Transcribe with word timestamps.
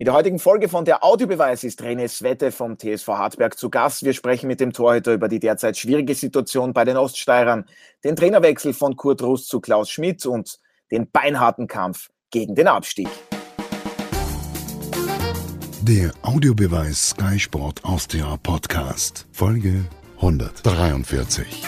In 0.00 0.06
der 0.06 0.14
heutigen 0.14 0.38
Folge 0.38 0.70
von 0.70 0.86
der 0.86 1.04
Audiobeweis 1.04 1.62
ist 1.62 1.82
René 1.82 2.08
Svette 2.08 2.52
vom 2.52 2.78
TSV 2.78 3.06
Hartberg 3.06 3.58
zu 3.58 3.68
Gast. 3.68 4.02
Wir 4.02 4.14
sprechen 4.14 4.46
mit 4.46 4.58
dem 4.58 4.72
Torhüter 4.72 5.12
über 5.12 5.28
die 5.28 5.40
derzeit 5.40 5.76
schwierige 5.76 6.14
Situation 6.14 6.72
bei 6.72 6.86
den 6.86 6.96
Oststeirern, 6.96 7.66
den 8.02 8.16
Trainerwechsel 8.16 8.72
von 8.72 8.96
Kurt 8.96 9.20
Rust 9.20 9.50
zu 9.50 9.60
Klaus 9.60 9.90
Schmidt 9.90 10.24
und 10.24 10.58
den 10.90 11.10
beinharten 11.10 11.66
Kampf 11.66 12.08
gegen 12.30 12.54
den 12.54 12.66
Abstieg. 12.68 13.10
Der 15.82 16.12
Audiobeweis 16.22 17.10
Sky 17.10 17.38
Sport 17.38 17.84
Austria 17.84 18.38
Podcast, 18.42 19.26
Folge 19.32 19.84
143. 20.16 21.62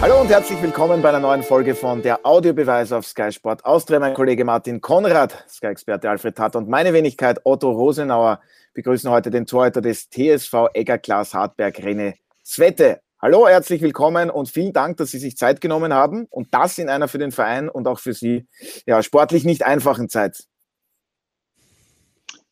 Hallo 0.00 0.20
und 0.20 0.28
herzlich 0.28 0.62
willkommen 0.62 1.02
bei 1.02 1.08
einer 1.08 1.18
neuen 1.18 1.42
Folge 1.42 1.74
von 1.74 2.02
der 2.02 2.24
Audiobeweis 2.24 2.92
auf 2.92 3.04
Sky 3.04 3.32
Sport 3.32 3.64
Austria. 3.64 3.98
Mein 3.98 4.14
Kollege 4.14 4.44
Martin 4.44 4.80
Konrad, 4.80 5.44
Sky-Experte 5.48 6.08
Alfred 6.08 6.36
Tatt 6.36 6.54
und 6.54 6.68
meine 6.68 6.92
Wenigkeit 6.92 7.40
Otto 7.42 7.72
Rosenauer 7.72 8.40
begrüßen 8.74 9.10
heute 9.10 9.30
den 9.30 9.44
Torhüter 9.44 9.80
des 9.80 10.08
TSV 10.08 10.68
Egger 10.72 10.98
Klaas 10.98 11.34
Hartberg, 11.34 11.80
René 11.80 12.14
Svette. 12.44 13.00
Hallo, 13.20 13.48
herzlich 13.48 13.82
willkommen 13.82 14.30
und 14.30 14.48
vielen 14.48 14.72
Dank, 14.72 14.98
dass 14.98 15.10
Sie 15.10 15.18
sich 15.18 15.36
Zeit 15.36 15.60
genommen 15.60 15.92
haben 15.92 16.26
und 16.30 16.54
das 16.54 16.78
in 16.78 16.88
einer 16.88 17.08
für 17.08 17.18
den 17.18 17.32
Verein 17.32 17.68
und 17.68 17.88
auch 17.88 17.98
für 17.98 18.12
Sie 18.12 18.46
ja, 18.86 19.02
sportlich 19.02 19.44
nicht 19.44 19.66
einfachen 19.66 20.08
Zeit. 20.08 20.44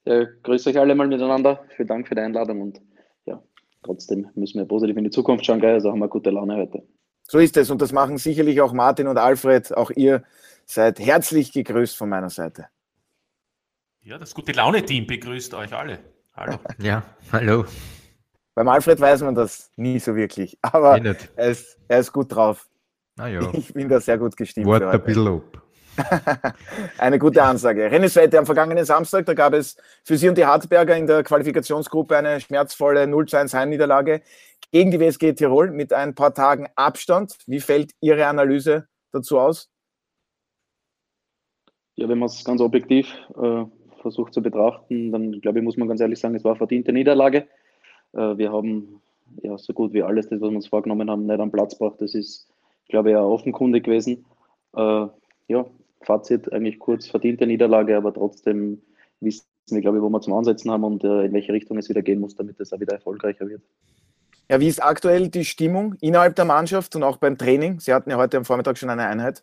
Ja, 0.05 0.25
grüß 0.43 0.67
euch 0.67 0.81
alle 0.81 0.97
mal 0.97 1.07
miteinander. 1.07 1.65
Vielen 1.77 1.87
Dank 1.87 2.09
für 2.09 2.17
die 2.17 2.23
Einladung 2.23 2.61
und 2.61 2.81
ja, 3.25 3.41
trotzdem 3.85 4.31
müssen 4.35 4.59
wir 4.59 4.67
positiv 4.67 4.97
in 4.97 5.05
die 5.05 5.11
Zukunft 5.11 5.47
schauen, 5.47 5.61
gell? 5.61 5.75
also 5.75 5.93
haben 5.93 6.01
wir 6.01 6.09
gute 6.09 6.31
Laune 6.31 6.57
heute. 6.57 6.83
So 7.29 7.39
ist 7.39 7.57
es 7.57 7.71
und 7.71 7.83
das 7.83 7.93
machen 7.93 8.19
sicherlich 8.19 8.61
auch 8.61 8.73
Martin 8.73 9.09
und 9.09 9.19
Alfred. 9.19 9.77
Auch 9.77 9.91
ihr 9.91 10.23
seid 10.65 10.99
herzlich 11.01 11.53
gegrüßt 11.53 11.97
von 11.97 12.09
meiner 12.09 12.31
Seite. 12.31 12.69
Ja, 14.03 14.19
das 14.19 14.35
gute 14.35 14.53
Laune-Team 14.53 15.07
begrüßt 15.07 15.55
euch 15.55 15.73
alle. 15.75 15.99
Hallo. 16.35 16.59
Ja, 16.79 17.03
hallo. 17.33 17.65
Beim 18.55 18.69
Alfred 18.69 19.01
weiß 19.01 19.23
man 19.23 19.35
das 19.35 19.71
nie 19.77 19.99
so 19.99 20.15
wirklich, 20.15 20.57
aber 20.63 20.99
er 21.05 21.49
ist, 21.51 21.79
er 21.89 21.99
ist 21.99 22.13
gut 22.13 22.35
drauf. 22.35 22.69
Ah, 23.19 23.27
ja. 23.27 23.53
Ich 23.53 23.75
bin 23.75 23.89
da 23.89 24.01
sehr 24.01 24.19
gut 24.19 24.37
gestimmt. 24.37 24.67
Wort 24.67 24.83
ein 24.83 25.03
bisschen 25.03 25.29
ab. 25.29 25.63
Eine 26.99 27.19
gute 27.19 27.43
Ansage. 27.43 27.91
René 27.91 28.09
Svette, 28.09 28.39
am 28.39 28.47
vergangenen 28.47 28.85
Samstag, 28.85 29.27
da 29.27 29.35
gab 29.35 29.55
es 29.55 29.77
für 30.05 30.17
Sie 30.17 30.29
und 30.29 30.37
die 30.39 30.45
Hartberger 30.45 30.97
in 30.97 31.07
der 31.07 31.23
Qualifikationsgruppe 31.23 32.17
eine 32.17 32.41
schmerzvolle 32.41 33.07
0 33.07 33.27
1 33.33 33.55
Heimniederlage 33.55 34.23
gegen 34.73 34.91
die 34.91 35.01
WSG 35.01 35.33
Tirol 35.35 35.71
mit 35.71 35.93
ein 35.93 36.15
paar 36.15 36.35
Tagen 36.35 36.69
Abstand. 36.75 37.37
Wie 37.47 37.61
fällt 37.61 37.93
Ihre 38.01 38.27
Analyse 38.27 38.89
dazu 39.13 39.39
aus? 39.39 39.71
Ja, 41.95 42.09
wenn 42.09 42.19
man 42.19 42.27
es 42.27 42.45
ganz 42.45 42.61
objektiv 42.61 43.09
äh, 43.41 43.65
versucht 44.03 44.35
zu 44.35 44.43
betrachten, 44.43 45.13
dann 45.13 45.41
glaube 45.41 45.59
ich, 45.59 45.65
muss 45.65 45.77
man 45.77 45.89
ganz 45.89 46.01
ehrlich 46.01 46.19
sagen, 46.19 46.35
es 46.35 46.45
war 46.45 46.57
verdiente 46.57 46.93
Niederlage. 46.93 47.49
Äh, 48.13 48.37
wir 48.37 48.53
haben 48.53 49.01
ja 49.43 49.57
so 49.57 49.73
gut 49.73 49.93
wie 49.93 50.03
alles, 50.03 50.29
das, 50.29 50.41
was 50.41 50.51
wir 50.51 50.57
uns 50.57 50.69
vorgenommen 50.69 51.11
haben, 51.11 51.27
nicht 51.27 51.41
am 51.41 51.51
Platz 51.51 51.79
gebracht. 51.79 52.01
Das 52.01 52.15
ist, 52.15 52.49
glaube 52.89 53.11
ich, 53.11 53.15
ja 53.15 53.23
offenkundig 53.23 53.85
gewesen. 53.85 54.27
Äh, 54.75 55.07
ja, 55.49 55.65
Fazit 56.03 56.53
eigentlich 56.53 56.79
kurz 56.79 57.07
verdiente 57.07 57.47
Niederlage, 57.47 57.97
aber 57.97 58.13
trotzdem 58.13 58.83
wissen 59.21 59.47
wir, 59.71 59.81
glaube 59.81 59.99
ich, 59.99 60.03
wo 60.03 60.09
wir 60.09 60.21
zum 60.21 60.35
Ansetzen 60.35 60.71
haben 60.71 60.85
und 60.85 61.05
äh, 61.05 61.25
in 61.25 61.33
welche 61.33 61.53
Richtung 61.53 61.79
es 61.79 61.89
wieder 61.89 62.03
gehen 62.03 62.21
muss, 62.21 62.37
damit 62.37 62.61
es 62.61 62.73
auch 62.73 62.81
wieder 62.81 62.95
erfolgreicher 62.95 63.49
wird. 63.49 63.63
Ja, 64.49 64.61
wie 64.61 64.69
ist 64.69 64.83
aktuell 64.83 65.29
die 65.29 65.45
Stimmung 65.45 65.95
innerhalb 66.01 66.37
der 66.37 66.45
Mannschaft 66.45 66.95
und 66.95 67.03
auch 67.03 67.17
beim 67.17 67.37
Training? 67.37 67.81
Sie 67.81 67.93
hatten 67.93 68.11
ja 68.11 68.17
heute 68.17 68.37
am 68.37 68.45
Vormittag 68.45 68.79
schon 68.79 68.91
eine 68.91 69.07
Einheit. 69.07 69.43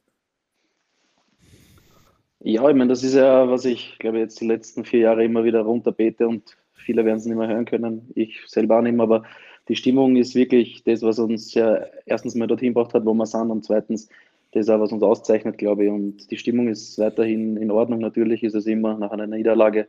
Ja, 2.40 2.68
ich 2.70 2.76
meine, 2.76 2.90
das 2.90 3.04
ist 3.04 3.16
ja, 3.16 3.50
was 3.50 3.66
ich 3.66 3.98
glaube 4.00 4.20
jetzt 4.20 4.40
die 4.40 4.48
letzten 4.48 4.86
vier 4.86 5.02
Jahre 5.02 5.24
immer 5.24 5.44
wieder 5.44 5.62
runterbete 5.62 6.28
und 6.28 6.58
viele 6.74 7.06
werden 7.06 7.18
es 7.18 7.26
nicht 7.26 7.38
mehr 7.38 7.48
hören 7.48 7.66
können. 7.66 8.12
Ich 8.16 8.42
selber 8.48 8.78
auch 8.78 8.82
nicht 8.82 8.96
mehr, 8.96 9.04
aber 9.04 9.24
die 9.70 9.76
Stimmung 9.76 10.16
ist 10.18 10.36
wirklich 10.36 10.84
das, 10.84 11.02
was 11.02 11.20
uns 11.20 11.54
ja 11.54 11.86
erstens 12.06 12.36
mal 12.36 12.48
dorthin 12.48 12.74
gebracht 12.74 12.94
hat, 12.94 13.06
wo 13.06 13.14
wir 13.14 13.26
sind 13.26 13.50
und 13.50 13.64
zweitens 13.64 14.10
das 14.54 14.68
ist 14.68 14.70
auch, 14.70 14.80
was 14.80 14.92
uns 14.92 15.04
auszeichnet, 15.04 15.58
glaube 15.58 15.86
ich. 15.86 15.90
Und 15.90 16.30
die 16.30 16.38
Stimmung 16.38 16.68
ist 16.68 17.00
weiterhin 17.00 17.58
in 17.58 17.72
Ordnung. 17.72 18.00
Natürlich 18.00 18.44
ist 18.44 18.54
es 18.54 18.68
immer 18.68 18.98
nach 18.98 19.12
einer 19.12 19.28
Niederlage 19.28 19.88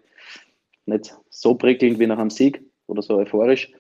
nicht 0.86 1.14
so 1.28 1.54
prickelnd 1.54 1.98
wie 1.98 2.06
nach 2.06 2.18
einem 2.18 2.30
Sieg 2.30 2.62
oder 2.86 3.02
so 3.02 3.16
euphorisch. 3.16 3.70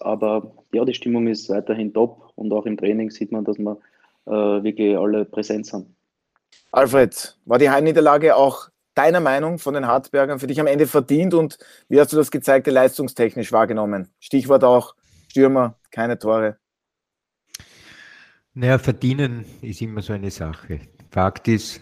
Aber 0.00 0.52
ja, 0.72 0.84
die 0.84 0.94
Stimmung 0.94 1.28
ist 1.28 1.48
weiterhin 1.50 1.92
top 1.92 2.32
und 2.34 2.52
auch 2.52 2.66
im 2.66 2.76
Training 2.76 3.10
sieht 3.10 3.32
man, 3.32 3.44
dass 3.44 3.58
wir 3.58 3.78
äh, 4.26 4.30
wirklich 4.30 4.96
alle 4.96 5.24
präsent 5.24 5.66
sind. 5.66 5.86
Alfred, 6.72 7.36
war 7.44 7.58
die 7.58 7.70
Heimniederlage 7.70 8.34
auch 8.34 8.68
deiner 8.94 9.20
Meinung 9.20 9.58
von 9.58 9.74
den 9.74 9.86
Hartbergern 9.86 10.38
für 10.38 10.46
dich 10.46 10.60
am 10.60 10.66
Ende 10.66 10.86
verdient 10.86 11.34
und 11.34 11.58
wie 11.88 12.00
hast 12.00 12.12
du 12.12 12.16
das 12.16 12.30
gezeigte 12.30 12.70
leistungstechnisch 12.70 13.52
wahrgenommen? 13.52 14.08
Stichwort 14.20 14.64
auch 14.64 14.94
Stürmer, 15.28 15.76
keine 15.90 16.18
Tore. 16.18 16.56
Naja, 18.56 18.78
verdienen 18.78 19.44
ist 19.62 19.82
immer 19.82 20.00
so 20.00 20.12
eine 20.12 20.30
Sache. 20.30 20.78
Fakt 21.10 21.48
ist, 21.48 21.80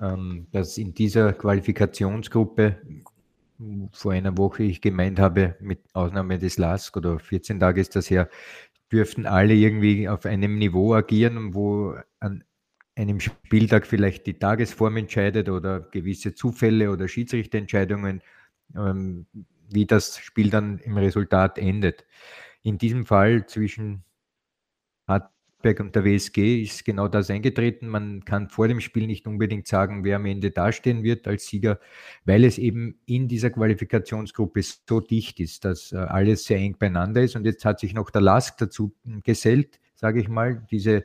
ähm, 0.00 0.46
dass 0.52 0.78
in 0.78 0.94
dieser 0.94 1.32
Qualifikationsgruppe 1.32 2.76
vor 3.92 4.12
einer 4.12 4.38
Woche 4.38 4.62
ich 4.62 4.80
gemeint 4.80 5.18
habe, 5.18 5.56
mit 5.60 5.80
Ausnahme 5.94 6.38
des 6.38 6.58
LASK 6.58 6.96
oder 6.96 7.18
14 7.18 7.58
Tage 7.58 7.80
ist 7.80 7.96
das 7.96 8.08
her, 8.08 8.28
dürften 8.92 9.26
alle 9.26 9.54
irgendwie 9.54 10.08
auf 10.08 10.26
einem 10.26 10.58
Niveau 10.58 10.94
agieren, 10.94 11.54
wo 11.54 11.96
an 12.20 12.44
einem 12.94 13.18
Spieltag 13.18 13.84
vielleicht 13.84 14.26
die 14.26 14.38
Tagesform 14.38 14.98
entscheidet 14.98 15.48
oder 15.48 15.80
gewisse 15.80 16.34
Zufälle 16.34 16.92
oder 16.92 17.08
Schiedsrichterentscheidungen, 17.08 18.22
ähm, 18.76 19.26
wie 19.70 19.86
das 19.86 20.18
Spiel 20.18 20.50
dann 20.50 20.78
im 20.78 20.96
Resultat 20.98 21.58
endet. 21.58 22.06
In 22.62 22.78
diesem 22.78 23.06
Fall 23.06 23.46
zwischen 23.46 24.04
hat 25.08 25.30
und 25.64 25.96
der 25.96 26.04
WSG 26.04 26.62
ist 26.62 26.84
genau 26.84 27.08
das 27.08 27.28
eingetreten. 27.28 27.88
Man 27.88 28.24
kann 28.24 28.48
vor 28.48 28.68
dem 28.68 28.80
Spiel 28.80 29.06
nicht 29.06 29.26
unbedingt 29.26 29.66
sagen, 29.66 30.04
wer 30.04 30.16
am 30.16 30.26
Ende 30.26 30.52
dastehen 30.52 31.02
wird 31.02 31.26
als 31.26 31.46
Sieger, 31.46 31.80
weil 32.24 32.44
es 32.44 32.58
eben 32.58 33.00
in 33.06 33.26
dieser 33.26 33.50
Qualifikationsgruppe 33.50 34.60
so 34.62 35.00
dicht 35.00 35.40
ist, 35.40 35.64
dass 35.64 35.92
äh, 35.92 35.96
alles 35.96 36.44
sehr 36.44 36.58
eng 36.58 36.76
beieinander 36.78 37.22
ist. 37.22 37.34
Und 37.34 37.46
jetzt 37.46 37.64
hat 37.64 37.80
sich 37.80 37.94
noch 37.94 38.10
der 38.10 38.20
Lask 38.20 38.56
dazu 38.58 38.94
gesellt, 39.24 39.80
sage 39.96 40.20
ich 40.20 40.28
mal, 40.28 40.64
diese, 40.70 41.04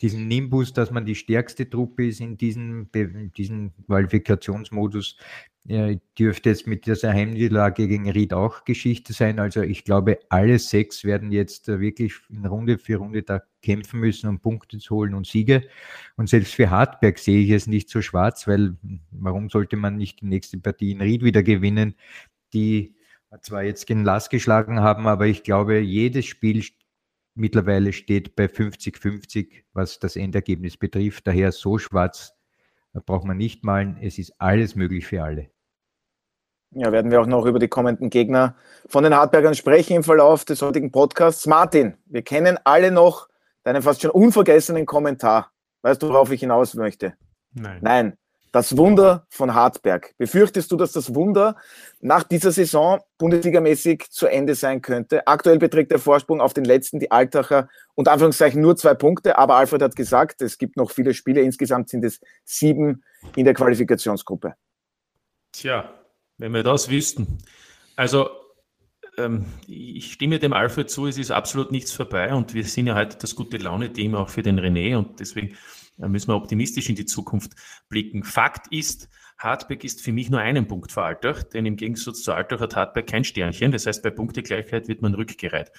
diesen 0.00 0.28
Nimbus, 0.28 0.72
dass 0.72 0.90
man 0.90 1.06
die 1.06 1.14
stärkste 1.14 1.68
Truppe 1.70 2.06
ist 2.06 2.20
in 2.20 2.36
diesem, 2.36 2.90
diesem 3.36 3.72
Qualifikationsmodus, 3.86 5.16
dürfte 5.64 6.48
jetzt 6.48 6.66
mit 6.66 6.86
dieser 6.86 7.12
Heimniederlage 7.12 7.86
gegen 7.86 8.10
Ried 8.10 8.34
auch 8.34 8.64
Geschichte 8.64 9.12
sein. 9.12 9.38
Also 9.38 9.62
ich 9.62 9.84
glaube, 9.84 10.18
alle 10.28 10.58
sechs 10.58 11.04
werden 11.04 11.30
jetzt 11.30 11.68
äh, 11.68 11.78
wirklich 11.78 12.14
in 12.30 12.44
Runde 12.44 12.78
für 12.78 12.96
Runde 12.96 13.22
da 13.22 13.42
kämpfen 13.62 14.00
müssen, 14.00 14.28
um 14.28 14.40
Punkte 14.40 14.78
zu 14.78 14.96
holen 14.96 15.14
und 15.14 15.26
Siege. 15.26 15.62
Und 16.16 16.28
selbst 16.28 16.54
für 16.54 16.70
Hartberg 16.70 17.18
sehe 17.18 17.44
ich 17.44 17.50
es 17.50 17.68
nicht 17.68 17.90
so 17.90 18.02
schwarz, 18.02 18.48
weil 18.48 18.76
warum 19.12 19.50
sollte 19.50 19.76
man 19.76 19.96
nicht 19.96 20.20
die 20.20 20.26
nächste 20.26 20.58
Partie 20.58 20.90
in 20.90 21.00
Ried 21.00 21.22
wieder 21.22 21.44
gewinnen, 21.44 21.94
die 22.52 22.96
zwar 23.40 23.62
jetzt 23.62 23.86
gegen 23.86 24.04
Lass 24.04 24.30
geschlagen 24.30 24.80
haben, 24.80 25.06
aber 25.06 25.26
ich 25.26 25.44
glaube, 25.44 25.78
jedes 25.78 26.26
Spiel 26.26 26.64
mittlerweile 27.34 27.92
steht 27.92 28.36
bei 28.36 28.46
50-50, 28.46 29.64
was 29.72 29.98
das 29.98 30.16
Endergebnis 30.16 30.76
betrifft. 30.76 31.26
Daher 31.26 31.52
so 31.52 31.78
schwarz 31.78 32.34
da 32.92 33.00
braucht 33.04 33.24
man 33.24 33.36
nicht 33.36 33.64
malen. 33.64 33.96
Es 34.00 34.18
ist 34.18 34.34
alles 34.38 34.74
möglich 34.74 35.06
für 35.06 35.22
alle. 35.22 35.50
Ja, 36.74 36.90
werden 36.92 37.10
wir 37.10 37.20
auch 37.20 37.26
noch 37.26 37.44
über 37.44 37.58
die 37.58 37.68
kommenden 37.68 38.10
Gegner 38.10 38.56
von 38.86 39.04
den 39.04 39.14
Hartbergern 39.14 39.54
sprechen 39.54 39.96
im 39.96 40.04
Verlauf 40.04 40.44
des 40.44 40.62
heutigen 40.62 40.90
Podcasts. 40.90 41.46
Martin, 41.46 41.94
wir 42.06 42.22
kennen 42.22 42.58
alle 42.64 42.90
noch 42.90 43.28
deinen 43.62 43.82
fast 43.82 44.02
schon 44.02 44.10
unvergessenen 44.10 44.86
Kommentar. 44.86 45.52
Weißt 45.82 46.02
du, 46.02 46.08
worauf 46.08 46.30
ich 46.30 46.40
hinaus 46.40 46.74
möchte? 46.74 47.14
Nein. 47.52 47.80
Nein. 47.82 48.18
Das 48.52 48.76
Wunder 48.76 49.26
von 49.30 49.54
Hartberg. 49.54 50.14
Befürchtest 50.18 50.70
du, 50.70 50.76
dass 50.76 50.92
das 50.92 51.14
Wunder 51.14 51.56
nach 52.02 52.22
dieser 52.22 52.52
Saison 52.52 53.00
Bundesligamäßig 53.16 54.10
zu 54.10 54.26
Ende 54.26 54.54
sein 54.54 54.82
könnte? 54.82 55.26
Aktuell 55.26 55.58
beträgt 55.58 55.90
der 55.90 55.98
Vorsprung 55.98 56.42
auf 56.42 56.52
den 56.52 56.66
letzten, 56.66 57.00
die 57.00 57.10
Altacher, 57.10 57.70
unter 57.94 58.12
Anführungszeichen 58.12 58.60
nur 58.60 58.76
zwei 58.76 58.92
Punkte, 58.92 59.38
aber 59.38 59.56
Alfred 59.56 59.80
hat 59.80 59.96
gesagt, 59.96 60.42
es 60.42 60.58
gibt 60.58 60.76
noch 60.76 60.90
viele 60.90 61.14
Spiele. 61.14 61.40
Insgesamt 61.40 61.88
sind 61.88 62.04
es 62.04 62.20
sieben 62.44 63.02
in 63.36 63.46
der 63.46 63.54
Qualifikationsgruppe. 63.54 64.54
Tja, 65.52 65.90
wenn 66.36 66.52
wir 66.52 66.62
das 66.62 66.90
wüssten. 66.90 67.38
Also, 67.96 68.28
ähm, 69.16 69.46
ich 69.66 70.12
stimme 70.12 70.38
dem 70.38 70.52
Alfred 70.52 70.90
zu, 70.90 71.06
es 71.06 71.16
ist 71.16 71.30
absolut 71.30 71.72
nichts 71.72 71.92
vorbei 71.92 72.34
und 72.34 72.52
wir 72.52 72.64
sind 72.64 72.86
ja 72.86 72.96
heute 72.96 73.16
das 73.16 73.34
gute 73.34 73.56
Laune-Team 73.56 74.14
auch 74.14 74.28
für 74.28 74.42
den 74.42 74.60
René 74.60 74.96
und 74.96 75.20
deswegen 75.20 75.56
da 75.98 76.08
müssen 76.08 76.28
wir 76.28 76.36
optimistisch 76.36 76.88
in 76.88 76.96
die 76.96 77.04
Zukunft 77.04 77.52
blicken. 77.88 78.24
Fakt 78.24 78.66
ist, 78.72 79.08
Hartberg 79.38 79.84
ist 79.84 80.02
für 80.02 80.12
mich 80.12 80.30
nur 80.30 80.40
einen 80.40 80.66
Punkt 80.66 80.92
vor 80.92 81.04
Altach, 81.04 81.42
denn 81.42 81.66
im 81.66 81.76
Gegensatz 81.76 82.22
zu 82.22 82.32
Altach 82.32 82.60
hat 82.60 82.76
Hartberg 82.76 83.06
kein 83.06 83.24
Sternchen. 83.24 83.72
Das 83.72 83.86
heißt, 83.86 84.02
bei 84.02 84.10
Punktegleichheit 84.10 84.88
wird 84.88 85.02
man 85.02 85.14
rückgereiht. 85.14 85.70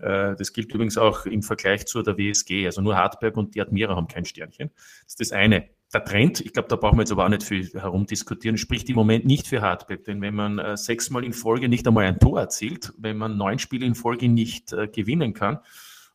Äh, 0.00 0.34
das 0.36 0.52
gilt 0.52 0.72
übrigens 0.72 0.98
auch 0.98 1.26
im 1.26 1.42
Vergleich 1.42 1.86
zu 1.86 2.02
der 2.02 2.18
WSG. 2.18 2.66
Also 2.66 2.82
nur 2.82 2.96
Hartberg 2.96 3.36
und 3.36 3.54
die 3.54 3.60
Admira 3.60 3.96
haben 3.96 4.08
kein 4.08 4.24
Sternchen. 4.24 4.70
Das 5.04 5.14
ist 5.14 5.20
das 5.20 5.32
eine. 5.32 5.68
der 5.92 6.04
Trend, 6.04 6.40
ich 6.40 6.52
glaube, 6.52 6.68
da 6.68 6.76
brauchen 6.76 6.98
wir 6.98 7.02
jetzt 7.02 7.12
aber 7.12 7.24
auch 7.24 7.28
nicht 7.28 7.44
viel 7.44 7.70
herumdiskutieren, 7.72 8.58
spricht 8.58 8.88
im 8.88 8.96
Moment 8.96 9.24
nicht 9.24 9.46
für 9.46 9.62
Hardback. 9.62 10.04
Denn 10.04 10.20
wenn 10.20 10.34
man 10.34 10.58
äh, 10.58 10.76
sechsmal 10.76 11.24
in 11.24 11.32
Folge 11.32 11.68
nicht 11.68 11.86
einmal 11.86 12.04
ein 12.04 12.18
Tor 12.18 12.40
erzielt, 12.40 12.92
wenn 12.98 13.16
man 13.16 13.36
neun 13.36 13.58
Spiele 13.58 13.86
in 13.86 13.94
Folge 13.94 14.28
nicht 14.28 14.72
äh, 14.72 14.88
gewinnen 14.88 15.32
kann 15.32 15.60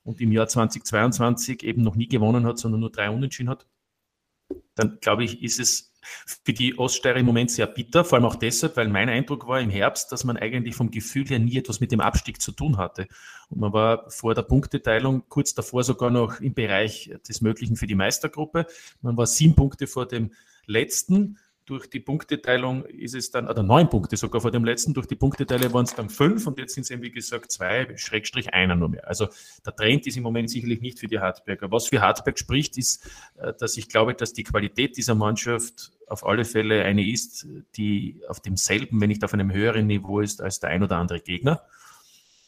und 0.03 0.21
im 0.21 0.31
Jahr 0.31 0.47
2022 0.47 1.63
eben 1.63 1.81
noch 1.81 1.95
nie 1.95 2.07
gewonnen 2.07 2.45
hat, 2.45 2.57
sondern 2.57 2.81
nur 2.81 2.91
drei 2.91 3.09
Unentschieden 3.09 3.49
hat, 3.49 3.67
dann 4.75 4.97
glaube 5.01 5.23
ich, 5.23 5.43
ist 5.43 5.59
es 5.59 5.91
für 6.43 6.53
die 6.53 6.77
Oststeirer 6.79 7.17
im 7.17 7.25
Moment 7.25 7.51
sehr 7.51 7.67
bitter, 7.67 8.03
vor 8.03 8.17
allem 8.17 8.25
auch 8.25 8.35
deshalb, 8.35 8.75
weil 8.75 8.87
mein 8.87 9.09
Eindruck 9.09 9.47
war 9.47 9.61
im 9.61 9.69
Herbst, 9.69 10.11
dass 10.11 10.23
man 10.23 10.37
eigentlich 10.37 10.75
vom 10.75 10.89
Gefühl 10.89 11.27
her 11.27 11.39
nie 11.39 11.57
etwas 11.57 11.79
mit 11.79 11.91
dem 11.91 12.01
Abstieg 12.01 12.41
zu 12.41 12.51
tun 12.51 12.77
hatte. 12.77 13.07
Und 13.49 13.59
man 13.59 13.73
war 13.73 14.09
vor 14.09 14.33
der 14.33 14.41
Punkteteilung 14.41 15.23
kurz 15.29 15.53
davor 15.53 15.83
sogar 15.83 16.09
noch 16.09 16.39
im 16.39 16.53
Bereich 16.53 17.13
des 17.27 17.41
Möglichen 17.41 17.75
für 17.75 17.87
die 17.87 17.95
Meistergruppe. 17.95 18.65
Man 19.01 19.15
war 19.15 19.27
sieben 19.27 19.55
Punkte 19.55 19.85
vor 19.85 20.07
dem 20.07 20.31
letzten 20.65 21.37
durch 21.65 21.89
die 21.89 21.99
Punkteteilung 21.99 22.85
ist 22.85 23.15
es 23.15 23.31
dann, 23.31 23.47
oder 23.47 23.63
neun 23.63 23.89
Punkte 23.89 24.17
sogar 24.17 24.41
vor 24.41 24.51
dem 24.51 24.65
letzten, 24.65 24.93
durch 24.93 25.07
die 25.07 25.15
Punkteteile 25.15 25.71
waren 25.73 25.85
es 25.85 25.93
dann 25.93 26.09
fünf 26.09 26.47
und 26.47 26.57
jetzt 26.57 26.73
sind 26.73 26.83
es 26.83 26.89
eben, 26.89 27.01
wie 27.01 27.11
gesagt, 27.11 27.51
zwei, 27.51 27.95
Schrägstrich 27.97 28.53
einer 28.53 28.75
nur 28.75 28.89
mehr. 28.89 29.07
Also 29.07 29.27
der 29.65 29.75
Trend 29.75 30.07
ist 30.07 30.17
im 30.17 30.23
Moment 30.23 30.49
sicherlich 30.49 30.81
nicht 30.81 30.99
für 30.99 31.07
die 31.07 31.19
Hartberger. 31.19 31.71
Was 31.71 31.87
für 31.87 32.01
Hartberg 32.01 32.39
spricht, 32.39 32.77
ist, 32.77 33.09
äh, 33.37 33.53
dass 33.53 33.77
ich 33.77 33.89
glaube, 33.89 34.13
dass 34.15 34.33
die 34.33 34.43
Qualität 34.43 34.97
dieser 34.97 35.15
Mannschaft 35.15 35.91
auf 36.07 36.25
alle 36.25 36.43
Fälle 36.45 36.83
eine 36.83 37.07
ist, 37.07 37.47
die 37.77 38.21
auf 38.27 38.39
demselben, 38.39 38.99
wenn 38.99 39.07
nicht 39.07 39.23
auf 39.23 39.33
einem 39.33 39.53
höheren 39.53 39.87
Niveau 39.87 40.19
ist 40.19 40.41
als 40.41 40.59
der 40.59 40.71
ein 40.71 40.83
oder 40.83 40.97
andere 40.97 41.21
Gegner. 41.21 41.61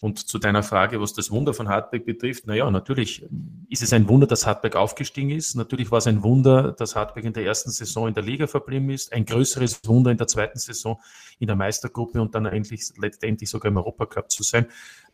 Und 0.04 0.20
zu 0.28 0.38
deiner 0.38 0.64
Frage, 0.64 1.00
was 1.00 1.14
das 1.14 1.32
Wunder 1.32 1.54
von 1.54 1.70
Hartberg 1.70 2.04
betrifft, 2.06 2.46
naja, 2.46 2.70
natürlich 2.70 3.26
ist 3.70 3.84
es 3.84 3.94
ein 3.94 4.10
Wunder, 4.10 4.28
dass 4.28 4.46
Hartberg 4.46 4.76
aufgestiegen 4.76 5.30
ist. 5.30 5.56
Natürlich 5.56 5.92
war 5.92 6.00
es 6.00 6.08
ein 6.08 6.24
Wunder, 6.24 6.74
dass 6.74 6.98
Hartberg 6.98 7.24
in 7.24 7.32
der 7.32 7.46
ersten 7.46 7.72
Saison 7.72 8.10
in 8.10 8.14
der 8.14 8.22
Liga 8.22 8.48
verblieben 8.48 8.90
ist. 8.90 9.14
Ein 9.14 9.24
größeres 9.24 9.80
Wunder 9.86 10.12
in 10.12 10.18
der 10.18 10.28
zweiten 10.28 10.60
Saison 10.60 11.00
in 11.40 11.48
der 11.48 11.56
Meistergruppe 11.56 12.22
und 12.22 12.36
dann 12.36 12.46
eigentlich 12.46 12.82
letztendlich 12.98 13.50
sogar 13.50 13.72
im 13.72 13.78
Europacup 13.78 14.30
zu 14.30 14.44
sein. 14.44 14.66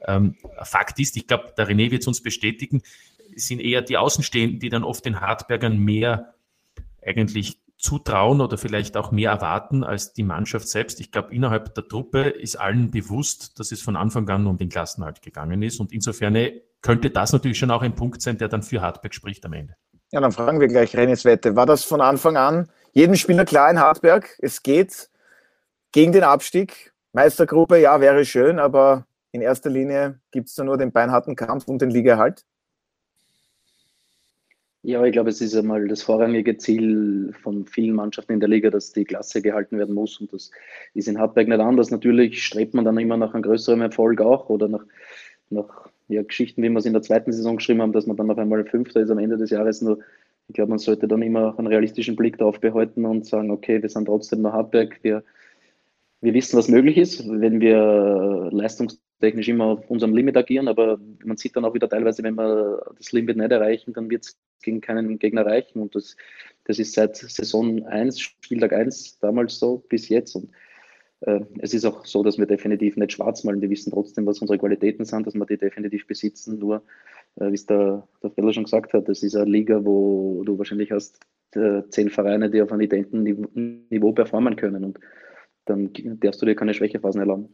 Ähm, 0.07 0.33
Fakt 0.63 0.99
ist, 0.99 1.15
ich 1.17 1.27
glaube, 1.27 1.53
der 1.55 1.69
René 1.69 1.91
wird 1.91 2.01
es 2.01 2.07
uns 2.07 2.23
bestätigen, 2.23 2.81
es 3.35 3.45
sind 3.45 3.59
eher 3.61 3.83
die 3.83 3.97
Außenstehenden, 3.97 4.59
die 4.59 4.69
dann 4.69 4.83
oft 4.83 5.05
den 5.05 5.21
Hartbergern 5.21 5.77
mehr 5.77 6.33
eigentlich 7.05 7.59
zutrauen 7.79 8.41
oder 8.41 8.57
vielleicht 8.57 8.97
auch 8.97 9.11
mehr 9.11 9.31
erwarten 9.31 9.83
als 9.83 10.13
die 10.13 10.23
Mannschaft 10.23 10.67
selbst. 10.67 10.99
Ich 10.99 11.11
glaube, 11.11 11.33
innerhalb 11.33 11.73
der 11.75 11.87
Truppe 11.87 12.23
ist 12.23 12.57
allen 12.57 12.91
bewusst, 12.91 13.57
dass 13.57 13.71
es 13.71 13.81
von 13.81 13.95
Anfang 13.95 14.29
an 14.29 14.45
um 14.47 14.57
den 14.57 14.69
Klassenhalt 14.69 15.21
gegangen 15.21 15.63
ist. 15.63 15.79
Und 15.79 15.93
insofern 15.93 16.37
könnte 16.81 17.09
das 17.09 17.31
natürlich 17.31 17.57
schon 17.57 17.71
auch 17.71 17.81
ein 17.81 17.95
Punkt 17.95 18.21
sein, 18.21 18.37
der 18.37 18.49
dann 18.49 18.63
für 18.63 18.81
Hartberg 18.81 19.13
spricht 19.13 19.45
am 19.45 19.53
Ende. 19.53 19.75
Ja, 20.11 20.19
dann 20.19 20.31
fragen 20.31 20.59
wir 20.59 20.67
gleich 20.67 20.95
Renis 20.95 21.23
Wette. 21.23 21.55
War 21.55 21.65
das 21.65 21.83
von 21.85 22.01
Anfang 22.01 22.35
an 22.35 22.69
jedem 22.91 23.15
Spieler 23.15 23.45
klar 23.45 23.71
in 23.71 23.79
Hartberg? 23.79 24.37
Es 24.39 24.61
geht 24.61 25.09
gegen 25.91 26.11
den 26.11 26.23
Abstieg. 26.23 26.93
Meistergruppe, 27.13 27.79
ja, 27.79 28.01
wäre 28.01 28.25
schön, 28.25 28.59
aber 28.59 29.05
in 29.31 29.41
erster 29.41 29.69
Linie 29.69 30.19
gibt 30.31 30.49
es 30.49 30.55
da 30.55 30.63
nur 30.63 30.77
den 30.77 30.91
beinharten 30.91 31.35
Kampf 31.35 31.67
und 31.67 31.81
den 31.81 31.91
Ligaerhalt. 31.91 32.43
Ja, 34.89 35.05
ich 35.05 35.11
glaube, 35.11 35.29
es 35.29 35.39
ist 35.39 35.55
einmal 35.55 35.87
das 35.87 36.01
vorrangige 36.01 36.57
Ziel 36.57 37.31
von 37.43 37.67
vielen 37.67 37.93
Mannschaften 37.93 38.33
in 38.33 38.39
der 38.39 38.49
Liga, 38.49 38.71
dass 38.71 38.91
die 38.91 39.03
Klasse 39.05 39.39
gehalten 39.39 39.77
werden 39.77 39.93
muss. 39.93 40.19
Und 40.19 40.33
das 40.33 40.49
ist 40.95 41.07
in 41.07 41.19
Hartberg 41.19 41.47
nicht 41.47 41.59
anders. 41.59 41.91
Natürlich 41.91 42.43
strebt 42.43 42.73
man 42.73 42.85
dann 42.85 42.97
immer 42.97 43.15
nach 43.15 43.35
einem 43.35 43.43
größeren 43.43 43.81
Erfolg 43.81 44.19
auch 44.19 44.49
oder 44.49 44.67
nach, 44.67 44.83
nach 45.51 45.89
ja, 46.07 46.23
Geschichten, 46.23 46.63
wie 46.63 46.69
wir 46.69 46.79
es 46.79 46.87
in 46.87 46.93
der 46.93 47.03
zweiten 47.03 47.31
Saison 47.31 47.57
geschrieben 47.57 47.83
haben, 47.83 47.91
dass 47.91 48.07
man 48.07 48.17
dann 48.17 48.31
auf 48.31 48.39
einmal 48.39 48.65
Fünfter 48.65 48.99
ist 48.99 49.11
am 49.11 49.19
Ende 49.19 49.37
des 49.37 49.51
Jahres. 49.51 49.83
Nur 49.83 49.99
ich 50.47 50.55
glaube, 50.55 50.69
man 50.69 50.79
sollte 50.79 51.07
dann 51.07 51.21
immer 51.21 51.53
einen 51.59 51.67
realistischen 51.67 52.15
Blick 52.15 52.39
darauf 52.39 52.59
behalten 52.59 53.05
und 53.05 53.27
sagen, 53.27 53.51
okay, 53.51 53.79
wir 53.83 53.89
sind 53.89 54.05
trotzdem 54.05 54.41
noch 54.41 54.53
Hartberg. 54.53 54.97
Wir, 55.03 55.23
wir 56.21 56.33
wissen, 56.33 56.57
was 56.57 56.67
möglich 56.67 56.97
ist, 56.97 57.29
wenn 57.29 57.61
wir 57.61 58.49
leistungstechnisch 59.19 59.49
immer 59.49 59.65
auf 59.65 59.89
unserem 59.89 60.15
Limit 60.15 60.37
agieren. 60.37 60.67
Aber 60.67 60.99
man 61.23 61.37
sieht 61.37 61.55
dann 61.55 61.65
auch 61.65 61.73
wieder 61.73 61.89
teilweise, 61.89 62.23
wenn 62.23 62.35
wir 62.35 62.81
das 62.97 63.11
Limit 63.11 63.37
nicht 63.37 63.51
erreichen, 63.51 63.93
dann 63.93 64.09
wird 64.09 64.25
es 64.25 64.37
gegen 64.61 64.81
keinen 64.81 65.19
Gegner 65.19 65.45
reichen. 65.45 65.81
Und 65.81 65.95
das, 65.95 66.15
das 66.65 66.79
ist 66.79 66.93
seit 66.93 67.15
Saison 67.15 67.85
1, 67.85 68.19
Spieltag 68.19 68.73
1 68.73 69.19
damals 69.19 69.59
so 69.59 69.83
bis 69.89 70.09
jetzt. 70.09 70.35
Und 70.35 70.49
äh, 71.21 71.41
es 71.59 71.73
ist 71.73 71.85
auch 71.85 72.05
so, 72.05 72.23
dass 72.23 72.37
wir 72.37 72.45
definitiv 72.45 72.97
nicht 72.97 73.13
schwarz 73.13 73.43
malen. 73.43 73.61
Wir 73.61 73.69
wissen 73.69 73.91
trotzdem, 73.91 74.25
was 74.25 74.39
unsere 74.39 74.59
Qualitäten 74.59 75.05
sind, 75.05 75.27
dass 75.27 75.35
wir 75.35 75.45
die 75.45 75.57
definitiv 75.57 76.07
besitzen. 76.07 76.59
Nur, 76.59 76.83
äh, 77.35 77.49
wie 77.49 77.55
es 77.55 77.65
der, 77.65 78.07
der 78.23 78.31
Feller 78.31 78.53
schon 78.53 78.63
gesagt 78.63 78.93
hat, 78.93 79.07
das 79.07 79.23
ist 79.23 79.35
eine 79.35 79.49
Liga, 79.49 79.83
wo 79.83 80.43
du 80.45 80.57
wahrscheinlich 80.57 80.91
hast 80.91 81.19
äh, 81.55 81.83
zehn 81.89 82.09
Vereine, 82.09 82.49
die 82.49 82.61
auf 82.61 82.71
einem 82.71 82.81
identischen 82.81 83.23
Niveau 83.89 84.11
performen 84.13 84.55
können. 84.55 84.83
Und 84.83 84.99
dann 85.65 85.91
darfst 86.19 86.41
du 86.41 86.45
dir 86.45 86.55
keine 86.55 86.73
Schwächephasen 86.73 87.21
erlauben. 87.21 87.49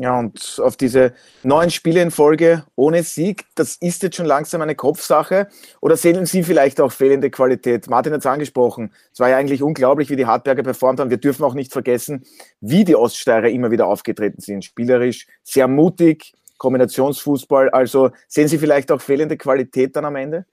Ja, 0.00 0.16
und 0.16 0.60
auf 0.62 0.76
diese 0.76 1.12
neun 1.42 1.70
Spiele 1.70 2.00
in 2.00 2.12
Folge 2.12 2.62
ohne 2.76 3.02
Sieg, 3.02 3.46
das 3.56 3.74
ist 3.80 4.04
jetzt 4.04 4.14
schon 4.14 4.26
langsam 4.26 4.62
eine 4.62 4.76
Kopfsache. 4.76 5.48
Oder 5.80 5.96
sehen 5.96 6.24
Sie 6.24 6.44
vielleicht 6.44 6.80
auch 6.80 6.92
fehlende 6.92 7.30
Qualität? 7.30 7.90
Martin 7.90 8.12
hat 8.12 8.20
es 8.20 8.26
angesprochen. 8.26 8.92
Es 9.12 9.18
war 9.18 9.28
ja 9.28 9.36
eigentlich 9.36 9.60
unglaublich, 9.60 10.08
wie 10.08 10.14
die 10.14 10.26
Hartberger 10.26 10.62
performt 10.62 11.00
haben. 11.00 11.10
Wir 11.10 11.16
dürfen 11.16 11.42
auch 11.42 11.54
nicht 11.54 11.72
vergessen, 11.72 12.24
wie 12.60 12.84
die 12.84 12.94
Oststeirer 12.94 13.48
immer 13.48 13.72
wieder 13.72 13.88
aufgetreten 13.88 14.40
sind. 14.40 14.64
Spielerisch, 14.64 15.26
sehr 15.42 15.66
mutig, 15.66 16.32
Kombinationsfußball. 16.58 17.70
Also 17.70 18.10
sehen 18.28 18.46
Sie 18.46 18.58
vielleicht 18.58 18.92
auch 18.92 19.00
fehlende 19.00 19.36
Qualität 19.36 19.96
dann 19.96 20.04
am 20.04 20.14
Ende? 20.14 20.46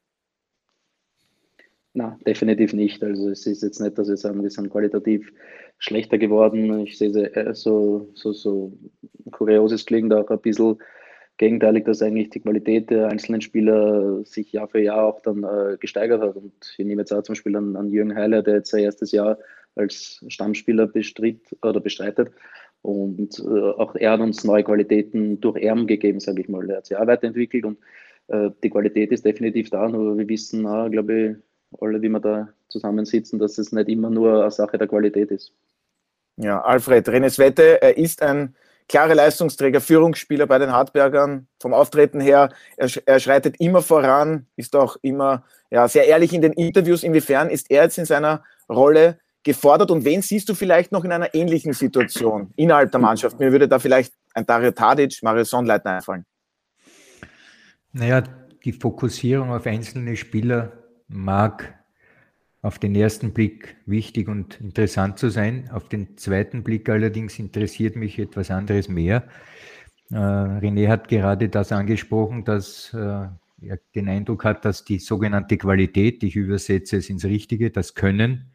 Na, 1.98 2.20
definitiv 2.28 2.74
nicht. 2.74 3.02
Also 3.04 3.30
es 3.30 3.48
ist 3.48 3.64
jetzt 3.64 3.80
nicht, 3.80 3.98
dass 3.98 4.10
wir 4.10 4.18
sagen, 4.18 4.44
wir 4.44 4.50
sind 4.50 4.70
qualitativ 4.70 5.32
schlechter 5.78 6.18
geworden. 6.18 6.82
Ich 6.82 6.98
sehe 6.98 7.34
äh, 7.34 7.54
so, 7.56 8.12
so, 8.16 8.34
so 8.34 8.78
kurioses 9.32 9.86
klingt 9.86 10.14
auch 10.14 10.30
ein 10.30 10.42
bisschen 10.42 10.76
gegenteilig, 11.38 11.86
dass 11.86 12.02
eigentlich 12.02 12.32
die 12.32 12.42
Qualität 12.42 12.90
der 12.90 13.08
einzelnen 13.08 13.40
Spieler 13.40 14.26
sich 14.26 14.52
Jahr 14.52 14.68
für 14.68 14.82
Jahr 14.82 15.06
auch 15.06 15.22
dann 15.22 15.46
äh, 15.46 15.78
gesteigert 15.80 16.22
hat. 16.22 16.36
Und 16.36 16.54
ich 16.78 16.86
nehme 16.86 17.02
jetzt 17.02 17.14
auch 17.14 17.24
zum 17.24 17.32
Beispiel 17.32 17.56
an, 17.56 17.78
an 17.78 17.90
Jürgen 17.90 18.14
Heiler, 18.14 18.44
der 18.44 18.56
jetzt 18.56 18.72
sein 18.72 18.84
erstes 18.84 19.14
Jahr 19.14 19.38
als 19.76 20.22
Stammspieler 20.28 20.88
bestritt 20.88 21.56
oder 21.62 21.80
bestreitet. 21.80 22.30
Und 22.82 23.40
äh, 23.40 23.72
auch 23.72 23.96
er 23.96 24.12
hat 24.12 24.20
uns 24.20 24.44
neue 24.44 24.66
Qualitäten 24.66 25.40
durch 25.40 25.64
Erben 25.64 25.88
gegeben, 25.88 26.20
sage 26.20 26.42
ich 26.42 26.50
mal. 26.50 26.70
Er 26.70 26.78
hat 26.78 26.88
sich 26.88 26.98
auch 26.98 27.08
weiterentwickelt 27.08 27.64
und 27.64 27.78
äh, 28.28 28.50
die 28.64 28.70
Qualität 28.70 29.14
ist 29.14 29.24
definitiv 29.24 29.70
da, 29.70 29.88
nur 29.88 30.18
wir 30.18 30.28
wissen, 30.28 30.64
glaube 30.92 31.14
ich, 31.14 31.55
alle, 31.82 32.02
wie 32.02 32.10
wir 32.10 32.20
da 32.20 32.50
zusammensitzen, 32.70 33.40
dass 33.40 33.58
es 33.58 33.72
nicht 33.72 33.90
immer 33.90 34.10
nur 34.10 34.42
eine 34.42 34.52
Sache 34.52 34.78
der 34.78 34.88
Qualität 34.88 35.32
ist. 35.32 35.54
Ja, 36.38 36.62
Alfred, 36.62 37.08
Renes 37.10 37.40
Wette, 37.40 37.82
er 37.82 37.98
ist 37.98 38.22
ein 38.22 38.56
klarer 38.88 39.16
Leistungsträger, 39.16 39.82
Führungsspieler 39.82 40.48
bei 40.48 40.60
den 40.60 40.72
Hartbergern. 40.72 41.48
Vom 41.60 41.74
Auftreten 41.74 42.20
her, 42.20 42.50
er, 42.78 42.90
er 43.06 43.20
schreitet 43.20 43.60
immer 43.60 43.82
voran, 43.82 44.46
ist 44.56 44.76
auch 44.76 44.98
immer 45.02 45.44
ja, 45.72 45.88
sehr 45.88 46.06
ehrlich 46.08 46.34
in 46.34 46.42
den 46.42 46.54
Interviews. 46.54 47.04
Inwiefern 47.04 47.50
ist 47.50 47.72
er 47.72 47.84
jetzt 47.84 47.98
in 47.98 48.06
seiner 48.06 48.44
Rolle 48.70 49.20
gefordert 49.44 49.92
und 49.92 50.06
wen 50.06 50.22
siehst 50.22 50.50
du 50.50 50.56
vielleicht 50.56 50.92
noch 50.92 51.06
in 51.06 51.12
einer 51.12 51.34
ähnlichen 51.34 51.74
Situation 51.74 52.52
innerhalb 52.56 52.92
der 52.92 53.00
Mannschaft? 53.00 53.40
Mir 53.40 53.52
würde 53.52 53.68
da 53.68 53.80
vielleicht 53.80 54.14
ein 54.34 54.46
Dario 54.46 54.72
Tadic, 54.72 55.20
Mario 55.22 55.44
Sonnleitner 55.44 55.92
einfallen. 55.92 56.26
Naja, 57.94 58.24
die 58.66 58.74
Fokussierung 58.74 59.52
auf 59.52 59.66
einzelne 59.68 60.18
Spieler 60.18 60.72
mag 61.08 61.78
auf 62.62 62.80
den 62.80 62.96
ersten 62.96 63.34
Blick 63.34 63.76
wichtig 63.86 64.28
und 64.28 64.60
interessant 64.60 65.20
zu 65.20 65.30
sein. 65.30 65.70
Auf 65.72 65.88
den 65.88 66.18
zweiten 66.18 66.64
Blick 66.64 66.90
allerdings 66.90 67.38
interessiert 67.38 67.96
mich 67.96 68.18
etwas 68.18 68.50
anderes 68.50 68.90
mehr. 68.90 69.28
Äh, 70.10 70.16
René 70.16 70.88
hat 70.88 71.08
gerade 71.08 71.50
das 71.50 71.72
angesprochen, 71.72 72.44
dass 72.44 72.94
äh, 72.94 72.98
er 72.98 73.80
den 73.94 74.10
Eindruck 74.10 74.44
hat, 74.46 74.66
dass 74.66 74.84
die 74.84 75.00
sogenannte 75.00 75.58
Qualität, 75.58 76.24
ich 76.24 76.36
übersetze 76.36 76.98
es 76.98 77.10
ins 77.10 77.26
Richtige, 77.26 77.72
das 77.72 77.94
Können 77.94 78.52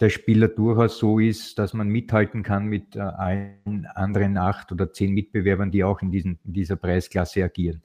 der 0.00 0.10
Spieler 0.10 0.48
durchaus 0.48 0.98
so 0.98 1.18
ist, 1.18 1.58
dass 1.58 1.74
man 1.74 1.88
mithalten 1.88 2.42
kann 2.42 2.66
mit 2.66 2.94
äh, 2.94 3.00
allen 3.00 3.86
anderen 3.94 4.36
acht 4.36 4.70
oder 4.70 4.92
zehn 4.92 5.12
Mitbewerbern, 5.12 5.70
die 5.70 5.84
auch 5.84 6.00
in, 6.02 6.10
diesen, 6.10 6.38
in 6.44 6.52
dieser 6.52 6.76
Preisklasse 6.76 7.42
agieren. 7.42 7.82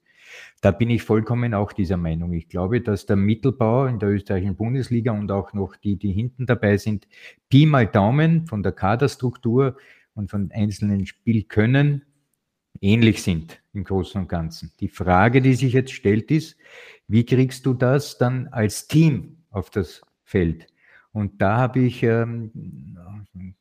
Da 0.62 0.72
bin 0.72 0.90
ich 0.90 1.04
vollkommen 1.04 1.54
auch 1.54 1.74
dieser 1.74 1.98
Meinung. 1.98 2.34
Ich 2.34 2.48
glaube, 2.48 2.82
dass 2.82 3.06
der 3.06 3.16
Mittelbau 3.16 3.86
in 3.86 4.00
der 4.00 4.10
österreichischen 4.10 4.56
Bundesliga 4.56 5.12
und 5.12 5.32
auch 5.32 5.54
noch 5.54 5.76
die, 5.76 5.98
die 5.98 6.12
hinten 6.12 6.46
dabei 6.46 6.78
sind, 6.78 7.08
Pi 7.50 7.66
mal 7.66 7.88
Daumen 7.88 8.48
von 8.48 8.64
der 8.64 8.72
Kaderstruktur 8.72 9.78
und 10.14 10.30
von 10.30 10.52
einzelnen 10.54 11.06
Spielkönnen 11.06 12.04
ähnlich 12.82 13.24
sind 13.24 13.62
im 13.74 13.84
Großen 13.84 14.22
und 14.22 14.28
Ganzen. 14.28 14.72
Die 14.80 14.88
Frage, 14.90 15.42
die 15.42 15.54
sich 15.54 15.74
jetzt 15.74 15.92
stellt, 15.92 16.32
ist, 16.32 16.58
wie 17.08 17.26
kriegst 17.26 17.66
du 17.66 17.74
das 17.74 18.18
dann 18.18 18.48
als 18.48 18.88
Team 18.88 19.38
auf 19.50 19.70
das 19.70 20.02
Feld? 20.24 20.68
Und 21.12 21.42
da 21.42 21.58
habe 21.58 21.82
ich 21.82 22.02
ähm, 22.04 22.98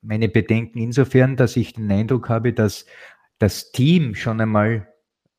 meine 0.00 0.28
Bedenken 0.28 0.78
insofern, 0.78 1.37
dass 1.37 1.57
ich 1.57 1.75
den 1.75 1.90
Eindruck 1.90 2.28
habe, 2.28 2.52
dass 2.52 2.87
das 3.38 3.73
Team 3.73 4.14
schon 4.14 4.40
einmal 4.40 4.88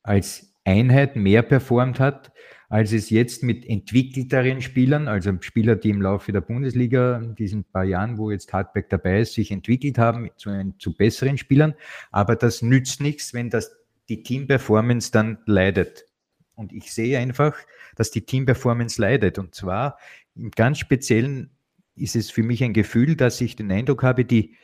als 0.02 0.53
Einheit 0.64 1.16
mehr 1.16 1.42
performt 1.42 2.00
hat, 2.00 2.32
als 2.68 2.92
es 2.92 3.10
jetzt 3.10 3.42
mit 3.42 3.66
entwickelteren 3.66 4.60
Spielern, 4.60 5.06
also 5.06 5.32
Spieler, 5.40 5.76
die 5.76 5.90
im 5.90 6.02
Laufe 6.02 6.32
der 6.32 6.40
Bundesliga 6.40 7.18
in 7.18 7.34
diesen 7.34 7.64
paar 7.64 7.84
Jahren, 7.84 8.18
wo 8.18 8.30
jetzt 8.30 8.52
Hartberg 8.52 8.88
dabei 8.88 9.20
ist, 9.20 9.34
sich 9.34 9.50
entwickelt 9.50 9.98
haben 9.98 10.30
zu, 10.36 10.74
zu 10.78 10.96
besseren 10.96 11.38
Spielern. 11.38 11.74
Aber 12.10 12.34
das 12.36 12.62
nützt 12.62 13.00
nichts, 13.00 13.34
wenn 13.34 13.50
das 13.50 13.76
die 14.08 14.22
Team-Performance 14.22 15.12
dann 15.12 15.38
leidet. 15.46 16.06
Und 16.54 16.72
ich 16.72 16.92
sehe 16.92 17.18
einfach, 17.18 17.56
dass 17.96 18.10
die 18.10 18.22
Team-Performance 18.22 19.00
leidet. 19.00 19.38
Und 19.38 19.54
zwar 19.54 19.98
im 20.34 20.50
ganz 20.50 20.78
Speziellen 20.78 21.50
ist 21.96 22.16
es 22.16 22.30
für 22.30 22.42
mich 22.42 22.62
ein 22.64 22.72
Gefühl, 22.72 23.16
dass 23.16 23.40
ich 23.40 23.56
den 23.56 23.70
Eindruck 23.70 24.02
habe, 24.02 24.24
die 24.24 24.56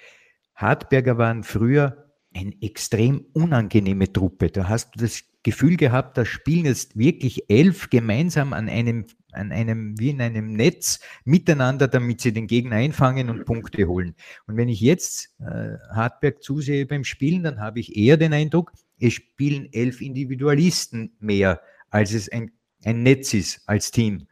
Hartberger 0.54 1.16
waren 1.16 1.42
früher 1.42 2.10
eine 2.34 2.54
extrem 2.60 3.26
unangenehme 3.32 4.12
Truppe. 4.12 4.50
Da 4.50 4.68
hast 4.68 4.94
du 4.94 5.00
das 5.00 5.24
Gefühl 5.42 5.76
gehabt, 5.76 6.18
da 6.18 6.24
spielen 6.24 6.66
jetzt 6.66 6.98
wirklich 6.98 7.48
elf 7.48 7.88
gemeinsam 7.88 8.52
an 8.52 8.68
einem, 8.68 9.06
an 9.32 9.52
einem, 9.52 9.98
wie 9.98 10.10
in 10.10 10.20
einem 10.20 10.52
Netz 10.52 11.00
miteinander, 11.24 11.88
damit 11.88 12.20
sie 12.20 12.32
den 12.32 12.46
Gegner 12.46 12.76
einfangen 12.76 13.30
und 13.30 13.46
Punkte 13.46 13.86
holen. 13.86 14.14
Und 14.46 14.56
wenn 14.56 14.68
ich 14.68 14.80
jetzt 14.80 15.34
äh, 15.40 15.78
Hartberg 15.94 16.42
zusehe 16.42 16.84
beim 16.84 17.04
Spielen, 17.04 17.42
dann 17.42 17.60
habe 17.60 17.80
ich 17.80 17.96
eher 17.96 18.18
den 18.18 18.34
Eindruck, 18.34 18.72
es 18.98 19.14
spielen 19.14 19.68
elf 19.72 20.02
Individualisten 20.02 21.16
mehr, 21.20 21.62
als 21.88 22.12
es 22.12 22.30
ein, 22.30 22.52
ein 22.84 23.02
Netz 23.02 23.32
ist 23.32 23.62
als 23.66 23.90
Team. 23.90 24.26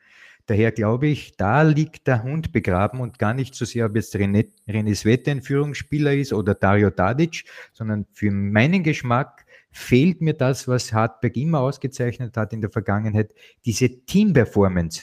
Daher 0.48 0.72
glaube 0.72 1.08
ich, 1.08 1.36
da 1.36 1.60
liegt 1.60 2.06
der 2.06 2.22
Hund 2.22 2.52
begraben 2.52 3.00
und 3.00 3.18
gar 3.18 3.34
nicht 3.34 3.54
so 3.54 3.66
sehr, 3.66 3.84
ob 3.84 3.96
jetzt 3.96 4.14
René, 4.16 4.48
René 4.66 4.94
Svette 4.94 5.30
ein 5.30 5.42
Führungsspieler 5.42 6.14
ist 6.14 6.32
oder 6.32 6.54
Dario 6.54 6.88
Tadic, 6.88 7.44
sondern 7.74 8.06
für 8.12 8.30
meinen 8.30 8.82
Geschmack 8.82 9.44
fehlt 9.70 10.20
mir 10.20 10.34
das, 10.34 10.68
was 10.68 10.92
Hartberg 10.92 11.36
immer 11.36 11.60
ausgezeichnet 11.60 12.36
hat 12.36 12.52
in 12.52 12.60
der 12.60 12.70
Vergangenheit, 12.70 13.34
diese 13.64 13.88
Team-Performance. 14.04 15.02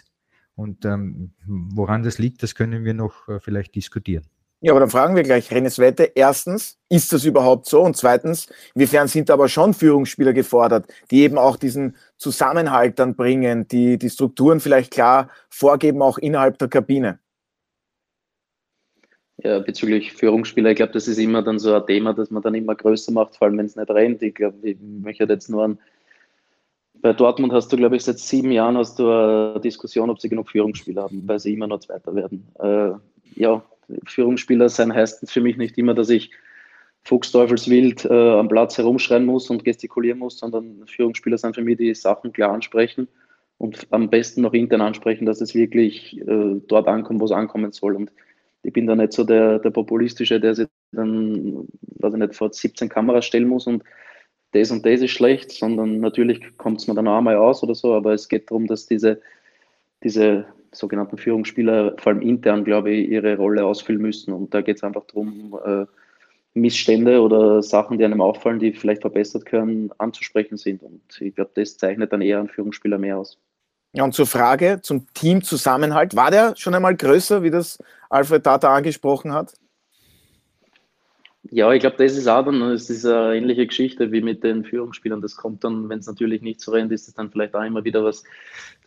Und 0.56 0.86
ähm, 0.86 1.34
woran 1.46 2.04
das 2.04 2.18
liegt, 2.18 2.44
das 2.44 2.56
können 2.56 2.86
wir 2.86 2.94
noch 2.94 3.28
äh, 3.28 3.40
vielleicht 3.40 3.76
diskutieren. 3.76 4.26
Ja, 4.62 4.72
aber 4.72 4.80
dann 4.80 4.90
fragen 4.90 5.16
wir 5.16 5.24
gleich 5.24 5.52
Rennes 5.52 5.78
Wette. 5.80 6.12
Erstens, 6.16 6.80
ist 6.90 7.14
das 7.14 7.26
überhaupt 7.26 7.68
so? 7.68 7.82
Und 7.82 7.98
zweitens, 7.98 8.48
inwiefern 8.74 9.08
sind 9.08 9.30
aber 9.30 9.50
schon 9.50 9.74
Führungsspieler 9.74 10.34
gefordert, 10.34 10.88
die 11.12 11.22
eben 11.22 11.38
auch 11.38 11.58
diesen 11.58 11.96
Zusammenhalt 12.18 12.98
dann 12.98 13.16
bringen, 13.16 13.68
die 13.68 13.98
die 14.00 14.10
Strukturen 14.10 14.60
vielleicht 14.60 14.92
klar 14.92 15.30
vorgeben, 15.50 16.02
auch 16.02 16.18
innerhalb 16.18 16.58
der 16.58 16.70
Kabine? 16.70 17.20
Ja, 19.46 19.60
bezüglich 19.60 20.12
Führungsspieler, 20.14 20.72
ich 20.72 20.78
glaube, 20.78 20.94
das 20.94 21.08
ist 21.08 21.20
immer 21.20 21.44
dann 21.44 21.60
so 21.60 21.72
ein 21.72 21.86
Thema, 21.86 22.14
das 22.14 22.32
man 22.32 22.42
dann 22.42 22.56
immer 22.56 22.74
größer 22.74 23.12
macht, 23.12 23.36
vor 23.36 23.46
allem 23.48 23.60
wenn 23.60 23.68
es 23.68 23.76
nicht 23.76 23.92
rennt. 23.92 24.24
Ich 24.24 24.34
glaube, 24.34 24.58
ich 24.64 24.78
möchte 24.82 25.26
jetzt 25.26 25.50
nur 25.50 25.64
an, 25.64 25.78
bei 26.96 27.14
Dortmund 27.14 27.54
hast 27.54 27.72
du, 27.72 27.78
glaube 27.78 27.96
ich, 27.96 28.04
seit 28.04 28.18
sieben 28.18 28.52
Jahren 28.52 28.76
hast 28.76 28.98
du 28.98 29.08
eine 29.08 29.60
Diskussion, 29.60 30.10
ob 30.10 30.20
sie 30.20 30.30
genug 30.30 30.50
Führungsspieler 30.50 31.04
haben, 31.04 31.22
weil 31.28 31.38
sie 31.38 31.54
immer 31.54 31.68
noch 31.68 31.82
Zweiter 31.82 32.16
werden. 32.16 32.48
Äh, 32.58 32.94
ja, 33.40 33.64
Führungsspieler 34.08 34.68
sein 34.68 34.92
heißt 34.92 35.30
für 35.30 35.42
mich 35.42 35.58
nicht 35.58 35.78
immer, 35.78 35.94
dass 35.94 36.10
ich 36.10 36.32
Fuchsteufelswild 37.04 38.06
äh, 38.06 38.32
am 38.32 38.48
Platz 38.48 38.80
herumschreien 38.80 39.26
muss 39.26 39.52
und 39.52 39.64
gestikulieren 39.64 40.18
muss, 40.18 40.40
sondern 40.40 40.88
Führungsspieler 40.88 41.38
sind 41.38 41.54
für 41.54 41.62
mich, 41.62 41.78
die 41.78 41.94
Sachen 41.94 42.34
klar 42.34 42.52
ansprechen 42.52 43.08
und 43.60 43.86
am 43.92 44.10
besten 44.10 44.42
noch 44.42 44.54
intern 44.54 44.82
ansprechen, 44.82 45.28
dass 45.28 45.40
es 45.40 45.54
wirklich 45.54 46.20
äh, 46.22 46.60
dort 46.68 46.88
ankommt, 46.88 47.22
wo 47.22 47.26
es 47.26 47.32
ankommen 47.32 47.72
soll. 47.72 47.96
Und 47.96 48.12
ich 48.66 48.74
bin 48.74 48.88
da 48.88 48.96
nicht 48.96 49.14
so 49.14 49.24
der, 49.24 49.60
der 49.60 49.70
Populistische, 49.70 50.40
der 50.40 50.56
sich 50.56 50.68
dann, 50.92 51.68
weiß 52.00 52.14
ich 52.14 52.20
nicht, 52.20 52.36
vor 52.36 52.52
17 52.52 52.90
Kameras 52.90 53.26
stellen 53.26 53.48
muss 53.48 53.68
und 53.68 53.84
das 54.52 54.72
und 54.72 54.86
das 54.86 55.02
ist 55.02 55.12
schlecht, 55.12 55.52
sondern 55.52 56.00
natürlich 56.00 56.58
kommt 56.58 56.80
es 56.80 56.88
mir 56.88 56.96
dann 56.96 57.08
auch 57.08 57.22
mal 57.22 57.36
aus 57.36 57.62
oder 57.62 57.76
so, 57.76 57.94
aber 57.94 58.14
es 58.14 58.28
geht 58.30 58.50
darum, 58.50 58.68
dass 58.68 58.88
diese, 58.88 59.22
diese 60.04 60.46
sogenannten 60.72 61.18
Führungsspieler, 61.18 61.96
vor 61.98 62.14
allem 62.14 62.22
intern, 62.22 62.64
glaube 62.64 62.92
ich, 62.92 63.10
ihre 63.10 63.38
Rolle 63.38 63.66
ausfüllen 63.66 64.02
müssen. 64.02 64.34
Und 64.34 64.54
da 64.54 64.62
geht 64.62 64.78
es 64.78 64.84
einfach 64.84 65.06
darum, 65.06 65.58
äh, 65.66 65.86
Missstände 66.54 67.22
oder 67.22 67.62
Sachen, 67.62 67.98
die 67.98 68.06
einem 68.06 68.22
auffallen, 68.22 68.60
die 68.60 68.72
vielleicht 68.72 69.02
verbessert 69.02 69.46
können, 69.46 69.92
anzusprechen 69.98 70.58
sind. 70.58 70.84
Und 70.84 71.02
ich 71.20 71.36
glaube, 71.36 71.52
das 71.54 71.78
zeichnet 71.78 72.14
dann 72.14 72.22
eher 72.22 72.40
einen 72.40 72.48
Führungsspieler 72.48 72.98
mehr 72.98 73.18
aus. 73.18 73.38
Ja, 73.96 74.04
und 74.04 74.14
zur 74.14 74.28
Frage 74.28 74.80
zum 74.82 75.08
Teamzusammenhalt, 75.14 76.18
war 76.18 76.30
der 76.30 76.54
schon 76.58 76.76
einmal 76.76 76.98
größer, 76.98 77.44
wie 77.44 77.50
das 77.50 77.80
Alfred 78.10 78.44
Tata 78.44 78.76
angesprochen 78.76 79.32
hat? 79.32 79.54
Ja, 81.50 81.72
ich 81.72 81.80
glaube, 81.80 81.96
das 81.98 82.18
ist 82.18 82.28
auch 82.28 82.44
dann, 82.44 82.62
es 82.64 82.90
ist 82.90 83.06
eine 83.06 83.38
ähnliche 83.38 83.66
Geschichte 83.66 84.12
wie 84.12 84.20
mit 84.20 84.44
den 84.44 84.66
Führungsspielern. 84.66 85.22
Das 85.22 85.38
kommt 85.38 85.64
dann, 85.64 85.88
wenn 85.88 86.00
es 86.00 86.08
natürlich 86.08 86.42
nicht 86.42 86.60
so 86.60 86.72
rennt, 86.72 86.92
ist 86.92 87.08
es 87.08 87.14
dann 87.14 87.32
vielleicht 87.32 87.56
auch 87.56 87.64
immer 87.64 87.86
wieder 87.86 88.04
was, 88.04 88.26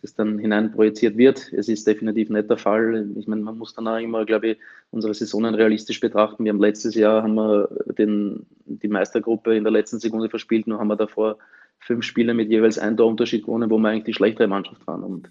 das 0.03 0.13
dann 0.13 0.37
hineinprojiziert 0.37 1.17
wird. 1.17 1.53
Es 1.53 1.69
ist 1.69 1.87
definitiv 1.87 2.29
nicht 2.29 2.47
der 2.47 2.57
Fall. 2.57 3.07
Ich 3.17 3.27
meine, 3.27 3.41
man 3.41 3.57
muss 3.57 3.73
dann 3.73 3.87
auch 3.87 3.97
immer, 3.97 4.25
glaube 4.25 4.49
ich, 4.49 4.57
unsere 4.91 5.15
Saisonen 5.15 5.55
realistisch 5.55 5.99
betrachten. 6.01 6.43
Wir 6.43 6.51
haben 6.51 6.61
letztes 6.61 6.93
Jahr 6.93 7.23
haben 7.23 7.33
wir 7.33 7.67
den, 7.97 8.45
die 8.65 8.87
Meistergruppe 8.87 9.55
in 9.55 9.63
der 9.63 9.73
letzten 9.73 9.99
Sekunde 9.99 10.29
verspielt, 10.29 10.67
nur 10.67 10.77
haben 10.77 10.89
wir 10.89 10.97
davor 10.97 11.39
fünf 11.79 12.03
Spiele 12.05 12.33
mit 12.33 12.49
jeweils 12.49 12.77
ein 12.77 12.97
Torunterschied 12.97 13.45
gewonnen, 13.45 13.69
wo 13.69 13.77
wir 13.77 13.89
eigentlich 13.89 14.05
die 14.05 14.13
schlechtere 14.13 14.47
Mannschaft 14.47 14.85
waren. 14.87 15.03
Und 15.03 15.29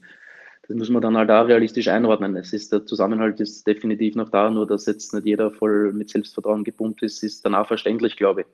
das 0.68 0.76
muss 0.76 0.90
man 0.90 1.00
dann 1.00 1.16
halt 1.16 1.30
auch 1.30 1.48
realistisch 1.48 1.88
einordnen. 1.88 2.36
Es 2.36 2.52
ist, 2.52 2.72
der 2.72 2.84
Zusammenhalt 2.84 3.40
ist 3.40 3.66
definitiv 3.66 4.16
noch 4.16 4.28
da, 4.28 4.50
nur 4.50 4.66
dass 4.66 4.86
jetzt 4.86 5.14
nicht 5.14 5.26
jeder 5.26 5.50
voll 5.50 5.92
mit 5.92 6.10
Selbstvertrauen 6.10 6.64
gepumpt 6.64 7.02
ist, 7.02 7.22
ist 7.22 7.44
dann 7.44 7.54
auch 7.54 7.66
verständlich, 7.66 8.16
glaube 8.16 8.42
ich. 8.42 8.46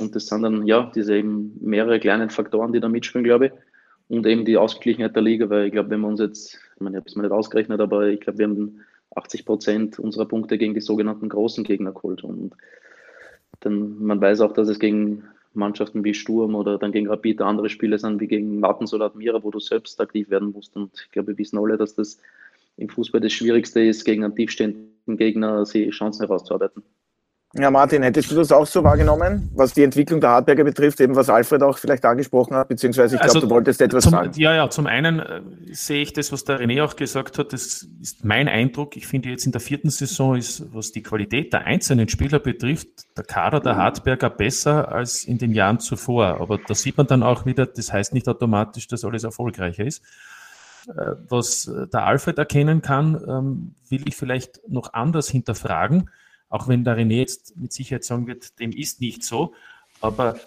Und 0.00 0.14
das 0.14 0.26
sind 0.26 0.42
dann, 0.42 0.66
ja, 0.66 0.90
diese 0.94 1.16
eben 1.16 1.56
mehrere 1.60 1.98
kleinen 1.98 2.30
Faktoren, 2.30 2.72
die 2.72 2.80
da 2.80 2.88
mitspielen, 2.88 3.24
glaube 3.24 3.46
ich. 3.46 3.52
Und 4.08 4.26
eben 4.26 4.44
die 4.44 4.56
Ausgeglichenheit 4.56 5.16
der 5.16 5.22
Liga, 5.22 5.50
weil 5.50 5.66
ich 5.66 5.72
glaube, 5.72 5.90
wenn 5.90 6.00
wir 6.00 6.08
uns 6.08 6.20
jetzt, 6.20 6.58
ich 6.74 6.80
meine, 6.80 6.96
ich 6.96 7.00
habe 7.00 7.08
es 7.08 7.16
mir 7.16 7.22
nicht 7.22 7.32
ausgerechnet, 7.32 7.80
aber 7.80 8.08
ich 8.08 8.20
glaube, 8.20 8.38
wir 8.38 8.46
haben 8.46 8.80
80 9.16 9.44
Prozent 9.44 9.98
unserer 9.98 10.26
Punkte 10.26 10.58
gegen 10.58 10.74
die 10.74 10.80
sogenannten 10.80 11.28
großen 11.28 11.64
Gegner 11.64 11.92
geholt. 11.92 12.22
Und 12.22 12.54
dann, 13.60 13.98
man 14.04 14.20
weiß 14.20 14.40
auch, 14.40 14.52
dass 14.52 14.68
es 14.68 14.78
gegen 14.78 15.24
Mannschaften 15.54 16.04
wie 16.04 16.14
Sturm 16.14 16.54
oder 16.54 16.78
dann 16.78 16.92
gegen 16.92 17.08
Rapid 17.08 17.40
andere 17.40 17.68
Spiele 17.68 17.98
sind 17.98 18.20
wie 18.20 18.26
gegen 18.26 18.60
Martens 18.60 18.92
oder 18.94 19.06
Admira, 19.06 19.42
wo 19.42 19.50
du 19.50 19.60
selbst 19.60 20.00
aktiv 20.00 20.30
werden 20.30 20.52
musst. 20.52 20.76
Und 20.76 20.92
ich 20.94 21.10
glaube, 21.10 21.28
wir 21.28 21.38
wissen 21.38 21.58
alle, 21.58 21.76
dass 21.76 21.94
das 21.94 22.18
im 22.76 22.88
Fußball 22.88 23.20
das 23.20 23.32
Schwierigste 23.32 23.80
ist, 23.80 24.04
gegen 24.04 24.24
einen 24.24 24.34
tiefstehenden 24.34 25.16
Gegner 25.16 25.64
die 25.64 25.90
Chancen 25.90 26.26
herauszuarbeiten. 26.26 26.82
Ja, 27.56 27.70
Martin, 27.70 28.02
hättest 28.02 28.32
du 28.32 28.34
das 28.34 28.50
auch 28.50 28.66
so 28.66 28.82
wahrgenommen, 28.82 29.48
was 29.54 29.72
die 29.74 29.84
Entwicklung 29.84 30.20
der 30.20 30.30
Hardberger 30.30 30.64
betrifft, 30.64 31.00
eben 31.00 31.14
was 31.14 31.30
Alfred 31.30 31.62
auch 31.62 31.78
vielleicht 31.78 32.04
angesprochen 32.04 32.56
hat, 32.56 32.66
beziehungsweise 32.66 33.14
ich 33.14 33.20
glaube, 33.20 33.34
also, 33.36 33.46
du 33.46 33.54
wolltest 33.54 33.80
etwas 33.80 34.02
zum, 34.02 34.10
sagen. 34.10 34.32
Ja, 34.34 34.54
ja, 34.56 34.68
zum 34.70 34.88
einen 34.88 35.20
äh, 35.20 35.40
sehe 35.70 36.02
ich 36.02 36.12
das, 36.12 36.32
was 36.32 36.42
der 36.42 36.58
René 36.58 36.82
auch 36.82 36.96
gesagt 36.96 37.38
hat, 37.38 37.52
das 37.52 37.86
ist 38.00 38.24
mein 38.24 38.48
Eindruck. 38.48 38.96
Ich 38.96 39.06
finde 39.06 39.28
jetzt 39.28 39.46
in 39.46 39.52
der 39.52 39.60
vierten 39.60 39.90
Saison 39.90 40.34
ist, 40.34 40.74
was 40.74 40.90
die 40.90 41.02
Qualität 41.04 41.52
der 41.52 41.64
einzelnen 41.64 42.08
Spieler 42.08 42.40
betrifft, 42.40 42.88
der 43.16 43.22
Kader 43.22 43.60
der 43.60 43.76
Hardberger 43.76 44.30
besser 44.30 44.90
als 44.90 45.22
in 45.22 45.38
den 45.38 45.52
Jahren 45.52 45.78
zuvor. 45.78 46.40
Aber 46.40 46.58
da 46.58 46.74
sieht 46.74 46.96
man 46.96 47.06
dann 47.06 47.22
auch 47.22 47.46
wieder, 47.46 47.66
das 47.66 47.92
heißt 47.92 48.14
nicht 48.14 48.28
automatisch, 48.28 48.88
dass 48.88 49.04
alles 49.04 49.22
erfolgreicher 49.22 49.84
ist. 49.84 50.02
Äh, 50.88 51.12
was 51.28 51.70
der 51.92 52.04
Alfred 52.04 52.36
erkennen 52.36 52.82
kann, 52.82 53.22
ähm, 53.28 53.74
will 53.88 54.02
ich 54.08 54.16
vielleicht 54.16 54.60
noch 54.68 54.92
anders 54.92 55.28
hinterfragen 55.28 56.10
auch 56.54 56.68
wenn 56.68 56.84
der 56.84 56.96
René 56.96 57.16
jetzt 57.16 57.56
mit 57.56 57.72
Sicherheit 57.72 58.04
sagen 58.04 58.28
wird, 58.28 58.60
dem 58.60 58.70
ist 58.70 59.00
nicht 59.00 59.24
so. 59.24 59.54
Aber 60.00 60.38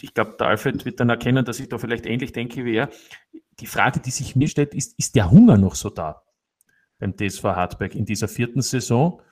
ich 0.00 0.14
glaube, 0.14 0.34
der 0.36 0.48
Alfred 0.48 0.84
wird 0.84 0.98
dann 0.98 1.10
erkennen, 1.10 1.44
dass 1.44 1.60
ich 1.60 1.68
da 1.68 1.78
vielleicht 1.78 2.06
ähnlich 2.06 2.32
denke 2.32 2.64
wie 2.64 2.74
er. 2.74 2.90
Die 3.60 3.66
Frage, 3.66 4.00
die 4.00 4.10
sich 4.10 4.34
mir 4.34 4.48
stellt, 4.48 4.74
ist, 4.74 4.98
ist 4.98 5.14
der 5.14 5.30
Hunger 5.30 5.58
noch 5.58 5.76
so 5.76 5.90
da 5.90 6.24
beim 6.98 7.16
TSV 7.16 7.44
Hartberg 7.44 7.94
in 7.94 8.04
dieser 8.04 8.26
vierten 8.26 8.62
Saison? 8.62 9.22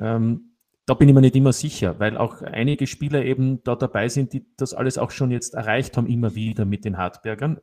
Ähm, 0.00 0.52
da 0.86 0.94
bin 0.94 1.08
ich 1.08 1.14
mir 1.14 1.20
nicht 1.20 1.34
immer 1.34 1.52
sicher, 1.52 1.98
weil 1.98 2.16
auch 2.18 2.42
einige 2.42 2.86
Spieler 2.86 3.24
eben 3.24 3.64
da 3.64 3.74
dabei 3.74 4.08
sind, 4.08 4.32
die 4.34 4.46
das 4.56 4.74
alles 4.74 4.96
auch 4.96 5.10
schon 5.10 5.32
jetzt 5.32 5.54
erreicht 5.54 5.96
haben, 5.96 6.06
immer 6.06 6.36
wieder 6.36 6.64
mit 6.66 6.84
den 6.84 6.98
Hartbergern. 6.98 7.58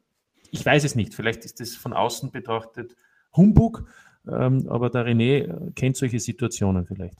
Ich 0.51 0.65
weiß 0.65 0.83
es 0.83 0.95
nicht, 0.95 1.13
vielleicht 1.13 1.45
ist 1.45 1.61
das 1.61 1.75
von 1.75 1.93
außen 1.93 2.31
betrachtet 2.31 2.97
Humbug, 3.33 3.85
ähm, 4.27 4.67
aber 4.67 4.89
der 4.89 5.05
René 5.05 5.73
kennt 5.75 5.95
solche 5.95 6.19
Situationen 6.19 6.85
vielleicht. 6.85 7.15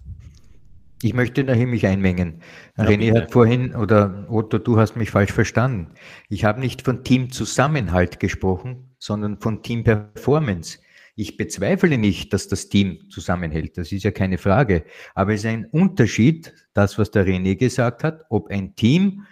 Ich 1.01 1.13
möchte 1.13 1.45
da 1.45 1.55
mich 1.55 1.87
einmengen. 1.87 2.41
Ja, 2.77 2.83
René 2.83 2.97
bitte. 3.07 3.21
hat 3.21 3.31
vorhin, 3.31 3.73
oder 3.73 4.25
Otto, 4.29 4.57
du 4.57 4.77
hast 4.77 4.95
mich 4.97 5.11
falsch 5.11 5.31
verstanden. 5.31 5.93
Ich 6.27 6.43
habe 6.43 6.59
nicht 6.59 6.81
von 6.81 7.03
Teamzusammenhalt 7.03 8.19
gesprochen, 8.19 8.95
sondern 8.99 9.39
von 9.39 9.63
Team-Performance. 9.63 10.79
Ich 11.15 11.37
bezweifle 11.37 11.97
nicht, 11.97 12.33
dass 12.33 12.47
das 12.47 12.69
Team 12.69 13.09
zusammenhält. 13.09 13.77
Das 13.77 13.91
ist 13.91 14.03
ja 14.03 14.11
keine 14.11 14.37
Frage. 14.37 14.83
Aber 15.15 15.33
es 15.33 15.41
ist 15.41 15.47
ein 15.47 15.65
Unterschied, 15.65 16.53
das, 16.73 16.97
was 16.97 17.11
der 17.11 17.25
René 17.25 17.55
gesagt 17.55 18.03
hat, 18.03 18.25
ob 18.29 18.49
ein 18.49 18.75
Team 18.75 19.25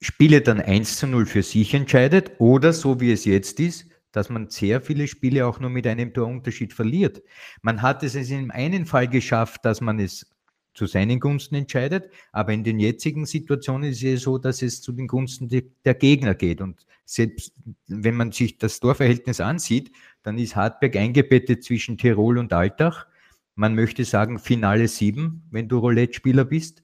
Spiele 0.00 0.40
dann 0.40 0.60
1 0.60 0.96
zu 0.96 1.06
0 1.06 1.26
für 1.26 1.44
sich 1.44 1.74
entscheidet 1.74 2.32
oder 2.38 2.72
so 2.72 3.00
wie 3.00 3.12
es 3.12 3.24
jetzt 3.24 3.60
ist, 3.60 3.86
dass 4.10 4.28
man 4.28 4.48
sehr 4.48 4.80
viele 4.80 5.06
Spiele 5.06 5.46
auch 5.46 5.60
nur 5.60 5.70
mit 5.70 5.86
einem 5.86 6.12
Torunterschied 6.12 6.72
verliert. 6.72 7.22
Man 7.62 7.82
hat 7.82 8.02
es 8.02 8.16
in 8.16 8.26
einem 8.26 8.50
einen 8.50 8.86
Fall 8.86 9.06
geschafft, 9.06 9.64
dass 9.64 9.80
man 9.80 10.00
es 10.00 10.31
zu 10.74 10.86
seinen 10.86 11.20
Gunsten 11.20 11.54
entscheidet. 11.54 12.10
Aber 12.32 12.52
in 12.52 12.64
den 12.64 12.78
jetzigen 12.78 13.26
Situationen 13.26 13.90
ist 13.90 14.02
es 14.02 14.22
so, 14.22 14.38
dass 14.38 14.62
es 14.62 14.80
zu 14.80 14.92
den 14.92 15.06
Gunsten 15.06 15.48
der 15.48 15.94
Gegner 15.94 16.34
geht. 16.34 16.60
Und 16.60 16.86
selbst 17.04 17.52
wenn 17.88 18.14
man 18.14 18.32
sich 18.32 18.58
das 18.58 18.80
Torverhältnis 18.80 19.40
ansieht, 19.40 19.92
dann 20.22 20.38
ist 20.38 20.56
Hartberg 20.56 20.96
eingebettet 20.96 21.64
zwischen 21.64 21.98
Tirol 21.98 22.38
und 22.38 22.52
Altach. 22.52 23.06
Man 23.54 23.74
möchte 23.74 24.04
sagen 24.04 24.38
Finale 24.38 24.88
7, 24.88 25.48
wenn 25.50 25.68
du 25.68 25.78
Roulette-Spieler 25.78 26.44
bist, 26.44 26.82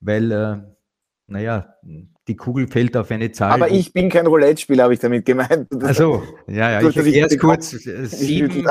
weil, 0.00 0.30
äh, 0.30 0.58
naja, 1.26 1.74
die 2.28 2.36
Kugel 2.36 2.68
fällt 2.68 2.96
auf 2.96 3.10
eine 3.10 3.32
Zahl. 3.32 3.52
Aber 3.52 3.70
ich 3.70 3.92
bin 3.92 4.10
kein 4.10 4.26
Roulette-Spieler, 4.26 4.84
habe 4.84 4.94
ich 4.94 5.00
damit 5.00 5.24
gemeint. 5.24 5.68
Also, 5.82 6.22
ja, 6.46 6.80
ja, 6.80 6.88
ich 6.88 6.96
es 6.96 7.38
kurz. 7.38 7.70
7, 7.70 8.66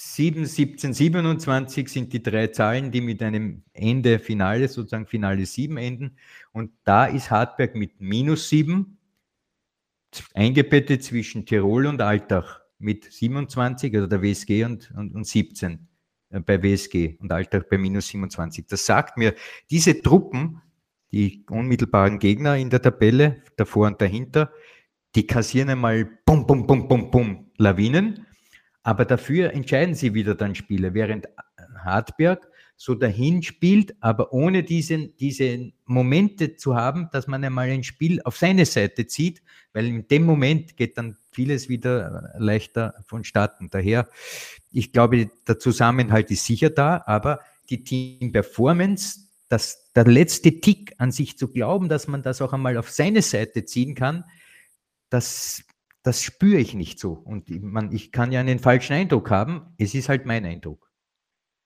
7, 0.00 0.46
17, 0.46 0.94
27 0.94 1.88
sind 1.88 2.12
die 2.12 2.22
drei 2.22 2.46
Zahlen, 2.46 2.92
die 2.92 3.00
mit 3.00 3.20
einem 3.20 3.64
Ende 3.72 4.20
Finale, 4.20 4.68
sozusagen 4.68 5.08
Finale 5.08 5.44
7 5.44 5.76
enden. 5.76 6.16
Und 6.52 6.70
da 6.84 7.06
ist 7.06 7.32
Hartberg 7.32 7.74
mit 7.74 8.00
minus 8.00 8.48
7 8.48 8.96
eingebettet 10.34 11.02
zwischen 11.02 11.46
Tirol 11.46 11.86
und 11.86 12.00
Altach 12.00 12.60
mit 12.78 13.12
27, 13.12 13.92
also 13.92 14.06
der 14.06 14.22
WSG 14.22 14.64
und, 14.64 14.92
und, 14.96 15.16
und 15.16 15.26
17 15.26 15.88
äh, 16.30 16.38
bei 16.38 16.62
WSG 16.62 17.16
und 17.18 17.32
Altach 17.32 17.64
bei 17.68 17.76
minus 17.76 18.06
27. 18.06 18.66
Das 18.68 18.86
sagt 18.86 19.16
mir, 19.16 19.34
diese 19.68 20.00
Truppen, 20.00 20.62
die 21.10 21.44
unmittelbaren 21.50 22.20
Gegner 22.20 22.56
in 22.56 22.70
der 22.70 22.82
Tabelle, 22.82 23.42
davor 23.56 23.88
und 23.88 24.00
dahinter, 24.00 24.52
die 25.16 25.26
kassieren 25.26 25.70
einmal 25.70 26.04
bum, 26.24 26.46
bum, 26.46 26.68
bum, 26.68 26.86
bum, 26.86 27.10
bum, 27.10 27.50
Lawinen 27.56 28.27
aber 28.82 29.04
dafür 29.04 29.52
entscheiden 29.52 29.94
sie 29.94 30.14
wieder 30.14 30.34
dann 30.34 30.54
Spiele, 30.54 30.94
während 30.94 31.28
Hartberg 31.84 32.48
so 32.80 32.94
dahin 32.94 33.42
spielt, 33.42 33.96
aber 34.00 34.32
ohne 34.32 34.62
diesen, 34.62 35.16
diese 35.16 35.72
Momente 35.84 36.54
zu 36.54 36.76
haben, 36.76 37.08
dass 37.12 37.26
man 37.26 37.42
einmal 37.42 37.68
ein 37.68 37.82
Spiel 37.82 38.22
auf 38.22 38.36
seine 38.36 38.64
Seite 38.66 39.08
zieht, 39.08 39.42
weil 39.72 39.86
in 39.86 40.06
dem 40.06 40.22
Moment 40.24 40.76
geht 40.76 40.96
dann 40.96 41.16
vieles 41.32 41.68
wieder 41.68 42.32
leichter 42.38 42.94
vonstatten. 43.04 43.68
Daher, 43.70 44.08
ich 44.70 44.92
glaube, 44.92 45.28
der 45.48 45.58
Zusammenhalt 45.58 46.30
ist 46.30 46.44
sicher 46.44 46.70
da, 46.70 47.02
aber 47.04 47.40
die 47.68 47.82
Team-Performance, 47.82 49.26
das, 49.48 49.92
der 49.94 50.04
letzte 50.04 50.60
Tick 50.60 50.94
an 50.98 51.10
sich 51.10 51.36
zu 51.36 51.48
glauben, 51.48 51.88
dass 51.88 52.06
man 52.06 52.22
das 52.22 52.40
auch 52.40 52.52
einmal 52.52 52.76
auf 52.76 52.90
seine 52.90 53.22
Seite 53.22 53.64
ziehen 53.64 53.96
kann, 53.96 54.24
das 55.10 55.64
das 56.08 56.22
spüre 56.22 56.56
ich 56.56 56.72
nicht 56.72 56.98
so. 56.98 57.12
Und 57.12 57.50
man, 57.62 57.92
ich 57.92 58.12
kann 58.12 58.32
ja 58.32 58.40
einen 58.40 58.58
falschen 58.58 58.94
Eindruck 58.94 59.30
haben. 59.30 59.74
Es 59.76 59.94
ist 59.94 60.08
halt 60.08 60.24
mein 60.24 60.46
Eindruck. 60.46 60.90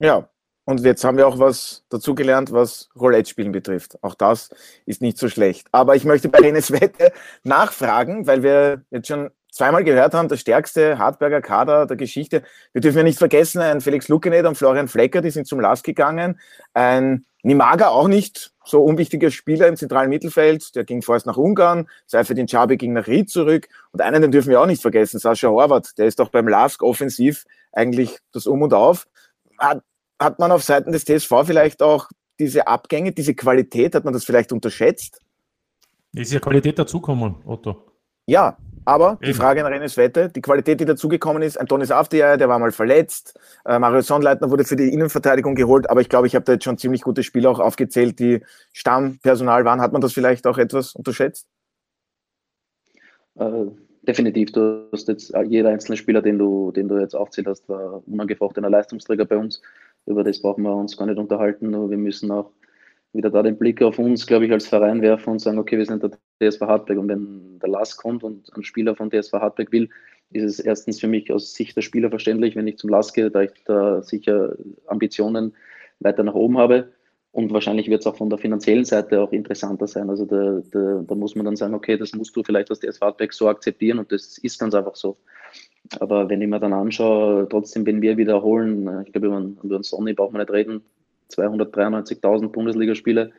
Ja, 0.00 0.28
und 0.64 0.80
jetzt 0.80 1.04
haben 1.04 1.16
wir 1.16 1.28
auch 1.28 1.38
was 1.38 1.84
dazugelernt, 1.90 2.50
was 2.50 2.88
Roulette-Spielen 2.99 3.52
betrifft. 3.52 4.02
Auch 4.02 4.16
das 4.16 4.50
ist 4.84 5.00
nicht 5.00 5.16
so 5.16 5.28
schlecht. 5.28 5.68
Aber 5.70 5.94
ich 5.94 6.04
möchte 6.04 6.28
bei 6.28 6.40
Renes 6.40 6.72
Wette 6.72 7.12
nachfragen, 7.44 8.26
weil 8.26 8.42
wir 8.42 8.84
jetzt 8.90 9.06
schon 9.06 9.30
zweimal 9.52 9.84
gehört 9.84 10.12
haben, 10.12 10.28
der 10.28 10.38
stärkste 10.38 10.99
Hartberger 10.99 11.40
Kader 11.40 11.87
der 11.87 11.96
Geschichte. 11.96 12.42
Wir 12.72 12.80
dürfen 12.80 12.99
ja 12.99 13.04
nicht 13.04 13.18
vergessen, 13.18 13.61
ein 13.61 13.80
Felix 13.80 14.08
Lukenet 14.08 14.46
und 14.46 14.56
Florian 14.56 14.88
Flecker, 14.88 15.20
die 15.20 15.30
sind 15.30 15.46
zum 15.46 15.61
Last 15.61 15.84
gegangen. 15.84 16.40
Ein 16.75 17.26
Nimaga 17.44 17.88
auch 17.88 18.08
nicht 18.08 18.51
so 18.64 18.83
unwichtiger 18.83 19.31
Spieler 19.31 19.69
im 19.69 19.76
zentralen 19.76 20.09
Mittelfeld. 20.09 20.75
Der 20.75 20.85
ging 20.85 21.02
vorerst 21.02 21.26
nach 21.26 21.37
Ungarn, 21.37 21.88
Seifedin 22.07 22.47
Chabi 22.47 22.76
ging 22.76 22.92
nach 22.92 23.07
Ried 23.07 23.31
zurück. 23.31 23.69
Und 23.92 24.00
einen, 24.00 24.23
den 24.23 24.31
dürfen 24.31 24.50
wir 24.50 24.61
auch 24.61 24.66
nicht 24.66 24.83
vergessen, 24.83 25.19
Sascha 25.19 25.49
Horvath. 25.49 25.99
Der 25.99 26.07
ist 26.07 26.19
doch 26.19 26.28
beim 26.28 26.49
LASK 26.49 26.83
offensiv 26.83 27.45
eigentlich 27.73 28.19
das 28.33 28.47
Um 28.47 28.62
und 28.62 28.75
Auf. 28.75 29.07
Hat, 29.59 29.83
hat 30.19 30.38
man 30.38 30.52
auf 30.52 30.62
Seiten 30.62 30.92
des 30.92 31.04
TSV 31.04 31.33
vielleicht 31.45 31.83
auch 31.83 32.09
diese 32.38 32.66
Abgänge, 32.66 33.12
diese 33.12 33.35
Qualität, 33.35 33.95
hat 33.95 34.04
man 34.04 34.14
das 34.14 34.25
vielleicht 34.25 34.52
unterschätzt? 34.52 35.21
Ist 36.14 36.33
ja 36.33 36.40
Qualität 36.40 36.78
dazukommen, 36.78 37.37
Otto. 37.47 37.87
Ja, 38.26 38.57
aber 38.84 39.12
Eben. 39.12 39.26
die 39.26 39.34
Frage 39.34 39.64
an 39.64 39.72
Rennes 39.72 39.96
Wette, 39.96 40.28
die 40.28 40.40
Qualität, 40.40 40.80
die 40.80 40.84
dazugekommen 40.84 41.42
ist, 41.42 41.56
Antonis 41.56 41.90
Afdiay, 41.90 42.36
der 42.36 42.48
war 42.48 42.58
mal 42.58 42.72
verletzt, 42.72 43.38
äh, 43.64 43.78
Mario 43.78 44.00
Sonnleitner 44.00 44.50
wurde 44.50 44.64
für 44.64 44.76
die 44.76 44.92
Innenverteidigung 44.92 45.54
geholt, 45.54 45.88
aber 45.88 46.00
ich 46.00 46.08
glaube, 46.08 46.26
ich 46.26 46.34
habe 46.34 46.44
da 46.44 46.52
jetzt 46.52 46.64
schon 46.64 46.78
ziemlich 46.78 47.02
gute 47.02 47.22
Spieler 47.22 47.50
auch 47.50 47.60
aufgezählt, 47.60 48.18
die 48.18 48.40
Stammpersonal 48.72 49.64
waren. 49.64 49.80
Hat 49.80 49.92
man 49.92 50.00
das 50.00 50.12
vielleicht 50.12 50.46
auch 50.46 50.59
etwas 50.59 50.94
unterschätzt? 50.94 51.46
Äh, 53.37 53.66
definitiv. 54.02 54.52
Du 54.52 54.88
hast 54.92 55.09
jetzt 55.09 55.33
jeder 55.48 55.70
einzelne 55.70 55.96
Spieler, 55.96 56.22
den 56.22 56.38
du, 56.38 56.72
den 56.72 56.88
du 56.88 56.98
jetzt 56.98 57.14
aufzählt 57.14 57.46
hast, 57.46 57.68
war 57.68 58.02
unangefochtener 58.07 58.70
Leistungsträger 58.70 59.24
bei 59.24 59.37
uns. 59.37 59.62
Über 60.07 60.24
das 60.24 60.40
brauchen 60.42 60.64
wir 60.64 60.74
uns 60.74 60.96
gar 60.96 61.07
nicht 61.07 61.18
unterhalten, 61.18 61.70
nur 61.70 61.90
wir 61.90 61.98
müssen 61.98 62.30
auch 62.30 62.50
wieder 63.12 63.31
da 63.31 63.42
den 63.42 63.59
Blick 63.59 63.83
auf 63.83 63.98
uns, 63.98 64.27
glaube 64.27 64.46
ich, 64.46 64.53
als 64.53 64.66
Verein 64.66 65.03
werfen 65.03 65.31
und 65.31 65.38
sagen, 65.40 65.59
okay, 65.59 65.77
wir 65.77 65.87
sind 65.87 66.03
der 66.03 66.11
DSV 66.40 66.62
Hartberg 66.62 66.98
und 66.98 67.09
wenn 67.09 67.59
der 67.59 67.68
Last 67.68 67.98
kommt 67.98 68.25
und 68.25 68.51
ein 68.57 68.64
Spieler 68.64 68.96
von 68.96 69.11
DSV 69.11 69.33
Hartberg 69.35 69.70
will, 69.72 69.88
ist 70.31 70.44
es 70.44 70.61
erstens 70.61 70.98
für 71.01 71.09
mich 71.09 71.31
aus 71.31 71.55
Sicht 71.55 71.77
der 71.77 71.83
Spieler 71.83 72.09
verständlich, 72.09 72.57
wenn 72.57 72.66
ich 72.66 72.79
zum 72.79 72.90
Last 72.90 73.14
gehe, 73.14 73.31
da 73.31 73.42
ich 73.42 73.53
da 73.66 74.03
sicher 74.03 74.57
Ambitionen 74.87 75.55
weiter 76.01 76.22
nach 76.22 76.35
oben 76.35 76.59
habe. 76.59 76.92
Und 77.33 77.51
wahrscheinlich 77.51 77.88
wird 77.88 78.01
es 78.01 78.07
auch 78.07 78.16
von 78.16 78.29
der 78.29 78.38
finanziellen 78.38 78.85
Seite 78.85 79.20
auch 79.22 79.33
interessanter 79.33 79.87
sein. 79.87 80.11
Also 80.11 80.27
da, 80.27 80.61
da, 80.70 81.03
da, 81.07 81.14
muss 81.14 81.35
man 81.35 81.46
dann 81.46 81.57
sagen, 81.57 81.75
okay, 81.75 81.96
das 81.96 82.12
musst 82.12 82.37
du 82.37 82.42
vielleicht 82.42 82.68
als 82.68 82.81
DSV 82.81 83.01
Hartberg 83.01 83.33
so 83.33 83.48
akzeptieren 83.48 83.98
und 83.98 84.12
das 84.12 84.37
ist 84.38 84.59
ganz 84.59 84.75
einfach 84.75 84.96
so. 84.96 85.16
Aber 85.98 86.29
wenn 86.29 86.42
ich 86.42 86.48
mir 86.48 86.61
dann 86.61 86.75
anschaue, 86.75 87.46
trotzdem, 87.48 87.87
wenn 87.87 88.03
wir 88.03 88.18
wiederholen, 88.18 89.05
ich 89.07 89.12
glaube, 89.12 89.29
über, 89.29 89.38
über 89.62 89.79
den 89.79 89.83
Sonny 89.83 90.12
braucht 90.12 90.33
man 90.33 90.42
nicht 90.42 90.53
reden, 90.53 90.83
293.000 91.33 92.49
Bundesligaspiele. 92.49 93.31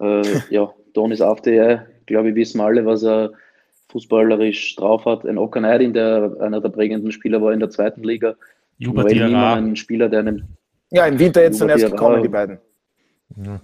Äh, 0.00 0.22
ja, 0.50 0.72
Donis 0.92 1.20
Afte, 1.20 1.86
glaube 2.06 2.30
ich, 2.30 2.34
wissen 2.34 2.60
alle, 2.60 2.84
was 2.84 3.02
er 3.04 3.32
fußballerisch 3.90 4.76
drauf 4.76 5.04
hat. 5.04 5.24
Ein 5.24 5.38
Okaneidin, 5.38 5.92
der 5.92 6.36
einer 6.40 6.60
der 6.60 6.68
prägenden 6.70 7.12
Spieler 7.12 7.40
war 7.40 7.52
in 7.52 7.60
der 7.60 7.70
zweiten 7.70 8.02
Liga. 8.02 8.34
Juba. 8.78 9.04
Ein 9.04 9.76
Spieler, 9.76 10.08
der 10.08 10.20
einem, 10.20 10.42
Ja, 10.90 11.06
im 11.06 11.18
Winter 11.18 11.42
jetzt 11.42 11.60
dann 11.60 11.68
erst 11.68 11.86
gekommen, 11.86 12.22
die 12.22 12.28
beiden. 12.28 12.58
Ja, 13.36 13.60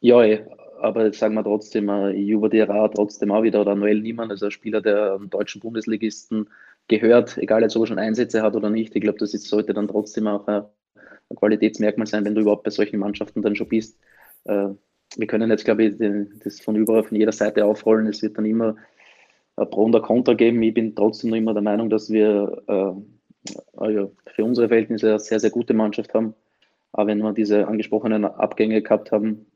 ja 0.00 0.22
ey, 0.22 0.40
aber 0.80 1.04
jetzt 1.04 1.18
sagen 1.18 1.34
wir 1.34 1.44
trotzdem, 1.44 1.88
uh, 1.88 2.08
Juba 2.08 2.48
Diarra 2.48 2.88
trotzdem 2.88 3.30
auch 3.30 3.42
wieder 3.42 3.60
oder 3.60 3.74
Noel 3.74 4.00
Niemann, 4.00 4.30
also 4.30 4.46
ein 4.46 4.50
Spieler, 4.50 4.80
der 4.80 5.14
einem 5.14 5.30
deutschen 5.30 5.60
Bundesligisten 5.60 6.48
gehört, 6.88 7.38
egal 7.38 7.62
jetzt 7.62 7.76
ob 7.76 7.84
er 7.84 7.86
schon 7.86 7.98
Einsätze 7.98 8.42
hat 8.42 8.56
oder 8.56 8.70
nicht. 8.70 8.94
Ich 8.94 9.02
glaube, 9.02 9.18
das 9.18 9.34
ist, 9.34 9.48
sollte 9.48 9.74
dann 9.74 9.88
trotzdem 9.88 10.26
auch 10.26 10.46
uh, 10.48 10.50
ein 10.50 10.64
Qualitätsmerkmal 11.36 12.06
sein, 12.06 12.24
wenn 12.24 12.34
du 12.34 12.42
überhaupt 12.42 12.64
bei 12.64 12.70
solchen 12.70 12.98
Mannschaften 12.98 13.42
dann 13.42 13.56
schon 13.56 13.68
bist. 13.68 13.98
Äh, 14.44 14.68
wir 15.16 15.26
können 15.26 15.50
jetzt, 15.50 15.64
glaube 15.64 15.84
ich, 15.84 15.94
das 16.42 16.60
von 16.60 16.76
überall, 16.76 17.04
von 17.04 17.16
jeder 17.16 17.32
Seite 17.32 17.64
aufrollen. 17.64 18.06
Es 18.06 18.22
wird 18.22 18.38
dann 18.38 18.46
immer 18.46 18.76
ein 19.56 19.68
Pro 19.68 19.84
und 19.84 19.94
ein 19.94 20.02
Contra 20.02 20.34
geben. 20.34 20.62
Ich 20.62 20.74
bin 20.74 20.94
trotzdem 20.94 21.30
noch 21.30 21.36
immer 21.36 21.52
der 21.52 21.62
Meinung, 21.62 21.90
dass 21.90 22.10
wir 22.10 22.62
äh, 22.66 23.84
äh, 23.84 24.08
für 24.26 24.44
unsere 24.44 24.68
Verhältnisse 24.68 25.10
eine 25.10 25.18
sehr, 25.18 25.40
sehr 25.40 25.50
gute 25.50 25.74
Mannschaft 25.74 26.14
haben. 26.14 26.34
Aber 26.92 27.08
wenn 27.08 27.18
wir 27.18 27.32
diese 27.32 27.66
angesprochenen 27.66 28.24
Abgänge 28.24 28.82
gehabt 28.82 29.12
haben, 29.12 29.46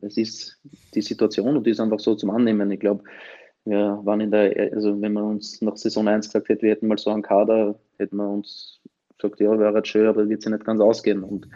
es 0.00 0.16
ist 0.16 0.60
die 0.92 1.02
Situation 1.02 1.56
und 1.56 1.64
die 1.64 1.70
ist 1.70 1.78
einfach 1.78 2.00
so 2.00 2.16
zum 2.16 2.30
Annehmen. 2.30 2.68
Ich 2.72 2.80
glaube, 2.80 3.04
wir 3.64 4.00
waren 4.02 4.20
in 4.20 4.32
der, 4.32 4.72
also 4.72 5.00
wenn 5.00 5.12
man 5.12 5.24
uns 5.24 5.62
nach 5.62 5.76
Saison 5.76 6.08
1 6.08 6.26
gesagt 6.26 6.48
hätte, 6.48 6.62
wir 6.62 6.72
hätten 6.72 6.88
mal 6.88 6.98
so 6.98 7.10
einen 7.10 7.22
Kader, 7.22 7.78
hätten 7.98 8.16
wir 8.16 8.28
uns 8.28 8.80
gesagt, 9.30 9.40
ja, 9.40 9.58
wäre 9.58 9.74
halt 9.74 9.88
schön, 9.88 10.06
aber 10.06 10.28
wird 10.28 10.42
sich 10.42 10.52
nicht 10.52 10.64
ganz 10.64 10.80
ausgehen. 10.80 11.22
Und 11.22 11.48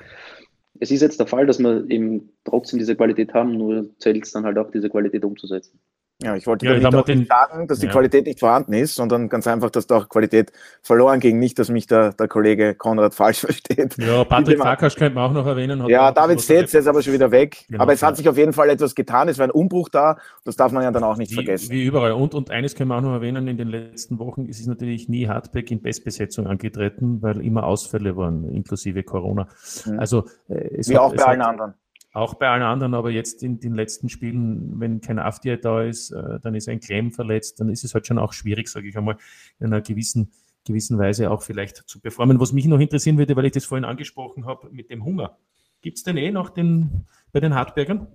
es 0.81 0.91
ist 0.91 1.03
jetzt 1.03 1.19
der 1.19 1.27
Fall, 1.27 1.47
dass 1.47 1.59
wir 1.59 1.89
eben 1.91 2.31
trotzdem 2.45 2.79
diese 2.79 2.97
Qualität 2.97 3.35
haben, 3.35 3.57
nur 3.57 3.91
zählt 3.99 4.25
es 4.25 4.33
dann 4.33 4.45
halt 4.45 4.59
auch, 4.59 4.71
diese 4.71 4.91
Qualität 4.91 5.25
umzusetzen. 5.25 5.81
Ja, 6.21 6.35
ich 6.35 6.49
wollte 6.49 6.67
ja, 6.67 6.75
damit 6.81 6.95
auch 6.97 7.05
den, 7.05 7.21
nicht 7.21 7.31
sagen, 7.31 7.69
dass 7.69 7.79
die 7.79 7.87
ja. 7.87 7.93
Qualität 7.93 8.27
nicht 8.27 8.41
vorhanden 8.41 8.73
ist, 8.73 8.97
sondern 8.97 9.29
ganz 9.29 9.47
einfach, 9.47 9.71
dass 9.71 9.87
da 9.87 9.99
auch 9.99 10.09
Qualität 10.09 10.51
verloren 10.83 11.21
ging. 11.21 11.39
Nicht, 11.39 11.61
dass 11.61 11.69
mich 11.69 11.87
der, 11.87 12.13
der 12.13 12.27
Kollege 12.27 12.75
Konrad 12.75 13.15
falsch 13.15 13.39
versteht. 13.39 13.97
Ja, 13.99 14.25
Patrick 14.25 14.59
Farkas 14.59 14.97
könnte 14.97 15.15
man 15.15 15.31
auch 15.31 15.33
noch 15.33 15.47
erwähnen. 15.47 15.87
ja, 15.87 16.11
David 16.11 16.41
Setz, 16.41 16.75
ist 16.75 16.89
aber 16.89 17.03
schon 17.03 17.13
wieder 17.13 17.31
weg. 17.31 17.67
Genau, 17.69 17.85
aber 17.85 17.93
es 17.93 18.03
hat 18.03 18.17
sich 18.17 18.29
auf 18.29 18.37
jeden 18.37 18.53
Fall 18.53 18.69
etwas 18.69 18.97
getan. 18.97 19.29
Es 19.29 19.39
war 19.39 19.47
ein 19.47 19.53
Umbruch 19.53 19.91
da. 19.91 20.19
Das 20.45 20.57
darf 20.57 20.73
man 20.73 20.83
ja 20.83 20.91
dann 20.91 21.05
auch 21.05 21.17
nicht 21.17 21.31
wie, 21.31 21.37
vergessen. 21.37 21.71
Wie 21.71 21.85
überall. 21.85 22.11
Und, 22.11 22.35
und 22.35 22.51
eines 22.51 22.75
können 22.75 22.91
wir 22.91 22.97
auch 22.97 23.03
noch 23.03 23.13
erwähnen, 23.13 23.47
in 23.47 23.57
den 23.57 23.69
letzten 23.69 24.19
Wochen 24.19 24.47
ist 24.47 24.59
es 24.59 24.67
natürlich 24.67 25.09
nie 25.09 25.29
Hardback 25.29 25.71
in 25.71 25.83
Bestbesetzung 25.83 26.49
angetreten, 26.49 27.23
weil 27.23 27.41
immer 27.45 27.63
Ausfälle 27.63 28.17
waren, 28.17 28.49
inklusive 28.53 29.05
Corona. 29.05 29.47
Mhm. 29.87 30.01
Also, 30.01 30.25
äh, 30.49 30.79
es 30.79 30.89
wie 30.89 30.97
hat, 30.97 31.03
auch 31.03 31.15
bei 31.15 31.25
allen 31.25 31.43
hat, 31.43 31.49
anderen. 31.49 31.75
Auch 32.19 32.35
bei 32.35 32.49
allen 32.49 32.65
anderen, 32.65 32.95
aber 32.95 33.11
jetzt 33.11 33.45
in 33.45 33.61
den 33.61 33.77
letzten 33.77 34.09
Spielen, 34.09 34.81
wenn 34.81 35.01
kein 35.01 35.21
Afdia 35.21 35.57
da 35.57 35.85
ist, 35.85 36.11
äh, 36.11 36.41
dann 36.43 36.57
ist 36.57 36.69
ein 36.69 36.81
Clem 36.81 37.13
verletzt, 37.13 37.61
dann 37.61 37.69
ist 37.69 37.85
es 37.85 37.95
halt 37.95 38.09
schon 38.09 38.19
auch 38.19 38.33
schwierig, 38.33 38.67
sage 38.67 38.89
ich 38.89 38.99
einmal, 38.99 39.19
in 39.61 39.67
einer 39.67 39.83
gewissen, 39.83 40.33
gewissen 40.67 40.99
Weise 40.99 41.31
auch 41.31 41.43
vielleicht 41.43 41.77
zu 41.89 42.01
performen. 42.01 42.41
Was 42.41 42.53
mich 42.53 42.67
noch 42.67 42.81
interessieren 42.81 43.19
würde, 43.19 43.37
weil 43.37 43.47
ich 43.47 43.53
das 43.53 43.67
vorhin 43.67 43.85
angesprochen 43.85 44.47
habe, 44.47 44.69
mit 44.73 44.91
dem 44.91 45.05
Hunger. 45.05 45.39
Gibt 45.81 45.99
es 45.99 46.03
denn 46.03 46.17
eh 46.17 46.33
noch 46.33 46.51
den, 46.51 47.07
bei 47.31 47.39
den 47.39 47.55
Hartbergern? 47.55 48.09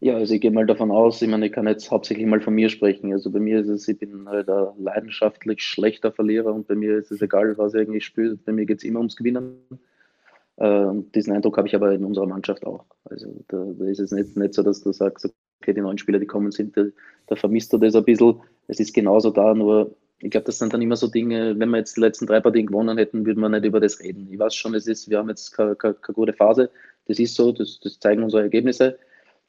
Ja, 0.00 0.14
also 0.14 0.32
ich 0.32 0.40
gehe 0.40 0.50
mal 0.50 0.64
davon 0.64 0.90
aus, 0.90 1.20
ich 1.20 1.28
meine, 1.28 1.46
ich 1.46 1.52
kann 1.52 1.66
jetzt 1.66 1.90
hauptsächlich 1.90 2.26
mal 2.26 2.40
von 2.40 2.54
mir 2.54 2.70
sprechen. 2.70 3.12
Also 3.12 3.30
bei 3.30 3.40
mir 3.40 3.60
ist 3.60 3.68
es, 3.68 3.86
ich 3.88 3.98
bin 3.98 4.26
halt 4.26 4.48
ein 4.48 4.68
leidenschaftlich 4.78 5.62
schlechter 5.62 6.12
Verlierer 6.12 6.54
und 6.54 6.66
bei 6.66 6.76
mir 6.76 6.96
ist 6.96 7.12
es 7.12 7.20
egal, 7.20 7.58
was 7.58 7.74
ich 7.74 7.82
eigentlich 7.82 8.06
spiele. 8.06 8.36
Bei 8.36 8.52
mir 8.52 8.64
geht 8.64 8.78
es 8.78 8.84
immer 8.84 9.00
ums 9.00 9.16
Gewinnen. 9.16 9.58
Äh, 10.56 10.86
diesen 11.14 11.34
Eindruck 11.34 11.58
habe 11.58 11.68
ich 11.68 11.74
aber 11.74 11.92
in 11.92 12.04
unserer 12.04 12.26
Mannschaft 12.26 12.66
auch. 12.66 12.84
Also 13.04 13.44
da, 13.48 13.64
da 13.78 13.84
ist 13.86 14.00
es 14.00 14.12
nicht, 14.12 14.36
nicht 14.36 14.54
so, 14.54 14.62
dass 14.62 14.82
du 14.82 14.92
sagst, 14.92 15.28
okay, 15.60 15.74
die 15.74 15.80
neuen 15.80 15.98
Spieler, 15.98 16.18
die 16.18 16.26
kommen 16.26 16.50
sind, 16.50 16.76
da, 16.76 16.84
da 17.26 17.36
vermisst 17.36 17.72
du 17.72 17.78
das 17.78 17.94
ein 17.94 18.04
bisschen. 18.04 18.40
Es 18.68 18.80
ist 18.80 18.94
genauso 18.94 19.30
da, 19.30 19.54
nur 19.54 19.94
ich 20.18 20.30
glaube, 20.30 20.46
das 20.46 20.58
sind 20.58 20.72
dann 20.72 20.80
immer 20.80 20.96
so 20.96 21.08
Dinge, 21.08 21.58
wenn 21.58 21.68
wir 21.70 21.78
jetzt 21.78 21.96
die 21.96 22.00
letzten 22.00 22.26
drei 22.26 22.40
Partien 22.40 22.66
gewonnen 22.66 22.96
hätten, 22.96 23.26
würde 23.26 23.38
man 23.38 23.52
nicht 23.52 23.64
über 23.64 23.80
das 23.80 24.00
reden. 24.00 24.28
Ich 24.30 24.38
weiß 24.38 24.54
schon, 24.54 24.74
es 24.74 24.86
ist, 24.86 25.10
wir 25.10 25.18
haben 25.18 25.28
jetzt 25.28 25.52
keine, 25.52 25.76
keine, 25.76 25.94
keine 25.94 26.14
gute 26.14 26.32
Phase. 26.32 26.70
Das 27.06 27.18
ist 27.18 27.34
so, 27.34 27.52
das, 27.52 27.78
das, 27.80 28.00
zeigen 28.00 28.22
unsere 28.22 28.42
Ergebnisse. 28.42 28.98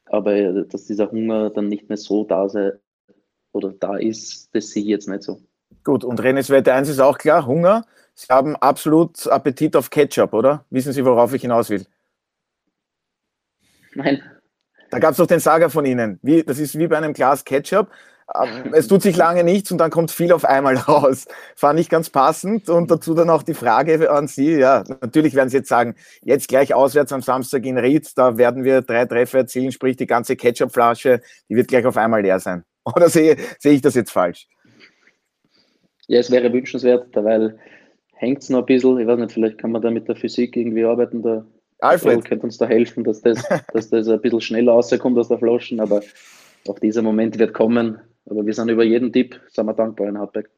Aber 0.06 0.63
dass 0.63 0.86
dieser 0.86 1.12
Hunger 1.12 1.50
dann 1.50 1.67
nicht 1.67 1.88
mehr 1.89 1.98
so 1.98 2.26
da 2.26 2.48
sei 2.50 2.74
oder 3.54 3.74
da 3.80 3.98
ist, 3.98 4.54
das 4.54 4.70
sehe 4.70 4.84
ich 4.84 4.89
jetzt 4.89 5.08
nicht 5.08 5.24
so. 5.24 5.39
Gut, 5.84 6.04
und 6.04 6.22
Renes 6.22 6.50
Wette 6.50 6.74
1 6.74 6.89
ist 6.89 7.00
auch 7.00 7.17
klar, 7.17 7.46
Hunger. 7.46 7.86
Sie 8.19 8.34
haben 8.34 8.56
absolut 8.56 9.27
Appetit 9.27 9.75
auf 9.75 9.91
Ketchup, 9.91 10.34
oder? 10.34 10.65
Wissen 10.71 10.91
Sie, 10.91 11.06
worauf 11.06 11.36
ich 11.36 11.43
hinaus 11.43 11.69
will? 11.69 11.86
Nein. 13.93 14.23
Da 14.89 14.97
gab 14.97 15.12
es 15.12 15.17
doch 15.17 15.27
den 15.27 15.39
Sager 15.39 15.69
von 15.69 15.86
Ihnen. 15.86 16.17
Wie, 16.23 16.41
das 16.41 16.58
ist 16.58 16.80
wie 16.80 16.88
bei 16.88 16.97
einem 16.97 17.13
Glas 17.13 17.45
Ketchup. 17.45 17.91
Ähm, 18.36 18.73
es 18.73 18.88
tut 18.88 19.03
sich 19.03 19.15
lange 19.15 19.43
nichts 19.43 19.71
und 19.71 19.77
dann 19.77 19.91
kommt 19.91 20.10
viel 20.10 20.32
auf 20.32 20.45
einmal 20.45 20.75
raus. 20.88 21.27
Fand 21.56 21.80
ich 21.80 21.89
ganz 21.89 22.10
passend 22.10 22.69
und 22.69 22.89
dazu 22.89 23.13
dann 23.13 23.30
auch 23.30 23.43
die 23.43 23.53
Frage 23.53 24.10
an 24.10 24.27
Sie. 24.27 24.56
Ja, 24.56 24.84
natürlich 24.88 25.36
werden 25.36 25.49
Sie 25.49 25.58
jetzt 25.58 25.69
sagen, 25.69 25.93
jetzt 26.23 26.47
gleich 26.47 26.73
auswärts 26.73 27.13
am 27.13 27.21
Samstag 27.21 27.65
in 27.67 27.77
Ried, 27.77 28.17
da 28.17 28.39
werden 28.39 28.63
wir 28.63 28.82
drei 28.82 29.06
Treffer 29.06 29.39
erzielen, 29.39 29.71
sprich 29.71 29.95
die 29.95 30.08
ganze 30.08 30.36
Ketchupflasche, 30.36 31.21
die 31.49 31.56
wird 31.56 31.67
gleich 31.67 31.86
auf 31.86 31.97
einmal 31.97 32.23
leer 32.23 32.39
sein. 32.39 32.63
Oder 32.84 33.10
sehe, 33.10 33.38
sehe 33.60 33.73
ich 33.73 33.82
das 33.82 33.93
jetzt 33.93 34.12
falsch? 34.12 34.47
Ja, 36.08 36.19
es 36.19 36.32
wäre 36.32 36.51
wünschenswert, 36.51 37.10
weil 37.13 37.60
hängt 38.17 38.41
es 38.41 38.49
noch 38.49 38.60
ein 38.60 38.65
bisschen. 38.65 38.99
Ich 38.99 39.08
weiß 39.08 39.19
nicht, 39.19 39.32
vielleicht 39.32 39.58
kann 39.58 39.71
man 39.71 39.82
da 39.82 39.91
mit 39.91 40.08
der 40.08 40.15
Physik 40.15 40.56
irgendwie 40.56 40.84
arbeiten. 40.84 41.21
Der 41.21 41.45
Alfred 41.80 42.25
könnte 42.25 42.45
uns 42.45 42.58
da 42.58 42.65
helfen, 42.65 43.03
dass 43.03 43.21
das, 43.21 43.43
dass 43.73 43.89
das 43.89 44.08
ein 44.08 44.21
bisschen 44.21 44.41
schneller 44.41 44.73
rauskommt 44.73 45.17
aus 45.17 45.30
der 45.30 45.38
Flaschen, 45.38 45.80
aber 45.80 46.01
auch 46.67 46.80
dieser 46.80 47.01
Moment 47.01 47.38
wird 47.39 47.53
kommen. 47.53 47.99
Aber 48.30 48.45
wir 48.45 48.53
sind 48.53 48.69
über 48.69 48.84
jeden 48.84 49.13
Tipp, 49.13 49.39
sind 49.47 49.65
wir 49.65 49.73
dankbar 49.73 50.08
in 50.10 50.17
Hartberg. 50.17 50.49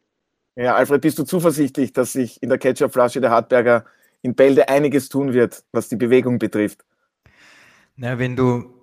Ja, 0.55 0.75
Alfred, 0.75 1.01
bist 1.01 1.19
du 1.19 1.23
zuversichtlich, 1.23 1.93
dass 1.93 2.13
sich 2.13 2.41
in 2.41 2.49
der 2.49 2.57
Ketchupflasche 2.57 3.21
der 3.21 3.29
Hartberger 3.29 3.85
in 4.21 4.35
Bälde 4.35 4.67
einiges 4.67 5.07
tun 5.07 5.33
wird, 5.33 5.63
was 5.71 5.87
die 5.87 5.95
Bewegung 5.95 6.39
betrifft? 6.39 6.83
Na, 7.95 8.17
wenn 8.17 8.35
du 8.35 8.73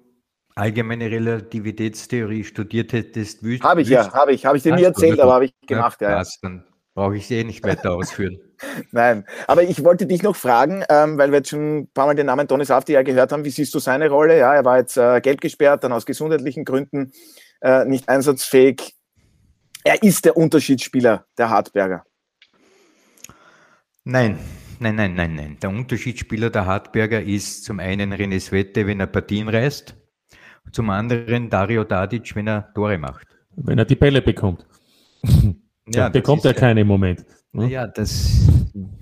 allgemeine 0.55 1.11
Relativitätstheorie 1.11 2.45
studiert 2.45 2.93
hättest, 2.93 3.43
wüsst 3.43 3.63
Habe 3.63 3.83
ich 3.83 3.89
ja, 3.89 4.11
habe 4.13 4.33
ich, 4.33 4.47
habe 4.47 4.57
ich 4.57 4.63
dir 4.63 4.75
nie 4.75 4.85
erzählt, 4.85 5.21
aber 5.21 5.35
habe 5.35 5.45
ich 5.47 5.55
gemacht, 5.67 6.01
ja. 6.01 6.17
Passt, 6.17 6.43
dann 6.43 6.65
brauche 6.95 7.17
ich 7.17 7.27
sie 7.27 7.37
eh 7.37 7.45
nicht 7.45 7.63
weiter 7.65 7.93
ausführen. 7.93 8.39
Nein, 8.91 9.25
aber 9.47 9.63
ich 9.63 9.85
wollte 9.85 10.07
dich 10.07 10.23
noch 10.23 10.37
fragen, 10.37 10.85
ähm, 10.89 11.19
weil 11.19 11.31
wir 11.31 11.39
jetzt 11.39 11.51
schon 11.51 11.79
ein 11.79 11.89
paar 11.93 12.07
Mal 12.07 12.15
den 12.15 12.27
Namen 12.27 12.49
Toni 12.49 12.65
Safti 12.65 12.93
ja 12.93 13.03
gehört 13.03 13.33
haben, 13.33 13.45
wie 13.45 13.51
siehst 13.51 13.75
du 13.75 13.79
seine 13.79 14.09
Rolle? 14.09 14.39
Ja, 14.39 14.55
er 14.55 14.65
war 14.65 14.79
jetzt 14.79 14.97
äh, 14.97 15.21
gelb 15.21 15.41
gesperrt, 15.41 15.85
dann 15.85 15.93
aus 15.93 16.07
gesundheitlichen 16.07 16.65
Gründen 16.65 17.13
äh, 17.61 17.85
nicht 17.85 18.09
einsatzfähig. 18.09 18.95
Er 19.85 20.03
ist 20.03 20.25
der 20.25 20.37
Unterschiedsspieler 20.37 21.27
der 21.39 21.51
Hartberger. 21.51 22.05
Nein, 24.05 24.39
nein, 24.79 24.95
nein, 24.95 25.15
nein, 25.15 25.35
nein. 25.35 25.57
Der 25.63 25.71
Unterschiedsspieler 25.71 26.51
der 26.51 26.67
Hartberger 26.67 27.23
ist 27.23 27.65
zum 27.65 27.81
einen 27.81 28.13
René 28.13 28.41
Svette, 28.41 28.87
wenn 28.87 29.01
er 29.01 29.07
Partien 29.07 29.49
reißt, 29.49 29.95
zum 30.73 30.91
anderen 30.91 31.51
Dario 31.51 31.85
Dadic, 31.85 32.35
wenn 32.35 32.49
er 32.49 32.73
Tore 32.75 32.99
macht. 32.99 33.27
Wenn 33.57 33.79
er 33.79 33.85
die 33.85 33.97
Bälle 33.97 34.23
bekommt. 34.23 34.67
ja, 35.89 36.09
bekommt 36.09 36.45
er 36.45 36.55
keine 36.55 36.83
im 36.83 36.87
Moment. 36.89 37.25
Ne? 37.53 37.71
Ja, 37.71 37.87
das 37.87 38.49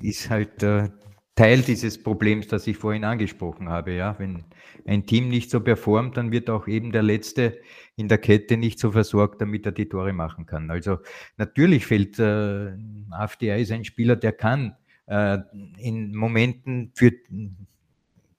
ist 0.01 0.31
halt 0.31 0.63
äh, 0.63 0.89
Teil 1.37 1.63
dieses 1.63 2.01
Problems, 2.01 2.47
das 2.47 2.67
ich 2.67 2.77
vorhin 2.77 3.05
angesprochen 3.05 3.69
habe. 3.69 3.93
Ja, 3.93 4.17
wenn 4.19 4.45
ein 4.87 5.07
Team 5.07 5.29
nicht 5.29 5.51
so 5.51 5.61
performt, 5.61 6.17
dann 6.17 6.31
wird 6.31 6.49
auch 6.49 6.69
eben 6.69 6.93
der 6.93 7.03
Letzte 7.03 7.59
in 7.97 8.09
der 8.09 8.19
Kette 8.19 8.57
nicht 8.57 8.79
so 8.79 8.93
versorgt, 8.93 9.41
damit 9.41 9.67
er 9.67 9.73
die 9.73 9.89
Tore 9.89 10.13
machen 10.13 10.47
kann. 10.47 10.71
Also 10.71 10.99
natürlich 11.37 11.87
fällt 11.87 12.19
äh, 12.21 12.73
AFDI 13.11 13.61
ist 13.61 13.73
ein 13.73 13.85
Spieler, 13.85 14.15
der 14.15 14.33
kann 14.33 14.77
äh, 15.07 15.39
in 15.79 16.15
Momenten 16.15 16.93
für 16.95 17.13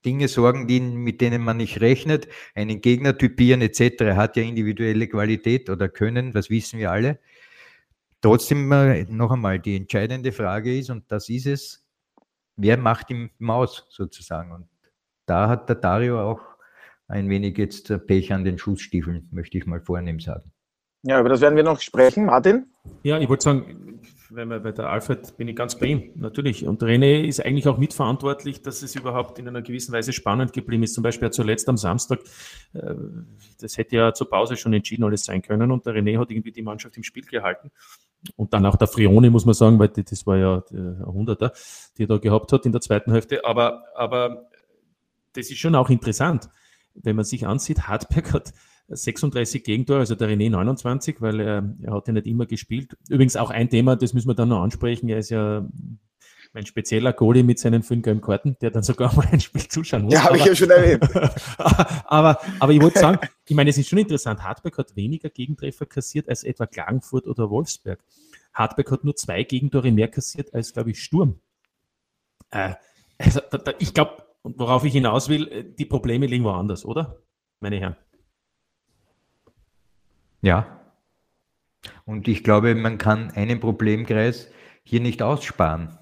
Dinge 0.05 0.27
sorgen, 0.27 0.67
die, 0.67 0.79
mit 0.79 1.19
denen 1.19 1.41
man 1.41 1.57
nicht 1.57 1.81
rechnet, 1.81 2.27
einen 2.53 2.79
Gegner 2.79 3.17
typieren 3.17 3.61
etc. 3.61 4.15
Hat 4.15 4.37
ja 4.37 4.43
individuelle 4.43 5.07
Qualität 5.07 5.69
oder 5.69 5.89
Können, 5.89 6.31
das 6.31 6.49
wissen 6.49 6.79
wir 6.79 6.91
alle. 6.91 7.19
Trotzdem 8.21 8.71
äh, 8.71 9.03
noch 9.05 9.31
einmal, 9.31 9.59
die 9.59 9.75
entscheidende 9.75 10.31
Frage 10.31 10.77
ist, 10.77 10.89
und 10.89 11.11
das 11.11 11.29
ist 11.29 11.45
es, 11.45 11.85
wer 12.55 12.77
macht 12.77 13.09
ihm 13.11 13.29
Maus 13.37 13.85
sozusagen? 13.89 14.51
Und 14.51 14.67
da 15.25 15.49
hat 15.49 15.69
der 15.69 15.75
Dario 15.75 16.21
auch 16.21 16.41
ein 17.07 17.29
wenig 17.29 17.57
jetzt 17.57 17.93
Pech 18.07 18.33
an 18.33 18.43
den 18.43 18.57
Schussstiefeln, 18.57 19.27
möchte 19.31 19.57
ich 19.57 19.65
mal 19.65 19.81
vornehm 19.81 20.19
sagen. 20.19 20.51
Ja, 21.03 21.19
über 21.19 21.29
das 21.29 21.41
werden 21.41 21.55
wir 21.55 21.63
noch 21.63 21.79
sprechen. 21.79 22.25
Martin? 22.25 22.65
Ja, 23.03 23.19
ich 23.19 23.29
wollte 23.29 23.43
sagen, 23.43 24.01
wenn 24.29 24.49
wir 24.49 24.59
bei 24.59 24.71
der 24.71 24.89
Alfred 24.89 25.37
bin 25.37 25.47
ich 25.47 25.55
ganz 25.55 25.77
bei 25.77 25.87
ihm, 25.87 26.11
natürlich. 26.15 26.65
Und 26.65 26.81
René 26.81 27.23
ist 27.23 27.45
eigentlich 27.45 27.67
auch 27.67 27.77
mitverantwortlich, 27.77 28.61
dass 28.61 28.81
es 28.81 28.95
überhaupt 28.95 29.39
in 29.39 29.47
einer 29.47 29.61
gewissen 29.61 29.91
Weise 29.93 30.13
spannend 30.13 30.53
geblieben 30.53 30.83
ist. 30.83 30.93
Zum 30.93 31.03
Beispiel 31.03 31.29
zuletzt 31.31 31.69
am 31.69 31.77
Samstag, 31.77 32.19
äh, 32.73 32.95
das 33.59 33.77
hätte 33.77 33.95
ja 33.95 34.13
zur 34.13 34.29
Pause 34.29 34.57
schon 34.57 34.73
entschieden 34.73 35.03
alles 35.03 35.25
sein 35.25 35.41
können 35.41 35.71
und 35.71 35.85
der 35.85 35.93
René 35.93 36.19
hat 36.19 36.31
irgendwie 36.31 36.51
die 36.51 36.61
Mannschaft 36.61 36.97
im 36.97 37.03
Spiel 37.03 37.25
gehalten. 37.25 37.71
Und 38.35 38.53
dann 38.53 38.65
auch 38.65 38.75
der 38.75 38.87
Frione, 38.87 39.29
muss 39.29 39.45
man 39.45 39.53
sagen, 39.53 39.77
weil 39.79 39.89
das 39.89 40.25
war 40.25 40.37
ja 40.37 40.63
der 40.71 41.05
Hunderter, 41.05 41.53
die 41.97 42.03
er 42.03 42.07
da 42.07 42.17
gehabt 42.17 42.51
hat 42.51 42.65
in 42.65 42.71
der 42.71 42.81
zweiten 42.81 43.11
Hälfte. 43.11 43.45
Aber, 43.45 43.83
aber 43.95 44.47
das 45.33 45.51
ist 45.51 45.59
schon 45.59 45.75
auch 45.75 45.89
interessant, 45.89 46.49
wenn 46.95 47.15
man 47.15 47.25
sich 47.25 47.45
ansieht. 47.45 47.87
Hartberg 47.87 48.33
hat 48.33 48.53
36 48.87 49.63
Gegentore, 49.63 49.99
also 49.99 50.15
der 50.15 50.29
René 50.29 50.49
29, 50.49 51.21
weil 51.21 51.39
er, 51.39 51.75
er 51.81 51.93
hat 51.93 52.07
ja 52.07 52.13
nicht 52.13 52.27
immer 52.27 52.45
gespielt. 52.45 52.95
Übrigens 53.09 53.35
auch 53.35 53.49
ein 53.49 53.69
Thema, 53.69 53.95
das 53.95 54.13
müssen 54.13 54.27
wir 54.27 54.35
dann 54.35 54.49
noch 54.49 54.61
ansprechen. 54.61 55.09
Er 55.09 55.17
ist 55.17 55.29
ja 55.29 55.67
mein 56.53 56.65
spezieller 56.65 57.11
Goalie 57.11 57.43
mit 57.43 57.59
seinen 57.59 57.83
fünf 57.83 58.03
gelben 58.03 58.21
Karten, 58.21 58.57
der 58.61 58.71
dann 58.71 58.83
sogar 58.83 59.13
mal 59.15 59.27
ein 59.31 59.41
Spiel 59.41 59.67
zuschauen 59.67 60.03
muss. 60.03 60.13
Ja, 60.13 60.23
habe 60.23 60.37
ich 60.37 60.45
ja 60.45 60.55
schon 60.55 60.69
erwähnt. 60.69 61.03
aber, 62.05 62.39
aber 62.59 62.71
ich 62.71 62.81
wollte 62.81 62.99
sagen, 62.99 63.19
ich 63.45 63.55
meine, 63.55 63.69
es 63.69 63.77
ist 63.77 63.89
schon 63.89 63.99
interessant, 63.99 64.41
Hartberg 64.41 64.77
hat 64.77 64.95
weniger 64.95 65.29
Gegentreffer 65.29 65.85
kassiert 65.85 66.29
als 66.29 66.43
etwa 66.43 66.65
Klagenfurt 66.65 67.27
oder 67.27 67.49
Wolfsberg. 67.49 67.99
Hartberg 68.53 68.89
hat 68.91 69.03
nur 69.03 69.15
zwei 69.15 69.43
Gegentore 69.43 69.91
mehr 69.91 70.07
kassiert 70.07 70.53
als, 70.53 70.73
glaube 70.73 70.91
ich, 70.91 71.03
Sturm. 71.03 71.39
Äh, 72.51 72.75
also, 73.17 73.41
da, 73.51 73.57
da, 73.57 73.73
ich 73.79 73.93
glaube, 73.93 74.23
worauf 74.43 74.85
ich 74.85 74.93
hinaus 74.93 75.27
will, 75.27 75.47
äh, 75.49 75.63
die 75.63 75.85
Probleme 75.85 76.25
liegen 76.25 76.45
woanders, 76.45 76.85
oder? 76.85 77.17
Meine 77.59 77.79
Herren. 77.79 77.95
Ja. 80.45 80.79
Und 82.05 82.27
ich 82.27 82.43
glaube, 82.43 82.75
man 82.75 82.99
kann 82.99 83.31
einen 83.31 83.59
Problemkreis 83.59 84.47
hier 84.83 84.99
nicht 84.99 85.23
aussparen. 85.23 85.97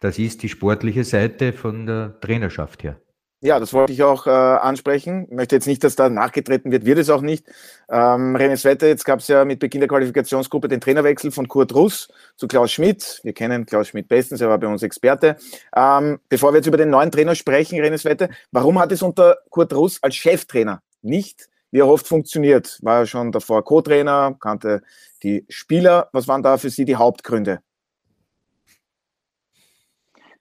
Das 0.00 0.20
ist 0.20 0.44
die 0.44 0.48
sportliche 0.48 1.02
Seite 1.02 1.52
von 1.52 1.84
der 1.84 2.20
Trainerschaft 2.20 2.84
her. 2.84 3.00
Ja, 3.42 3.58
das 3.58 3.72
wollte 3.72 3.92
ich 3.92 4.04
auch 4.04 4.26
äh, 4.26 4.30
ansprechen. 4.30 5.26
Ich 5.30 5.34
möchte 5.34 5.56
jetzt 5.56 5.66
nicht, 5.66 5.82
dass 5.82 5.96
da 5.96 6.08
nachgetreten 6.08 6.70
wird, 6.70 6.84
wird 6.84 6.98
es 6.98 7.10
auch 7.10 7.22
nicht. 7.22 7.44
Ähm, 7.88 8.36
René 8.36 8.56
Svette, 8.56 8.86
jetzt 8.86 9.04
gab 9.04 9.18
es 9.18 9.28
ja 9.28 9.44
mit 9.44 9.58
Beginn 9.58 9.80
der 9.80 9.88
Qualifikationsgruppe 9.88 10.68
den 10.68 10.80
Trainerwechsel 10.80 11.32
von 11.32 11.48
Kurt 11.48 11.74
Russ 11.74 12.08
zu 12.36 12.46
Klaus 12.46 12.70
Schmidt. 12.70 13.20
Wir 13.24 13.32
kennen 13.32 13.66
Klaus 13.66 13.88
Schmidt 13.88 14.08
bestens, 14.08 14.40
er 14.42 14.48
war 14.48 14.58
bei 14.58 14.68
uns 14.68 14.82
Experte. 14.82 15.36
Ähm, 15.74 16.20
bevor 16.28 16.52
wir 16.52 16.58
jetzt 16.58 16.66
über 16.66 16.76
den 16.76 16.90
neuen 16.90 17.10
Trainer 17.10 17.34
sprechen, 17.34 17.80
René 17.80 17.98
Svette, 17.98 18.28
warum 18.52 18.78
hat 18.78 18.92
es 18.92 19.02
unter 19.02 19.38
Kurt 19.48 19.72
Russ 19.72 20.00
als 20.02 20.14
Cheftrainer 20.14 20.82
nicht, 21.02 21.48
wie 21.70 21.78
er 21.78 21.88
oft 21.88 22.06
funktioniert? 22.06 22.78
War 22.82 23.00
er 23.00 23.06
schon 23.06 23.32
davor 23.32 23.64
Co-Trainer, 23.64 24.36
kannte 24.40 24.82
die 25.22 25.44
Spieler. 25.48 26.08
Was 26.12 26.28
waren 26.28 26.42
da 26.42 26.58
für 26.58 26.70
Sie 26.70 26.84
die 26.84 26.96
Hauptgründe? 26.96 27.60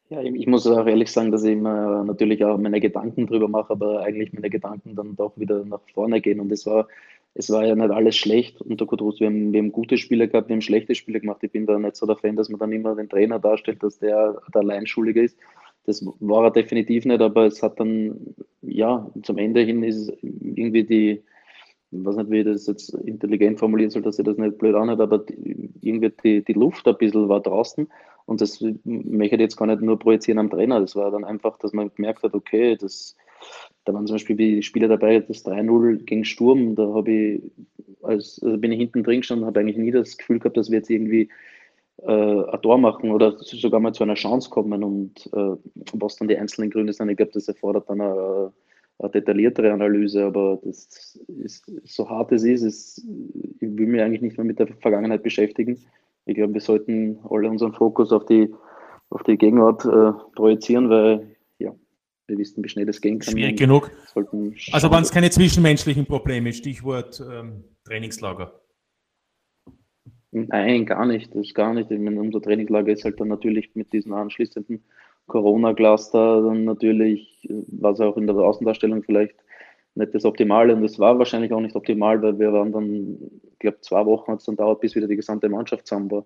Ja, 0.09 0.21
ich 0.23 0.47
muss 0.47 0.65
auch 0.65 0.87
ehrlich 0.87 1.11
sagen, 1.11 1.31
dass 1.31 1.43
ich 1.43 1.55
mir 1.55 2.03
natürlich 2.03 2.43
auch 2.43 2.57
meine 2.57 2.79
Gedanken 2.79 3.27
drüber 3.27 3.47
mache, 3.47 3.73
aber 3.73 4.01
eigentlich 4.01 4.33
meine 4.33 4.49
Gedanken 4.49 4.95
dann 4.95 5.15
doch 5.15 5.37
wieder 5.37 5.63
nach 5.65 5.81
vorne 5.93 6.19
gehen. 6.19 6.39
Und 6.39 6.51
es 6.51 6.65
war, 6.65 6.87
es 7.35 7.51
war 7.51 7.63
ja 7.63 7.75
nicht 7.75 7.91
alles 7.91 8.15
schlecht 8.15 8.59
unter 8.59 8.87
Kudrus. 8.87 9.19
Wir 9.19 9.27
haben, 9.27 9.53
wir 9.53 9.59
haben 9.59 9.71
gute 9.71 9.97
Spiele 9.99 10.27
gehabt, 10.27 10.49
wir 10.49 10.55
haben 10.55 10.61
schlechte 10.61 10.95
Spiele 10.95 11.19
gemacht. 11.19 11.43
Ich 11.43 11.51
bin 11.51 11.67
da 11.67 11.77
nicht 11.77 11.95
so 11.95 12.07
der 12.07 12.15
Fan, 12.15 12.35
dass 12.35 12.49
man 12.49 12.59
dann 12.59 12.71
immer 12.71 12.95
den 12.95 13.07
Trainer 13.07 13.37
darstellt, 13.37 13.83
dass 13.83 13.99
der 13.99 14.41
der 14.51 14.61
Alleinschuldige 14.61 15.21
ist. 15.21 15.37
Das 15.89 16.06
war 16.19 16.43
er 16.43 16.52
definitiv 16.52 17.04
nicht, 17.06 17.19
aber 17.19 17.47
es 17.47 17.63
hat 17.63 17.80
dann, 17.80 18.36
ja, 18.62 19.10
zum 19.23 19.39
Ende 19.39 19.62
hin 19.62 19.82
ist 19.82 20.13
irgendwie 20.21 20.84
die, 20.84 21.23
ich 21.91 22.06
weiß 22.06 22.17
nicht, 22.17 22.30
wie 22.30 22.39
ich 22.41 22.45
das 22.45 22.67
jetzt 22.67 22.93
intelligent 22.93 23.58
formulieren 23.58 23.89
soll, 23.89 24.04
dass 24.04 24.19
ich 24.19 24.25
das 24.25 24.38
nicht 24.38 24.60
blöd 24.60 24.75
anhört, 24.75 25.02
aber 25.02 25.17
die, 25.17 25.71
irgendwie 25.82 26.13
die, 26.23 26.43
die 26.43 26.54
Luft 26.54 26.88
ein 26.88 26.95
bisschen 26.95 27.28
war 27.28 27.41
draußen 27.41 27.88
und 28.28 28.39
das 28.39 28.63
möchte 28.84 29.38
ich 29.38 29.41
jetzt 29.41 29.58
gar 29.58 29.65
nicht 29.65 29.82
nur 29.82 29.97
projizieren 29.97 30.38
am 30.38 30.52
Trainer. 30.52 30.80
Das 30.80 30.95
war 30.95 31.10
dann 31.10 31.25
einfach, 31.25 31.58
dass 31.58 31.73
man 31.73 31.89
gemerkt 31.95 32.21
hat, 32.21 32.36
okay, 32.36 32.75
das, 32.75 33.17
da 33.86 33.91
waren 33.95 34.06
zum 34.06 34.13
Beispiel 34.13 34.36
die 34.36 34.62
Spieler 34.62 34.89
dabei, 34.89 35.21
das 35.21 35.43
3-0 35.43 36.04
gegen 36.04 36.23
Sturm. 36.23 36.75
Da 36.75 36.93
habe 36.93 37.12
ich, 37.12 37.41
als, 38.04 38.39
also 38.43 38.60
bin 38.60 38.71
ich 38.71 38.78
hinten 38.78 39.02
drin 39.02 39.21
gestanden, 39.21 39.47
habe 39.47 39.60
eigentlich 39.60 39.78
nie 39.78 39.89
das 39.89 40.19
Gefühl 40.19 40.38
gehabt, 40.38 40.58
dass 40.58 40.69
wir 40.69 40.78
jetzt 40.78 40.91
irgendwie 40.91 41.30
äh, 42.03 42.43
ein 42.51 42.62
Tor 42.62 42.77
machen 42.77 43.12
oder 43.12 43.35
sogar 43.38 43.79
mal 43.79 43.93
zu 43.93 44.03
einer 44.03 44.15
Chance 44.15 44.49
kommen 44.49 44.83
und 44.83 45.29
äh, 45.33 45.55
was 45.93 46.15
dann 46.15 46.27
die 46.27 46.38
einzelnen 46.38 46.69
Gründe 46.69 46.93
sind. 46.93 47.09
Ich 47.09 47.17
glaube, 47.17 47.31
das 47.33 47.47
erfordert 47.47 47.89
dann 47.89 48.01
eine, 48.01 48.53
eine, 48.99 49.09
detailliertere 49.12 49.71
Analyse, 49.71 50.25
aber 50.25 50.59
das 50.63 51.19
ist, 51.27 51.71
so 51.83 52.09
hart 52.09 52.31
es 52.31 52.43
ist, 52.43 52.62
ist, 52.63 53.05
ich 53.59 53.77
will 53.77 53.88
mich 53.88 54.01
eigentlich 54.01 54.21
nicht 54.21 54.38
mehr 54.38 54.45
mit 54.45 54.59
der 54.59 54.67
Vergangenheit 54.67 55.23
beschäftigen. 55.23 55.79
Ich 56.25 56.35
glaube, 56.35 56.53
wir 56.53 56.62
sollten 56.62 57.19
alle 57.29 57.49
unseren 57.49 57.73
Fokus 57.73 58.12
auf 58.12 58.25
die, 58.25 58.53
auf 59.09 59.23
die 59.23 59.38
Gegenwart 59.38 59.83
äh, 59.85 60.12
projizieren, 60.35 60.89
weil 60.89 61.35
ja, 61.57 61.73
wir 62.27 62.38
wissen, 62.38 62.63
wie 62.63 62.69
schnell 62.69 62.85
das 62.85 63.01
gehen 63.01 63.19
kann. 63.19 63.31
Schwierig 63.33 63.57
genug. 63.57 63.91
Also 64.71 64.91
waren 64.91 65.03
es 65.03 65.12
keine 65.12 65.31
zwischenmenschlichen 65.31 66.05
Probleme, 66.05 66.53
Stichwort 66.53 67.21
ähm, 67.29 67.63
Trainingslager. 67.83 68.59
Nein, 70.31 70.85
gar 70.85 71.05
nicht. 71.05 71.33
Das 71.33 71.41
ist 71.47 71.55
gar 71.55 71.73
nicht. 71.73 71.89
Ich 71.89 71.99
meine, 71.99 72.19
unser 72.19 72.41
Trainingslager 72.41 72.91
ist 72.91 73.03
halt 73.03 73.19
dann 73.19 73.29
natürlich 73.29 73.71
mit 73.75 73.91
diesen 73.93 74.13
anschließenden 74.13 74.83
Corona-Cluster 75.27 76.43
dann 76.43 76.65
natürlich, 76.65 77.47
was 77.67 77.99
auch 77.99 78.17
in 78.17 78.27
der 78.27 78.35
Außendarstellung 78.35 79.03
vielleicht 79.03 79.35
nicht 79.95 80.13
das 80.13 80.25
Optimale 80.25 80.75
und 80.75 80.83
das 80.83 80.99
war 80.99 81.17
wahrscheinlich 81.17 81.51
auch 81.51 81.59
nicht 81.61 81.75
optimal, 81.75 82.21
weil 82.21 82.37
wir 82.39 82.53
waren 82.53 82.71
dann, 82.71 83.17
ich 83.53 83.59
glaube, 83.59 83.81
zwei 83.81 84.05
Wochen 84.05 84.31
hat 84.31 84.39
es 84.39 84.45
dann 84.45 84.55
dauert, 84.55 84.81
bis 84.81 84.95
wieder 84.95 85.07
die 85.07 85.15
gesamte 85.15 85.49
Mannschaft 85.49 85.87
zusammen 85.87 86.11
war. 86.11 86.25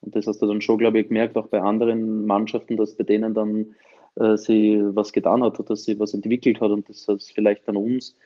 Und 0.00 0.16
das 0.16 0.26
hast 0.26 0.40
du 0.42 0.46
dann 0.46 0.60
schon, 0.60 0.78
glaube 0.78 0.98
ich, 1.00 1.08
gemerkt, 1.08 1.36
auch 1.36 1.46
bei 1.48 1.60
anderen 1.60 2.26
Mannschaften, 2.26 2.76
dass 2.76 2.96
bei 2.96 3.04
denen 3.04 3.34
dann 3.34 3.74
äh, 4.16 4.36
sie 4.36 4.80
was 4.94 5.12
getan 5.12 5.44
hat, 5.44 5.58
dass 5.70 5.84
sie 5.84 5.98
was 6.00 6.14
entwickelt 6.14 6.60
hat 6.60 6.70
und 6.70 6.88
das 6.88 7.06
hat 7.06 7.22
vielleicht 7.22 7.68
an 7.68 7.76
uns, 7.76 8.16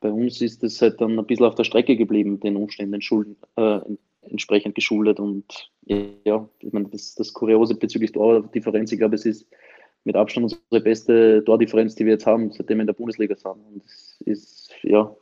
bei 0.00 0.10
uns 0.10 0.40
ist 0.40 0.62
es 0.64 0.80
halt 0.82 1.00
dann 1.00 1.18
ein 1.18 1.26
bisschen 1.26 1.46
auf 1.46 1.54
der 1.54 1.64
Strecke 1.64 1.96
geblieben, 1.96 2.40
den 2.40 2.56
Umständen 2.56 3.00
schulden, 3.02 3.36
äh, 3.56 3.80
entsprechend 4.22 4.74
geschuldet. 4.74 5.20
Und 5.20 5.70
ja, 5.86 6.48
ich 6.60 6.72
meine, 6.72 6.88
das, 6.88 7.14
das 7.14 7.32
Kuriose 7.32 7.74
bezüglich 7.74 8.12
Tordifferenz, 8.12 8.92
ich 8.92 8.98
glaube, 8.98 9.14
es 9.14 9.26
ist 9.26 9.46
mit 10.04 10.16
Abstand 10.16 10.44
unsere 10.44 10.82
beste 10.82 11.42
Tordifferenz, 11.44 11.94
die 11.94 12.04
wir 12.04 12.12
jetzt 12.12 12.26
haben, 12.26 12.50
seitdem 12.52 12.78
wir 12.78 12.82
in 12.82 12.86
der 12.86 12.94
Bundesliga 12.94 13.34
sind. 13.36 13.50
Und 13.50 13.84
das 13.84 14.16
ist, 14.24 14.70
ja, 14.82 15.14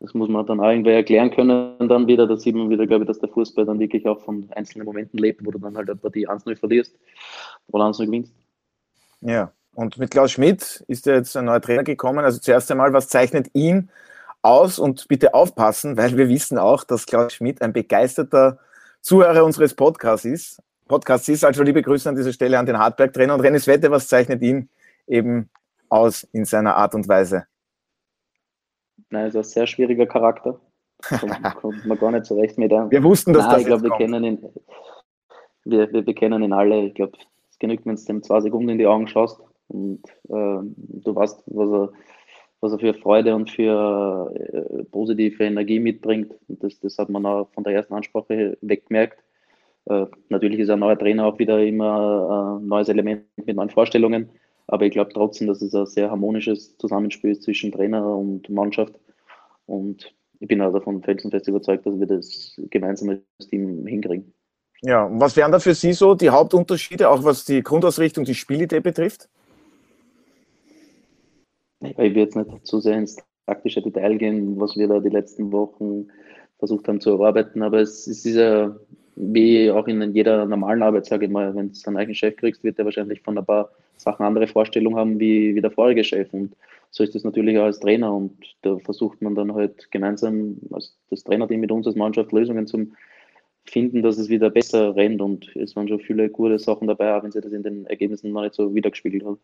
das 0.00 0.12
muss 0.12 0.28
man 0.28 0.44
dann 0.46 0.60
auch 0.60 0.70
irgendwie 0.70 0.90
erklären 0.90 1.30
können 1.30 1.88
dann 1.88 2.06
wieder. 2.06 2.26
Da 2.26 2.36
sieht 2.36 2.54
man 2.54 2.68
wieder, 2.68 2.86
glaube 2.86 3.04
ich, 3.04 3.08
dass 3.08 3.18
der 3.18 3.28
Fußball 3.28 3.64
dann 3.64 3.78
wirklich 3.78 4.06
auch 4.06 4.20
von 4.20 4.46
einzelnen 4.50 4.84
Momenten 4.84 5.18
lebt, 5.18 5.44
wo 5.44 5.50
du 5.50 5.58
dann 5.58 5.76
halt 5.76 5.88
eine 5.88 5.98
Partie 5.98 6.28
1-0 6.28 6.56
verlierst 6.56 6.98
oder 7.68 7.84
1-0 7.84 8.06
gewinnst. 8.06 8.34
Ja, 9.22 9.52
und 9.74 9.98
mit 9.98 10.10
Klaus 10.10 10.32
Schmidt 10.32 10.84
ist 10.88 11.06
ja 11.06 11.14
jetzt 11.14 11.36
ein 11.36 11.46
neuer 11.46 11.60
Trainer 11.60 11.84
gekommen. 11.84 12.20
Also 12.20 12.38
zuerst 12.38 12.70
einmal, 12.70 12.92
was 12.92 13.08
zeichnet 13.08 13.48
ihn 13.54 13.90
aus 14.46 14.78
und 14.78 15.08
bitte 15.08 15.34
aufpassen, 15.34 15.96
weil 15.96 16.16
wir 16.16 16.28
wissen 16.28 16.58
auch, 16.58 16.84
dass 16.84 17.06
Klaus 17.06 17.34
Schmidt 17.34 17.60
ein 17.62 17.72
begeisterter 17.72 18.58
Zuhörer 19.00 19.44
unseres 19.44 19.74
Podcasts 19.74 20.24
ist. 20.24 20.62
Podcasts 20.88 21.28
ist. 21.28 21.44
Also 21.44 21.62
liebe 21.62 21.82
Grüße 21.82 22.08
an 22.08 22.16
dieser 22.16 22.32
Stelle 22.32 22.58
an 22.58 22.66
den 22.66 22.78
Hartberg-Trainer 22.78 23.34
und 23.34 23.40
Rennes 23.40 23.66
Wette, 23.66 23.90
was 23.90 24.08
zeichnet 24.08 24.42
ihn 24.42 24.68
eben 25.06 25.50
aus 25.88 26.24
in 26.32 26.44
seiner 26.44 26.76
Art 26.76 26.94
und 26.94 27.08
Weise? 27.08 27.46
Nein, 29.10 29.26
ist 29.26 29.36
ein 29.36 29.42
sehr 29.42 29.66
schwieriger 29.66 30.06
Charakter. 30.06 30.60
Kommt, 31.20 31.56
kommt 31.56 31.86
man 31.86 31.98
gar 31.98 32.10
nicht 32.10 32.24
zurecht 32.24 32.56
mit 32.56 32.72
einem. 32.72 32.90
Wir 32.90 33.02
wussten, 33.02 33.32
dass 33.34 33.44
Nein, 33.44 33.52
das 33.52 33.60
ich 33.60 33.66
glaube, 33.66 33.82
wir 33.82 33.96
kennen 33.98 34.24
ihn. 34.24 34.38
Wir, 35.64 35.92
wir, 35.92 36.06
wir, 36.06 36.14
kennen 36.14 36.42
ihn 36.42 36.54
alle. 36.54 36.86
Ich 36.86 36.94
glaube, 36.94 37.18
es 37.50 37.58
genügt, 37.58 37.84
wenn 37.84 37.96
du 37.96 38.02
dem 38.02 38.22
zwei 38.22 38.40
Sekunden 38.40 38.70
in 38.70 38.78
die 38.78 38.86
Augen 38.86 39.06
schaust 39.06 39.40
und 39.68 40.02
äh, 40.28 40.28
du 40.28 41.14
weißt, 41.14 41.42
was 41.46 41.70
er 41.70 41.92
was 42.66 42.72
er 42.72 42.78
für 42.78 42.94
Freude 42.94 43.34
und 43.34 43.50
für 43.50 44.32
äh, 44.34 44.84
positive 44.84 45.44
Energie 45.44 45.78
mitbringt. 45.78 46.34
Und 46.48 46.62
das, 46.62 46.78
das 46.80 46.98
hat 46.98 47.08
man 47.08 47.24
auch 47.24 47.48
von 47.52 47.64
der 47.64 47.74
ersten 47.74 47.94
Ansprache 47.94 48.58
weggemerkt. 48.60 49.22
Äh, 49.86 50.06
natürlich 50.28 50.60
ist 50.60 50.70
ein 50.70 50.80
neuer 50.80 50.98
Trainer 50.98 51.26
auch 51.26 51.38
wieder 51.38 51.62
immer 51.62 52.58
ein 52.60 52.66
neues 52.66 52.88
Element 52.88 53.24
mit 53.36 53.56
neuen 53.56 53.70
Vorstellungen, 53.70 54.28
aber 54.66 54.84
ich 54.86 54.92
glaube 54.92 55.12
trotzdem, 55.12 55.46
dass 55.46 55.62
es 55.62 55.74
ein 55.74 55.86
sehr 55.86 56.10
harmonisches 56.10 56.76
Zusammenspiel 56.78 57.30
ist 57.30 57.44
zwischen 57.44 57.70
Trainer 57.70 58.04
und 58.04 58.48
Mannschaft. 58.50 58.94
Und 59.66 60.12
ich 60.40 60.48
bin 60.48 60.60
also 60.60 60.78
davon 60.78 61.02
felsenfest 61.02 61.48
überzeugt, 61.48 61.86
dass 61.86 61.98
wir 61.98 62.06
das 62.06 62.60
gemeinsam 62.70 63.10
als 63.10 63.48
Team 63.48 63.86
hinkriegen. 63.86 64.32
Ja, 64.82 65.04
und 65.04 65.20
was 65.20 65.36
wären 65.36 65.52
da 65.52 65.58
für 65.58 65.74
Sie 65.74 65.92
so 65.92 66.14
die 66.14 66.30
Hauptunterschiede, 66.30 67.08
auch 67.08 67.24
was 67.24 67.44
die 67.44 67.62
Grundausrichtung, 67.62 68.24
die 68.24 68.34
Spielidee 68.34 68.80
betrifft? 68.80 69.28
Ich 71.80 71.96
will 71.98 72.16
jetzt 72.16 72.36
nicht 72.36 72.66
zu 72.66 72.80
sehr 72.80 72.98
ins 72.98 73.16
taktische 73.46 73.82
Detail 73.82 74.16
gehen, 74.16 74.58
was 74.58 74.76
wir 74.76 74.88
da 74.88 75.00
die 75.00 75.10
letzten 75.10 75.52
Wochen 75.52 76.08
versucht 76.58 76.88
haben 76.88 77.00
zu 77.00 77.10
erarbeiten, 77.10 77.62
aber 77.62 77.80
es, 77.80 78.06
ist 78.06 78.24
ja 78.24 78.74
wie 79.16 79.70
auch 79.70 79.86
in 79.88 80.14
jeder 80.14 80.44
normalen 80.46 80.82
Arbeit, 80.82 81.06
sage 81.06 81.26
ich 81.26 81.32
mal, 81.32 81.54
wenn 81.54 81.72
du 81.72 81.78
einen 81.86 81.96
eigenen 81.96 82.14
Chef 82.14 82.36
kriegst, 82.36 82.62
wird 82.62 82.78
er 82.78 82.84
wahrscheinlich 82.84 83.22
von 83.22 83.38
ein 83.38 83.44
paar 83.44 83.70
Sachen 83.96 84.26
andere 84.26 84.46
Vorstellungen 84.46 84.96
haben 84.96 85.18
wie, 85.18 85.54
wie 85.54 85.60
der 85.60 85.70
vorige 85.70 86.04
Chef. 86.04 86.32
Und 86.32 86.54
so 86.90 87.02
ist 87.02 87.16
es 87.16 87.24
natürlich 87.24 87.58
auch 87.58 87.64
als 87.64 87.80
Trainer. 87.80 88.14
Und 88.14 88.36
da 88.60 88.78
versucht 88.78 89.22
man 89.22 89.34
dann 89.34 89.54
halt 89.54 89.90
gemeinsam 89.90 90.58
als 90.70 90.96
das 91.10 91.24
Trainerteam 91.24 91.60
mit 91.60 91.72
uns 91.72 91.86
als 91.86 91.96
Mannschaft 91.96 92.32
Lösungen 92.32 92.66
zu 92.66 92.88
finden, 93.64 94.02
dass 94.02 94.18
es 94.18 94.28
wieder 94.28 94.50
besser 94.50 94.94
rennt. 94.94 95.22
Und 95.22 95.54
es 95.56 95.74
waren 95.76 95.88
schon 95.88 96.00
viele 96.00 96.28
gute 96.28 96.58
Sachen 96.58 96.86
dabei, 96.86 97.14
auch 97.14 97.22
wenn 97.22 97.32
sie 97.32 97.40
das 97.40 97.52
in 97.52 97.62
den 97.62 97.86
Ergebnissen 97.86 98.32
noch 98.32 98.42
nicht 98.42 98.54
so 98.54 98.74
wiedergespiegelt 98.74 99.24
hat. 99.24 99.38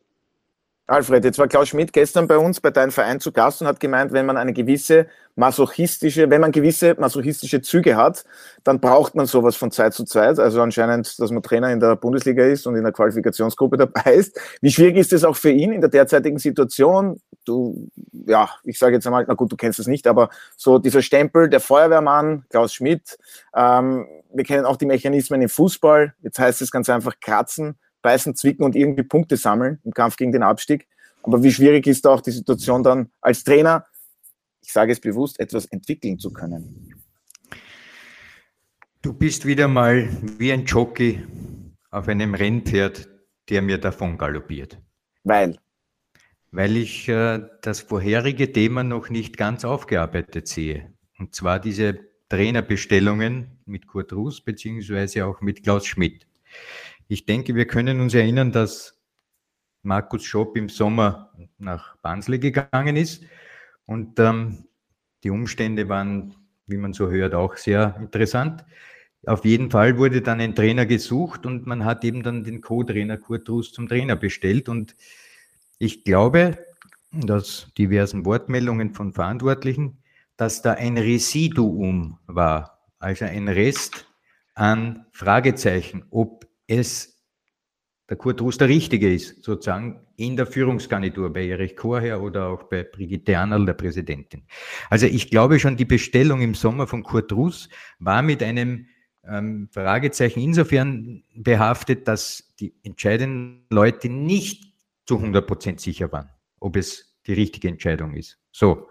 Alfred, 0.93 1.25
jetzt 1.25 1.39
war 1.39 1.49
Klaus 1.49 1.71
Schmidt 1.71 1.95
gestern 1.95 2.27
bei 2.29 2.37
uns 2.37 2.61
bei 2.61 2.71
deinem 2.71 2.91
Verein 2.91 3.19
zu 3.19 3.33
Gast 3.33 3.63
und 3.63 3.67
hat 3.67 3.81
gemeint, 3.81 4.13
wenn 4.13 4.27
man 4.27 4.37
eine 4.37 4.53
gewisse 4.53 5.07
masochistische, 5.37 6.29
wenn 6.29 6.43
man 6.43 6.53
gewisse 6.53 6.95
masochistische 6.99 7.63
Züge 7.63 7.97
hat, 7.97 8.27
dann 8.63 8.79
braucht 8.79 9.15
man 9.15 9.25
sowas 9.25 9.57
von 9.57 9.71
Zeit 9.71 9.95
zu 9.95 10.05
Zeit. 10.05 10.39
Also 10.39 10.61
anscheinend, 10.61 11.19
dass 11.19 11.31
man 11.31 11.43
Trainer 11.43 11.73
in 11.73 11.81
der 11.81 11.97
Bundesliga 11.97 12.45
ist 12.45 12.67
und 12.67 12.77
in 12.77 12.83
der 12.83 12.93
Qualifikationsgruppe 12.93 13.79
dabei 13.79 14.17
ist. 14.17 14.39
Wie 14.61 14.71
schwierig 14.71 14.99
ist 14.99 15.15
es 15.15 15.25
auch 15.25 15.37
für 15.37 15.51
ihn 15.51 15.73
in 15.73 15.81
der 15.81 15.89
derzeitigen 15.89 16.37
Situation? 16.37 17.23
Du, 17.47 17.89
ja, 18.27 18.51
ich 18.63 18.79
sage 18.79 18.97
jetzt 18.97 19.07
einmal, 19.07 19.25
na 19.27 19.33
gut, 19.33 19.51
du 19.51 19.57
kennst 19.57 19.79
es 19.79 19.87
nicht, 19.87 20.07
aber 20.07 20.29
so 20.59 20.79
dieser 20.79 21.01
Stempel, 21.01 21.49
der 21.49 21.61
Feuerwehrmann, 21.61 22.45
Klaus 22.51 22.75
Schmidt, 22.75 23.17
ähm, 23.57 24.07
wir 24.31 24.45
kennen 24.45 24.67
auch 24.67 24.77
die 24.77 24.85
Mechanismen 24.85 25.41
im 25.41 25.49
Fußball. 25.49 26.13
Jetzt 26.21 26.39
heißt 26.39 26.61
es 26.61 26.71
ganz 26.71 26.91
einfach 26.91 27.15
kratzen 27.19 27.79
beißen, 28.03 28.35
zwicken 28.35 28.65
und 28.65 28.77
irgendwie 28.77 29.03
Punkte 29.03 29.37
sammeln 29.37 29.79
im 29.85 29.93
Kampf 29.93 30.17
gegen 30.17 30.33
den 30.33 30.43
Abstieg. 30.43 30.87
Aber 31.23 31.43
wie 31.43 31.53
schwierig 31.53 31.87
ist 31.87 32.05
da 32.05 32.11
auch 32.11 32.21
die 32.21 32.33
Situation 32.33 32.83
dann 32.83 33.11
als 33.21 33.45
Trainer, 33.45 33.87
ich 34.61 34.73
sage 34.73 34.93
es 34.93 35.01
bewusst, 35.01 35.41
etwas 35.41 35.67
entwickeln 35.67 36.19
zu 36.19 36.33
können? 36.33 36.95
Du 39.03 39.13
bist 39.13 39.47
wieder 39.47 39.69
mal 39.69 40.09
wie 40.39 40.53
ein 40.53 40.65
Jockey 40.65 41.23
auf 41.91 42.09
einem 42.09 42.35
Rennpferd, 42.35 43.09
der 43.49 43.63
mir 43.63 43.79
davon 43.79 44.17
galoppiert. 44.17 44.79
Weil? 45.25 45.59
Weil 46.51 46.77
ich 46.77 47.09
äh, 47.09 47.41
das 47.63 47.81
vorherige 47.81 48.53
Thema 48.53 48.85
noch 48.85 49.11
nicht 49.11 49.37
ganz 49.37 49.65
aufgearbeitet 49.65 50.47
sehe. 50.49 50.93
Und 51.19 51.35
zwar 51.35 51.59
diese 51.61 51.99
Trainerbestellungen 52.29 53.59
mit 53.67 53.87
Kurt 53.87 54.13
Ruß 54.13 54.43
beziehungsweise 54.43 55.27
auch 55.27 55.41
mit 55.41 55.63
Klaus 55.63 55.87
Schmidt. 55.87 56.27
Ich 57.09 57.27
denke, 57.27 57.55
wir 57.55 57.67
können 57.67 58.01
uns 58.01 58.15
erinnern, 58.15 58.53
dass 58.53 58.99
Markus 59.83 60.25
Schopp 60.25 60.57
im 60.57 60.69
Sommer 60.69 61.33
nach 61.59 61.97
Banzle 61.97 62.39
gegangen 62.39 62.97
ist 62.97 63.25
und 63.87 64.19
ähm, 64.19 64.65
die 65.25 65.31
Umstände 65.31 65.89
waren, 65.89 66.35
wie 66.67 66.77
man 66.77 66.93
so 66.93 67.11
hört, 67.11 67.35
auch 67.35 67.57
sehr 67.57 67.97
interessant. 68.01 68.65
Auf 69.27 69.45
jeden 69.45 69.71
Fall 69.71 69.99
wurde 69.99 70.21
dann 70.23 70.41
ein 70.41 70.55
Trainer 70.55 70.87
gesucht 70.87 71.47
und 71.47 71.67
man 71.67 71.85
hat 71.85 72.05
eben 72.05 72.23
dann 72.23 72.43
den 72.45 72.61
Co-Trainer 72.61 73.19
Kurt 73.19 73.49
Rus 73.49 73.73
zum 73.73 73.89
Trainer 73.89 74.17
bestellt 74.17 74.69
und 74.69 74.97
ich 75.79 76.05
glaube, 76.05 76.59
dass 77.13 77.73
diversen 77.77 78.25
Wortmeldungen 78.25 78.95
von 78.95 79.13
Verantwortlichen, 79.13 79.99
dass 80.37 80.63
da 80.63 80.73
ein 80.73 80.97
Residuum 80.97 82.19
war, 82.27 82.87
also 82.99 83.25
ein 83.25 83.49
Rest 83.49 84.07
an 84.55 85.07
Fragezeichen, 85.13 86.05
ob 86.11 86.47
es 86.67 87.13
der 88.09 88.19
Kurt 88.19 88.41
Rus 88.43 88.59
der 88.59 88.69
Richtige 88.69 89.13
ist, 89.13 89.43
sozusagen 89.43 90.01
in 90.17 90.37
der 90.37 90.47
Führungsgarnitur 90.47 91.33
bei 91.33 91.47
Erich 91.47 91.77
Korher 91.77 92.21
oder 92.21 92.49
auch 92.49 92.65
bei 92.65 92.83
Brigitte 92.83 93.39
Arnal, 93.39 93.65
der 93.65 93.73
Präsidentin. 93.73 94.43
Also 94.91 95.07
ich 95.07 95.31
glaube 95.31 95.59
schon, 95.59 95.77
die 95.77 95.87
Bestellung 95.87 96.43
im 96.43 96.55
Sommer 96.55 96.87
von 96.87 97.03
Kurt 97.03 97.33
Rus 97.33 97.71
war 98.01 98.21
mit 98.21 98.43
einem 98.43 98.87
ähm, 99.25 99.69
Fragezeichen 99.73 100.41
insofern 100.41 101.25
behaftet, 101.35 102.07
dass 102.07 102.53
die 102.61 102.75
entscheidenden 102.83 103.65
Leute 103.71 104.09
nicht 104.11 104.75
zu 105.07 105.17
100 105.17 105.47
Prozent 105.47 105.81
sicher 105.81 106.13
waren, 106.13 106.29
ob 106.61 106.77
es 106.77 107.17
die 107.27 107.33
richtige 107.33 107.69
Entscheidung 107.69 108.15
ist. 108.15 108.39
So, 108.51 108.91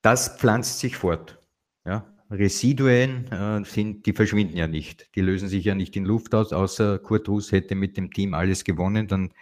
das 0.00 0.38
pflanzt 0.38 0.78
sich 0.78 0.96
fort. 0.96 1.38
Ja, 1.84 2.15
Residuen 2.30 3.30
äh, 3.30 3.64
sind, 3.64 4.06
die 4.06 4.12
verschwinden 4.12 4.56
ja 4.56 4.66
nicht. 4.66 5.14
Die 5.14 5.20
lösen 5.20 5.48
sich 5.48 5.64
ja 5.64 5.74
nicht 5.74 5.96
in 5.96 6.04
Luft 6.04 6.34
aus, 6.34 6.52
außer 6.52 6.98
Kurt 6.98 7.28
Ruß 7.28 7.52
hätte 7.52 7.74
mit 7.74 7.96
dem 7.96 8.10
Team 8.10 8.34
alles 8.34 8.64
gewonnen, 8.64 9.06
dann 9.06 9.32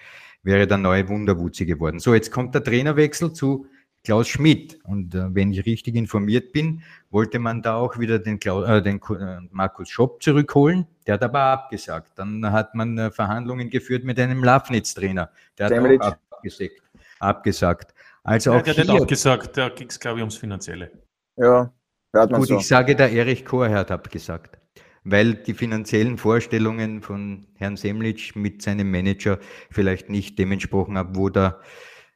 wäre 0.42 0.66
der 0.66 0.78
neue 0.78 1.08
Wunderwutzi 1.08 1.64
geworden. 1.64 1.98
So, 1.98 2.14
jetzt 2.14 2.30
kommt 2.30 2.54
der 2.54 2.62
Trainerwechsel 2.62 3.32
zu 3.32 3.66
Klaus 4.04 4.28
Schmidt. 4.28 4.78
Und 4.84 5.14
äh, 5.14 5.34
wenn 5.34 5.50
ich 5.52 5.64
richtig 5.64 5.94
informiert 5.94 6.52
bin, 6.52 6.82
wollte 7.10 7.38
man 7.38 7.62
da 7.62 7.76
auch 7.76 7.98
wieder 7.98 8.18
den, 8.18 8.38
Klaus, 8.38 8.68
äh, 8.68 8.82
den 8.82 9.00
äh, 9.00 9.38
Markus 9.50 9.88
Schopp 9.88 10.22
zurückholen. 10.22 10.86
Der 11.06 11.14
hat 11.14 11.22
aber 11.22 11.40
abgesagt. 11.40 12.12
Dann 12.16 12.52
hat 12.52 12.74
man 12.74 12.98
äh, 12.98 13.10
Verhandlungen 13.10 13.70
geführt 13.70 14.04
mit 14.04 14.20
einem 14.20 14.44
Lafnitz-Trainer. 14.44 15.30
Der 15.58 15.66
hat 15.66 15.72
auch 15.72 16.18
abgesagt. 16.32 16.82
abgesagt. 17.18 17.94
Also 18.22 18.52
Ja, 18.52 18.58
auch 18.58 18.62
der 18.62 18.76
hat 18.76 18.84
hier, 18.84 19.02
auch 19.02 19.06
gesagt, 19.06 19.56
da 19.56 19.70
ging 19.70 19.88
es, 19.88 19.98
glaube 19.98 20.18
ich, 20.18 20.22
ums 20.22 20.36
Finanzielle. 20.36 20.90
Ja, 21.36 21.72
Gut, 22.14 22.46
so. 22.46 22.58
ich 22.58 22.68
sage, 22.68 22.94
der 22.94 23.10
Erich 23.10 23.44
Koher 23.44 23.74
hat 23.74 23.90
abgesagt, 23.90 24.56
weil 25.02 25.34
die 25.34 25.52
finanziellen 25.52 26.16
Vorstellungen 26.16 27.02
von 27.02 27.48
Herrn 27.56 27.76
Semlitsch 27.76 28.36
mit 28.36 28.62
seinem 28.62 28.90
Manager 28.90 29.40
vielleicht 29.70 30.10
nicht 30.10 30.38
dementsprochen 30.38 30.96
haben, 30.96 31.16
wo 31.16 31.28
der 31.28 31.60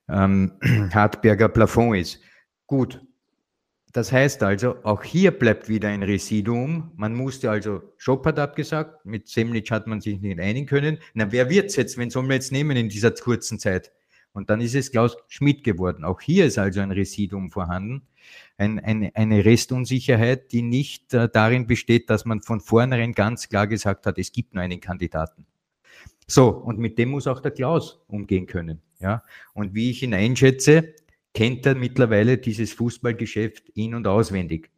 ähm, 0.08 0.52
Hartberger 0.94 1.48
Plafond 1.48 1.96
ist. 1.96 2.20
Gut, 2.68 3.00
das 3.92 4.12
heißt 4.12 4.44
also, 4.44 4.76
auch 4.84 5.02
hier 5.02 5.32
bleibt 5.32 5.68
wieder 5.68 5.88
ein 5.88 6.04
Residuum. 6.04 6.92
Man 6.94 7.14
musste 7.14 7.50
also, 7.50 7.82
Schopp 7.96 8.24
hat 8.26 8.38
abgesagt, 8.38 9.04
mit 9.04 9.26
Semlitsch 9.26 9.72
hat 9.72 9.88
man 9.88 10.00
sich 10.00 10.20
nicht 10.20 10.38
einigen 10.38 10.66
können. 10.66 10.98
Na, 11.14 11.32
wer 11.32 11.50
wird's 11.50 11.74
jetzt? 11.74 11.98
Wen 11.98 12.10
sollen 12.10 12.28
wir 12.28 12.34
jetzt 12.34 12.52
nehmen 12.52 12.76
in 12.76 12.88
dieser 12.88 13.10
kurzen 13.10 13.58
Zeit? 13.58 13.90
Und 14.32 14.48
dann 14.48 14.60
ist 14.60 14.76
es 14.76 14.92
Klaus 14.92 15.16
Schmidt 15.26 15.64
geworden. 15.64 16.04
Auch 16.04 16.20
hier 16.20 16.46
ist 16.46 16.58
also 16.58 16.80
ein 16.80 16.92
Residuum 16.92 17.50
vorhanden 17.50 18.07
ein, 18.56 18.78
eine, 18.80 19.14
eine 19.14 19.44
Restunsicherheit, 19.44 20.52
die 20.52 20.62
nicht 20.62 21.14
äh, 21.14 21.28
darin 21.28 21.66
besteht, 21.66 22.10
dass 22.10 22.24
man 22.24 22.40
von 22.40 22.60
vornherein 22.60 23.12
ganz 23.12 23.48
klar 23.48 23.66
gesagt 23.66 24.06
hat, 24.06 24.18
es 24.18 24.32
gibt 24.32 24.54
nur 24.54 24.62
einen 24.62 24.80
Kandidaten. 24.80 25.46
So, 26.26 26.48
und 26.48 26.78
mit 26.78 26.98
dem 26.98 27.10
muss 27.10 27.26
auch 27.26 27.40
der 27.40 27.52
Klaus 27.52 28.00
umgehen 28.08 28.46
können. 28.46 28.82
Ja? 29.00 29.22
Und 29.54 29.74
wie 29.74 29.90
ich 29.90 30.02
ihn 30.02 30.12
einschätze, 30.12 30.94
kennt 31.32 31.64
er 31.66 31.74
mittlerweile 31.74 32.36
dieses 32.38 32.72
Fußballgeschäft 32.72 33.70
in- 33.70 33.94
und 33.94 34.06
auswendig. 34.06 34.70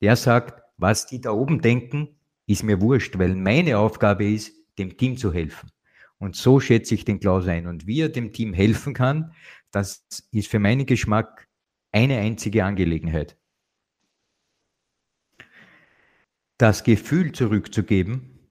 Der 0.00 0.16
sagt, 0.16 0.62
was 0.78 1.06
die 1.06 1.20
da 1.20 1.32
oben 1.32 1.60
denken, 1.60 2.08
ist 2.46 2.62
mir 2.62 2.80
wurscht, 2.80 3.18
weil 3.18 3.34
meine 3.34 3.78
Aufgabe 3.78 4.24
ist, 4.24 4.54
dem 4.78 4.96
Team 4.96 5.16
zu 5.16 5.32
helfen. 5.32 5.70
Und 6.18 6.36
so 6.36 6.60
schätze 6.60 6.94
ich 6.94 7.04
den 7.04 7.20
Klaus 7.20 7.46
ein. 7.46 7.66
Und 7.66 7.86
wie 7.86 8.00
er 8.00 8.08
dem 8.08 8.32
Team 8.32 8.52
helfen 8.54 8.94
kann, 8.94 9.32
das 9.70 10.06
ist 10.32 10.48
für 10.48 10.58
meinen 10.58 10.86
Geschmack 10.86 11.48
eine 11.92 12.18
einzige 12.18 12.64
Angelegenheit. 12.64 13.36
Das 16.58 16.84
Gefühl 16.84 17.32
zurückzugeben, 17.32 18.48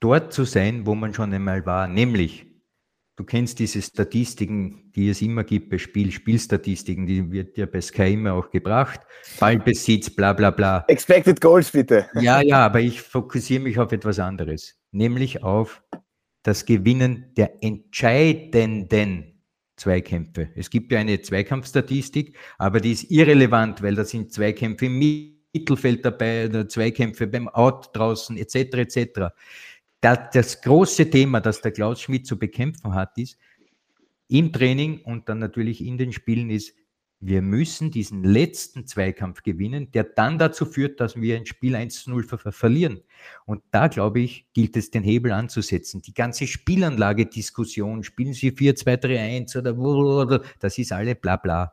dort 0.00 0.32
zu 0.32 0.44
sein, 0.44 0.86
wo 0.86 0.94
man 0.94 1.14
schon 1.14 1.32
einmal 1.32 1.64
war, 1.66 1.88
nämlich, 1.88 2.46
du 3.16 3.24
kennst 3.24 3.58
diese 3.58 3.80
Statistiken, 3.80 4.92
die 4.92 5.08
es 5.08 5.22
immer 5.22 5.44
gibt 5.44 5.70
bei 5.70 5.78
Spiel, 5.78 6.12
Spielstatistiken, 6.12 7.06
die 7.06 7.32
wird 7.32 7.56
ja 7.56 7.66
bei 7.66 7.80
Sky 7.80 8.12
immer 8.12 8.34
auch 8.34 8.50
gebracht, 8.50 9.00
Ballbesitz, 9.40 10.10
bla 10.10 10.34
bla 10.34 10.50
bla. 10.50 10.84
Expected 10.88 11.40
Goals, 11.40 11.70
bitte. 11.70 12.08
Ja, 12.20 12.42
ja, 12.42 12.66
aber 12.66 12.80
ich 12.80 13.00
fokussiere 13.00 13.62
mich 13.62 13.78
auf 13.78 13.92
etwas 13.92 14.18
anderes, 14.18 14.78
nämlich 14.92 15.42
auf 15.42 15.82
das 16.42 16.66
Gewinnen 16.66 17.32
der 17.36 17.62
entscheidenden 17.62 19.37
Zweikämpfe. 19.78 20.50
Es 20.54 20.70
gibt 20.70 20.92
ja 20.92 20.98
eine 20.98 21.20
Zweikampfstatistik, 21.20 22.36
aber 22.58 22.80
die 22.80 22.92
ist 22.92 23.10
irrelevant, 23.10 23.82
weil 23.82 23.94
da 23.94 24.04
sind 24.04 24.32
Zweikämpfe 24.32 24.86
im 24.86 24.98
Mittelfeld 24.98 26.04
dabei, 26.04 26.48
da 26.48 26.68
Zweikämpfe 26.68 27.26
beim 27.26 27.48
Out 27.48 27.90
draußen 27.94 28.36
etc. 28.36 28.54
etc. 28.54 29.20
Da, 30.00 30.16
das 30.16 30.60
große 30.60 31.08
Thema, 31.10 31.40
das 31.40 31.60
der 31.60 31.72
Klaus 31.72 32.02
Schmidt 32.02 32.26
zu 32.26 32.38
bekämpfen 32.38 32.94
hat, 32.94 33.16
ist 33.18 33.38
im 34.28 34.52
Training 34.52 35.00
und 35.02 35.28
dann 35.28 35.38
natürlich 35.38 35.84
in 35.84 35.96
den 35.96 36.12
Spielen 36.12 36.50
ist, 36.50 36.74
wir 37.20 37.42
müssen 37.42 37.90
diesen 37.90 38.22
letzten 38.22 38.86
Zweikampf 38.86 39.42
gewinnen, 39.42 39.90
der 39.90 40.04
dann 40.04 40.38
dazu 40.38 40.64
führt, 40.64 41.00
dass 41.00 41.16
wir 41.20 41.36
ein 41.36 41.46
Spiel 41.46 41.74
1 41.74 42.04
zu 42.04 42.10
0 42.10 42.22
ver 42.22 42.38
ver 42.38 42.52
verlieren. 42.52 43.00
Und 43.44 43.62
da, 43.72 43.88
glaube 43.88 44.20
ich, 44.20 44.46
gilt 44.54 44.76
es, 44.76 44.90
den 44.90 45.02
Hebel 45.02 45.32
anzusetzen. 45.32 46.00
Die 46.02 46.14
ganze 46.14 46.46
Spielanlage-Diskussion, 46.46 48.04
spielen 48.04 48.34
Sie 48.34 48.52
4, 48.52 48.76
2, 48.76 48.96
3, 48.96 49.18
1 49.20 49.56
oder, 49.56 50.42
das 50.60 50.78
ist 50.78 50.92
alle 50.92 51.14
bla 51.14 51.36
bla. 51.36 51.72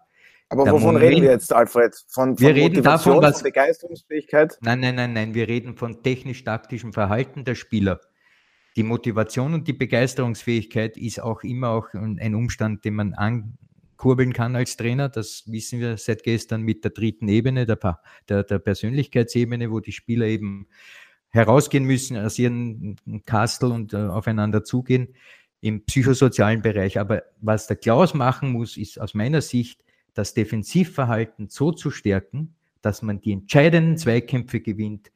Aber 0.49 0.63
Der 0.63 0.73
wovon 0.73 0.93
Moment- 0.93 1.05
reden 1.11 1.23
wir 1.23 1.31
jetzt, 1.31 1.51
Alfred? 1.53 1.93
Von, 2.07 2.37
von 2.37 2.39
Wir 2.39 2.55
reden 2.55 2.83
davon, 2.83 3.13
Motivation, 3.15 3.21
was- 3.23 3.35
von 3.41 3.43
Begeisterungsfähigkeit? 3.43 4.57
Nein, 4.61 4.79
nein, 4.79 4.95
nein, 4.95 5.13
nein, 5.13 5.33
wir 5.33 5.47
reden 5.47 5.75
von 5.75 6.01
technisch-taktischem 6.03 6.93
Verhalten 6.93 7.43
der 7.45 7.55
Spieler. 7.55 7.99
Die 8.75 8.83
Motivation 8.83 9.53
und 9.53 9.67
die 9.67 9.73
Begeisterungsfähigkeit 9.73 10.97
ist 10.97 11.19
auch 11.21 11.43
immer 11.43 11.69
auch 11.69 11.87
ein 11.93 12.35
Umstand, 12.35 12.83
den 12.83 12.95
man 12.95 13.13
ankurbeln 13.95 14.33
kann 14.33 14.55
als 14.55 14.77
Trainer. 14.77 15.09
Das 15.09 15.43
wissen 15.47 15.79
wir 15.79 15.97
seit 15.97 16.23
gestern 16.23 16.61
mit 16.61 16.83
der 16.83 16.91
dritten 16.91 17.27
Ebene, 17.27 17.65
der, 17.65 17.99
der, 18.27 18.43
der 18.43 18.59
Persönlichkeitsebene, 18.59 19.71
wo 19.71 19.79
die 19.79 19.93
Spieler 19.93 20.25
eben 20.27 20.67
herausgehen 21.29 21.85
müssen 21.85 22.17
aus 22.17 22.37
ihren 22.37 22.97
Kastel 23.25 23.71
und 23.71 23.93
äh, 23.93 23.97
aufeinander 23.97 24.63
zugehen 24.63 25.15
im 25.61 25.83
psychosozialen 25.85 26.61
Bereich. 26.61 26.99
Aber 26.99 27.23
was 27.41 27.67
der 27.67 27.77
Klaus 27.77 28.13
machen 28.13 28.51
muss, 28.51 28.77
ist 28.77 28.99
aus 28.99 29.13
meiner 29.13 29.41
Sicht, 29.41 29.83
das 30.13 30.33
Defensivverhalten 30.33 31.49
so 31.49 31.71
zu 31.71 31.91
stärken, 31.91 32.55
dass 32.81 33.01
man 33.01 33.19
die 33.19 33.33
entscheidenden 33.33 33.97
Zweikämpfe 33.97 34.61
gewinnt 34.61 35.11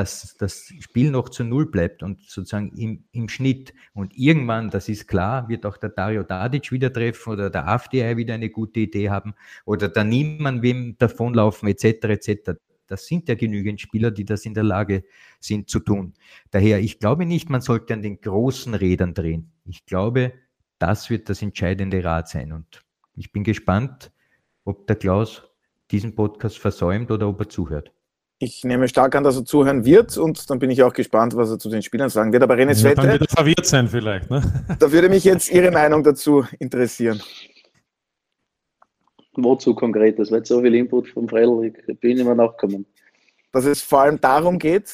dass 0.00 0.34
das 0.38 0.72
Spiel 0.80 1.10
noch 1.10 1.28
zu 1.28 1.44
Null 1.44 1.66
bleibt 1.66 2.02
und 2.02 2.22
sozusagen 2.22 2.72
im, 2.74 3.04
im 3.12 3.28
Schnitt. 3.28 3.74
Und 3.92 4.16
irgendwann, 4.16 4.70
das 4.70 4.88
ist 4.88 5.06
klar, 5.06 5.46
wird 5.50 5.66
auch 5.66 5.76
der 5.76 5.90
Dario 5.90 6.22
Dadic 6.22 6.72
wieder 6.72 6.90
treffen 6.90 7.34
oder 7.34 7.50
der 7.50 7.68
AfDI 7.68 8.16
wieder 8.16 8.32
eine 8.32 8.48
gute 8.48 8.80
Idee 8.80 9.10
haben 9.10 9.34
oder 9.66 9.90
der 9.90 10.04
Niemann 10.04 10.62
wem 10.62 10.96
davonlaufen 10.96 11.68
etc. 11.68 12.04
etc. 12.04 12.52
Das 12.86 13.06
sind 13.06 13.28
ja 13.28 13.34
genügend 13.34 13.78
Spieler, 13.78 14.10
die 14.10 14.24
das 14.24 14.46
in 14.46 14.54
der 14.54 14.64
Lage 14.64 15.04
sind 15.38 15.68
zu 15.68 15.80
tun. 15.80 16.14
Daher, 16.50 16.80
ich 16.80 16.98
glaube 16.98 17.26
nicht, 17.26 17.50
man 17.50 17.60
sollte 17.60 17.92
an 17.92 18.00
den 18.00 18.22
großen 18.22 18.74
Rädern 18.74 19.12
drehen. 19.12 19.52
Ich 19.66 19.84
glaube, 19.84 20.32
das 20.78 21.10
wird 21.10 21.28
das 21.28 21.42
entscheidende 21.42 22.02
Rad 22.02 22.26
sein. 22.26 22.52
Und 22.52 22.82
ich 23.16 23.32
bin 23.32 23.44
gespannt, 23.44 24.12
ob 24.64 24.86
der 24.86 24.96
Klaus 24.96 25.42
diesen 25.90 26.14
Podcast 26.14 26.58
versäumt 26.58 27.10
oder 27.10 27.28
ob 27.28 27.40
er 27.40 27.50
zuhört. 27.50 27.92
Ich 28.42 28.64
nehme 28.64 28.88
stark 28.88 29.14
an, 29.16 29.22
dass 29.22 29.36
er 29.36 29.44
zuhören 29.44 29.84
wird 29.84 30.16
und 30.16 30.48
dann 30.48 30.58
bin 30.58 30.70
ich 30.70 30.82
auch 30.82 30.94
gespannt, 30.94 31.36
was 31.36 31.50
er 31.50 31.58
zu 31.58 31.68
den 31.68 31.82
Spielern 31.82 32.08
sagen 32.08 32.32
wird. 32.32 32.42
Aber 32.42 32.54
René 32.54 32.60
Ja, 32.60 32.66
dann 32.68 32.76
Svette, 32.76 33.02
wird 33.02 33.20
er 33.20 33.28
verwirrt 33.28 33.66
sein 33.66 33.86
vielleicht. 33.86 34.30
Ne? 34.30 34.42
da 34.78 34.90
würde 34.90 35.10
mich 35.10 35.24
jetzt 35.24 35.52
Ihre 35.52 35.70
Meinung 35.70 36.02
dazu 36.02 36.46
interessieren. 36.58 37.22
Wozu 39.34 39.74
konkret? 39.74 40.18
Das 40.18 40.30
war 40.30 40.38
jetzt 40.38 40.48
so 40.48 40.62
viel 40.62 40.74
Input 40.74 41.08
vom 41.08 41.28
Fredel, 41.28 41.74
ich 41.86 42.00
bin 42.00 42.16
immer 42.16 42.34
nachgekommen. 42.34 42.86
Dass 43.52 43.66
es 43.66 43.82
vor 43.82 44.00
allem 44.00 44.18
darum 44.18 44.58
geht, 44.58 44.90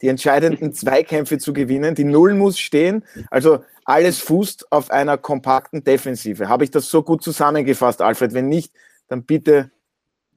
die 0.00 0.06
entscheidenden 0.06 0.72
Zweikämpfe 0.72 1.38
zu 1.38 1.52
gewinnen. 1.52 1.96
Die 1.96 2.04
Null 2.04 2.34
muss 2.34 2.60
stehen. 2.60 3.04
Also 3.28 3.64
alles 3.84 4.20
fußt 4.20 4.70
auf 4.70 4.92
einer 4.92 5.18
kompakten 5.18 5.82
Defensive. 5.82 6.48
Habe 6.48 6.62
ich 6.62 6.70
das 6.70 6.88
so 6.88 7.02
gut 7.02 7.24
zusammengefasst, 7.24 8.00
Alfred? 8.00 8.34
Wenn 8.34 8.48
nicht, 8.48 8.72
dann 9.08 9.24
bitte 9.24 9.72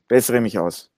bessere 0.08 0.42
mich 0.42 0.58
aus. 0.58 0.90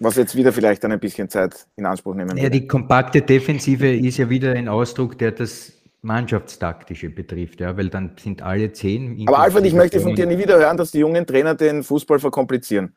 Was 0.00 0.16
jetzt 0.16 0.34
wieder 0.34 0.52
vielleicht 0.52 0.82
dann 0.82 0.92
ein 0.92 1.00
bisschen 1.00 1.28
Zeit 1.28 1.66
in 1.76 1.86
Anspruch 1.86 2.14
nehmen 2.14 2.36
Ja, 2.36 2.44
würde. 2.44 2.60
die 2.60 2.66
kompakte 2.66 3.22
Defensive 3.22 3.94
ist 3.94 4.16
ja 4.18 4.28
wieder 4.28 4.52
ein 4.52 4.68
Ausdruck, 4.68 5.16
der 5.18 5.32
das 5.32 5.72
Mannschaftstaktische 6.02 7.10
betrifft, 7.10 7.60
ja, 7.60 7.76
weil 7.76 7.88
dann 7.88 8.16
sind 8.20 8.42
alle 8.42 8.72
zehn. 8.72 9.22
Aber 9.28 9.38
Alfred, 9.38 9.64
ich 9.66 9.74
möchte 9.74 10.00
von 10.00 10.14
dir 10.16 10.26
nie 10.26 10.38
wieder 10.38 10.58
hören, 10.58 10.76
dass 10.76 10.90
die 10.90 10.98
jungen 10.98 11.24
Trainer 11.26 11.54
den 11.54 11.84
Fußball 11.84 12.18
verkomplizieren. 12.18 12.96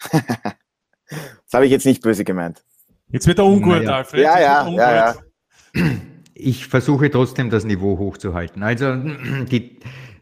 das 0.12 1.52
habe 1.52 1.64
ich 1.66 1.72
jetzt 1.72 1.86
nicht 1.86 2.02
böse 2.02 2.24
gemeint. 2.24 2.62
Jetzt 3.10 3.26
wird 3.26 3.38
er 3.38 3.46
ungut, 3.46 3.78
Naja. 3.78 3.96
Alfred. 3.96 4.22
Ja, 4.22 4.38
ja, 4.40 4.66
wird 4.66 4.76
ja, 4.78 5.14
ungut. 5.74 5.92
ich 6.34 6.66
versuche 6.68 7.10
trotzdem 7.10 7.50
das 7.50 7.64
Niveau 7.64 7.98
hochzuhalten. 7.98 8.62
Also 8.62 8.94
die, 8.94 9.80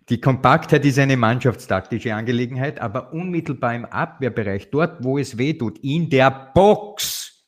die 0.08 0.20
Kompaktheit 0.20 0.84
ist 0.84 0.98
eine 0.98 1.16
mannschaftstaktische 1.16 2.14
Angelegenheit, 2.14 2.80
aber 2.80 3.12
unmittelbar 3.12 3.74
im 3.74 3.84
Abwehrbereich, 3.84 4.70
dort 4.70 5.02
wo 5.02 5.18
es 5.18 5.36
weh 5.36 5.54
tut, 5.54 5.78
in 5.80 6.08
der 6.08 6.30
Box, 6.54 7.44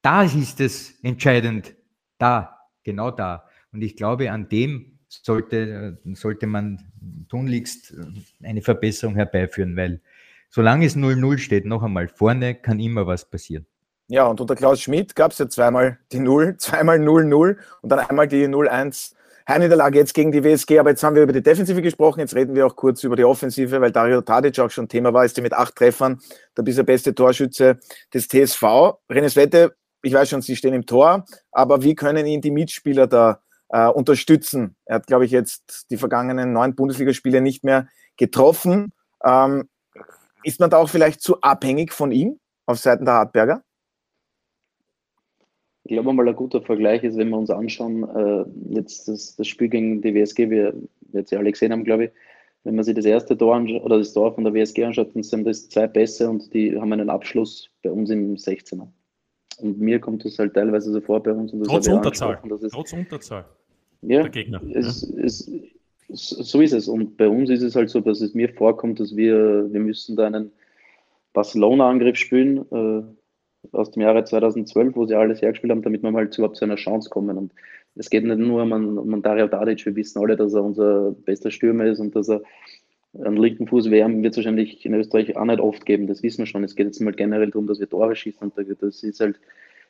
da 0.00 0.22
ist 0.22 0.60
es 0.60 0.98
entscheidend. 1.02 1.74
Da, 2.16 2.58
genau 2.84 3.10
da. 3.10 3.44
Und 3.72 3.82
ich 3.82 3.96
glaube, 3.96 4.30
an 4.30 4.48
dem 4.48 4.98
sollte, 5.08 5.98
sollte 6.14 6.46
man 6.46 6.90
tunlichst 7.28 7.94
eine 8.42 8.62
Verbesserung 8.62 9.14
herbeiführen, 9.16 9.76
weil 9.76 10.00
solange 10.48 10.86
es 10.86 10.96
0-0 10.96 11.38
steht, 11.38 11.66
noch 11.66 11.82
einmal, 11.82 12.08
vorne 12.08 12.54
kann 12.54 12.80
immer 12.80 13.06
was 13.06 13.28
passieren. 13.28 13.66
Ja, 14.08 14.26
und 14.26 14.40
unter 14.40 14.56
Klaus 14.56 14.80
Schmidt 14.80 15.14
gab 15.14 15.32
es 15.32 15.38
ja 15.38 15.48
zweimal 15.48 15.98
die 16.12 16.18
0, 16.18 16.56
zweimal 16.58 16.98
0-0 16.98 17.56
und 17.82 17.88
dann 17.92 17.98
einmal 17.98 18.26
die 18.26 18.46
0-1 18.46 19.14
Heimniederlage 19.48 19.98
jetzt 19.98 20.14
gegen 20.14 20.32
die 20.32 20.44
WSG. 20.44 20.78
Aber 20.78 20.90
jetzt 20.90 21.02
haben 21.02 21.14
wir 21.16 21.22
über 21.22 21.32
die 21.32 21.42
Defensive 21.42 21.82
gesprochen, 21.82 22.20
jetzt 22.20 22.34
reden 22.34 22.54
wir 22.54 22.66
auch 22.66 22.76
kurz 22.76 23.02
über 23.04 23.16
die 23.16 23.24
Offensive, 23.24 23.80
weil 23.80 23.92
Dario 23.92 24.20
Tadic 24.20 24.58
auch 24.58 24.70
schon 24.70 24.88
Thema 24.88 25.12
war, 25.12 25.24
ist 25.24 25.36
der 25.36 25.42
mit 25.42 25.52
acht 25.52 25.76
Treffern 25.76 26.20
der 26.56 26.62
bisher 26.62 26.84
beste 26.84 27.14
Torschütze 27.14 27.78
des 28.12 28.28
TSV. 28.28 28.62
Renes 29.10 29.36
Wette, 29.36 29.74
ich 30.02 30.12
weiß 30.12 30.28
schon, 30.28 30.42
Sie 30.42 30.56
stehen 30.56 30.74
im 30.74 30.86
Tor, 30.86 31.24
aber 31.52 31.82
wie 31.82 31.94
können 31.94 32.26
ihn 32.26 32.40
die 32.40 32.50
Mitspieler 32.50 33.06
da 33.06 33.40
äh, 33.68 33.86
unterstützen? 33.86 34.76
Er 34.84 34.96
hat, 34.96 35.06
glaube 35.06 35.24
ich, 35.24 35.30
jetzt 35.30 35.86
die 35.90 35.96
vergangenen 35.96 36.52
neun 36.52 36.74
Bundesligaspiele 36.74 37.40
nicht 37.40 37.64
mehr 37.64 37.88
getroffen. 38.16 38.92
Ähm, 39.24 39.68
ist 40.42 40.60
man 40.60 40.70
da 40.70 40.78
auch 40.78 40.88
vielleicht 40.88 41.20
zu 41.20 41.40
abhängig 41.40 41.92
von 41.92 42.12
ihm 42.12 42.38
auf 42.66 42.78
Seiten 42.78 43.04
der 43.04 43.14
Hartberger? 43.14 43.62
Ich 45.84 45.92
glaube 45.92 46.12
mal 46.12 46.28
ein 46.28 46.36
guter 46.36 46.60
Vergleich 46.60 47.02
ist, 47.04 47.16
wenn 47.16 47.30
wir 47.30 47.38
uns 47.38 47.50
anschauen, 47.50 48.04
äh, 48.04 48.44
jetzt 48.74 49.08
das, 49.08 49.36
das, 49.36 49.46
Spiel 49.46 49.68
gegen 49.68 50.02
die 50.02 50.14
WSG, 50.14 50.50
wir 50.50 50.74
jetzt 51.12 51.32
ja 51.32 51.38
alle 51.38 51.50
gesehen 51.50 51.72
haben, 51.72 51.84
glaube 51.84 52.06
ich, 52.06 52.10
wenn 52.64 52.74
man 52.74 52.84
sich 52.84 52.94
das 52.94 53.06
erste 53.06 53.36
Tor 53.36 53.58
oder 53.82 53.98
das 53.98 54.12
Tor 54.12 54.34
von 54.34 54.44
der 54.44 54.52
WSG 54.52 54.84
anschaut, 54.84 55.14
dann 55.14 55.22
sind 55.22 55.46
das 55.46 55.68
zwei 55.68 55.86
Pässe 55.86 56.28
und 56.28 56.52
die 56.52 56.78
haben 56.78 56.92
einen 56.92 57.08
Abschluss 57.08 57.70
bei 57.82 57.90
uns 57.90 58.10
im 58.10 58.36
16er. 58.36 58.86
Und 59.58 59.78
mir 59.78 59.98
kommt 59.98 60.24
das 60.24 60.38
halt 60.38 60.54
teilweise 60.54 60.92
so 60.92 61.00
vor 61.00 61.22
bei 61.22 61.32
uns. 61.32 61.52
Und 61.52 61.60
das 61.60 61.68
Trotz 61.68 61.88
Unterzahl. 61.88 62.38
Trotz 62.70 62.92
Unterzahl. 62.92 63.46
Ja, 64.02 64.22
der 64.22 64.30
Gegner. 64.30 64.62
Es, 64.72 65.10
ja. 65.10 65.24
Es, 65.24 65.50
so 66.08 66.60
ist 66.60 66.72
es. 66.72 66.88
Und 66.88 67.16
bei 67.16 67.28
uns 67.28 67.50
ist 67.50 67.62
es 67.62 67.76
halt 67.76 67.90
so, 67.90 68.00
dass 68.00 68.20
es 68.20 68.34
mir 68.34 68.48
vorkommt, 68.48 69.00
dass 69.00 69.16
wir, 69.16 69.72
wir 69.72 69.80
müssen 69.80 70.16
da 70.16 70.26
einen 70.26 70.50
Barcelona-Angriff 71.32 72.16
spielen 72.16 72.58
äh, 72.70 73.02
aus 73.72 73.90
dem 73.90 74.02
Jahre 74.02 74.24
2012, 74.24 74.96
wo 74.96 75.06
sie 75.06 75.14
alles 75.14 75.42
hergespielt 75.42 75.70
haben, 75.70 75.82
damit 75.82 76.02
wir 76.02 76.12
halt 76.12 76.36
überhaupt 76.36 76.56
zu 76.56 76.64
einer 76.64 76.76
Chance 76.76 77.10
kommen. 77.10 77.36
Und 77.36 77.52
es 77.94 78.10
geht 78.10 78.24
nicht 78.24 78.38
nur 78.38 78.62
um, 78.62 78.98
um 78.98 79.22
Dario 79.22 79.48
Tadic, 79.48 79.84
wir 79.84 79.96
wissen 79.96 80.20
alle, 80.20 80.36
dass 80.36 80.54
er 80.54 80.64
unser 80.64 81.12
bester 81.12 81.50
Stürmer 81.50 81.86
ist 81.86 82.00
und 82.00 82.14
dass 82.16 82.28
er 82.28 82.42
einen 83.14 83.36
linken 83.36 83.66
Fuß 83.66 83.90
wärmen 83.90 84.22
wird 84.22 84.34
es 84.34 84.38
wahrscheinlich 84.38 84.86
in 84.86 84.94
Österreich 84.94 85.36
auch 85.36 85.44
nicht 85.44 85.60
oft 85.60 85.84
geben, 85.84 86.06
das 86.06 86.22
wissen 86.22 86.38
wir 86.38 86.46
schon. 86.46 86.62
Es 86.62 86.76
geht 86.76 86.86
jetzt 86.86 87.00
mal 87.00 87.12
generell 87.12 87.50
darum, 87.50 87.66
dass 87.66 87.80
wir 87.80 87.88
Tore 87.88 88.14
schießen 88.14 88.40
und 88.40 88.82
das 88.82 89.02
ist 89.02 89.20
halt 89.20 89.40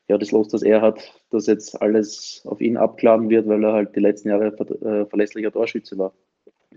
ja 0.08 0.16
das 0.16 0.30
Los, 0.30 0.48
das 0.48 0.62
er 0.62 0.80
hat, 0.80 1.12
dass 1.30 1.46
jetzt 1.46 1.80
alles 1.82 2.42
auf 2.46 2.60
ihn 2.60 2.76
abkladen 2.76 3.28
wird, 3.28 3.46
weil 3.46 3.62
er 3.62 3.74
halt 3.74 3.94
die 3.94 4.00
letzten 4.00 4.28
Jahre 4.28 4.52
ver 4.52 4.70
äh, 4.82 5.06
verlässlicher 5.06 5.52
Torschütze 5.52 5.98
war. 5.98 6.14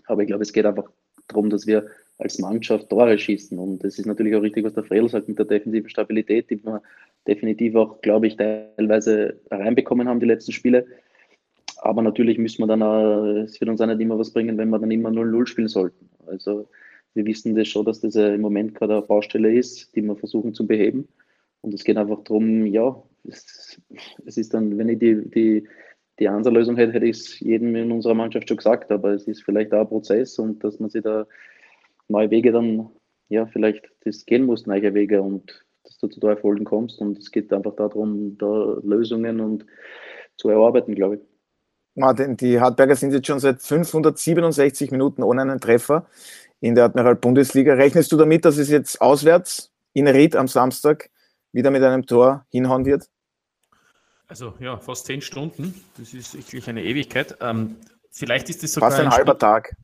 Aber 0.06 0.22
ich 0.22 0.28
glaube, 0.28 0.44
es 0.44 0.52
geht 0.52 0.66
einfach 0.66 0.89
darum, 1.28 1.50
dass 1.50 1.66
wir 1.66 1.88
als 2.18 2.39
Mannschaft 2.39 2.89
Tore 2.89 3.18
schießen. 3.18 3.57
Und 3.57 3.84
es 3.84 3.99
ist 3.99 4.05
natürlich 4.05 4.36
auch 4.36 4.41
richtig, 4.41 4.64
was 4.64 4.74
der 4.74 4.84
Fredel 4.84 5.09
sagt 5.09 5.28
mit 5.28 5.39
der 5.39 5.45
defensiven 5.45 5.89
Stabilität, 5.89 6.49
die 6.49 6.64
wir 6.64 6.82
definitiv 7.28 7.76
auch, 7.76 8.01
glaube 8.01 8.28
ich, 8.28 8.38
teilweise 8.38 9.39
reinbekommen 9.49 10.07
haben, 10.07 10.20
die 10.20 10.26
letzten 10.26 10.51
Spiele. 10.51 10.86
Aber 11.78 12.01
natürlich 12.01 12.38
müssen 12.38 12.61
wir 12.61 12.68
dann, 12.68 12.84
auch, 12.84 13.26
es 13.43 13.59
wird 13.59 13.70
uns 13.70 13.82
auch 13.82 13.88
nicht 13.88 13.99
immer 13.99 14.18
was 14.18 14.32
bringen, 14.32 14.57
wenn 14.57 14.70
wir 14.70 14.80
dann 14.80 14.91
immer 14.91 15.09
0-0 15.09 15.47
spielen 15.47 15.68
sollten. 15.68 16.09
Also 16.28 16.68
wir 17.14 17.26
wissen 17.26 17.55
das 17.55 17.68
schon, 17.68 17.86
dass 17.86 17.99
das 17.99 18.16
im 18.16 18.41
Moment 18.41 18.76
gerade 18.76 18.93
eine 18.97 19.01
Baustelle 19.01 19.53
ist, 19.53 19.95
die 19.95 20.01
wir 20.01 20.16
versuchen 20.16 20.53
zu 20.53 20.66
beheben. 20.66 21.07
Und 21.61 21.74
es 21.74 21.84
geht 21.84 21.97
einfach 21.97 22.24
darum, 22.24 22.66
ja, 22.66 23.01
es, 23.28 23.82
es 24.26 24.38
ist 24.38 24.53
dann, 24.53 24.78
wenn 24.78 24.89
ich 24.89 24.99
die, 24.99 25.30
die, 25.30 25.68
die 26.20 26.28
Ansatz-Lösung 26.28 26.76
hätte, 26.76 26.93
hätte 26.93 27.05
ich 27.05 27.18
es 27.18 27.39
jedem 27.39 27.76
in 27.76 27.91
unserer 27.91 28.16
Mannschaft 28.16 28.47
schon 28.47 28.57
gesagt, 28.57 28.91
aber 28.91 29.11
es 29.11 29.28
ist 29.28 29.43
vielleicht 29.43 29.74
auch 29.74 29.82
ein 29.82 29.88
Prozess 29.88 30.39
und 30.39 30.64
dass 30.64 30.80
man 30.80 30.89
sich 30.89 31.03
da 31.03 31.26
neue 32.14 32.30
Wege 32.32 32.51
dann, 32.51 32.89
ja, 33.28 33.45
vielleicht 33.47 33.84
das 34.05 34.26
gehen 34.26 34.45
muss, 34.45 34.66
neue 34.66 34.93
Wege 34.93 35.22
und 35.22 35.66
dass 35.84 35.97
du 35.97 36.07
zu 36.07 36.22
da 36.22 36.30
Erfolgen 36.30 36.64
kommst 36.64 37.01
und 37.01 37.18
es 37.18 37.32
geht 37.32 37.51
einfach 37.51 37.76
darum, 37.76 38.38
da 38.38 38.78
Lösungen 38.84 39.41
und 39.41 39.66
zu 40.38 40.49
erarbeiten, 40.49 40.95
glaube 40.95 41.18
ich. 41.18 41.22
Martin, 41.95 42.38
die 42.38 42.59
Hartberger 42.59 42.95
sind 42.95 43.14
jetzt 43.14 43.28
schon 43.28 43.39
seit 43.39 43.61
567 43.61 44.91
Minuten 44.91 45.22
ohne 45.22 45.41
einen 45.41 45.59
Treffer 45.59 46.07
in 46.59 46.74
der 46.76 46.86
Admiral-Bundesliga. 46.86 47.74
Rechnest 47.74 48.11
du 48.11 48.18
damit, 48.18 48.45
dass 48.45 48.57
es 48.57 48.70
jetzt 48.70 48.99
auswärts 49.01 49.72
in 49.93 50.07
Ried 50.07 50.36
am 50.36 50.47
Samstag 50.47 51.09
wieder 51.51 51.70
mit 51.70 51.84
einem 51.84 52.05
Tor 52.05 52.45
hinhauen 52.49 52.86
wird? 52.86 53.09
Also 54.28 54.53
ja, 54.59 54.78
fast 54.78 55.05
zehn 55.05 55.22
Stunden. 55.22 55.84
Das 55.97 56.14
ist 56.14 56.34
wirklich 56.34 56.68
eine 56.68 56.84
Ewigkeit. 56.84 57.38
Ähm, 57.41 57.76
vielleicht 58.09 58.49
ist 58.49 58.64
es 58.64 58.74
sogar 58.74 58.89
fast 58.89 59.01
ein, 59.01 59.07
ein 59.07 59.14
halber 59.14 59.38
Tag. 59.38 59.76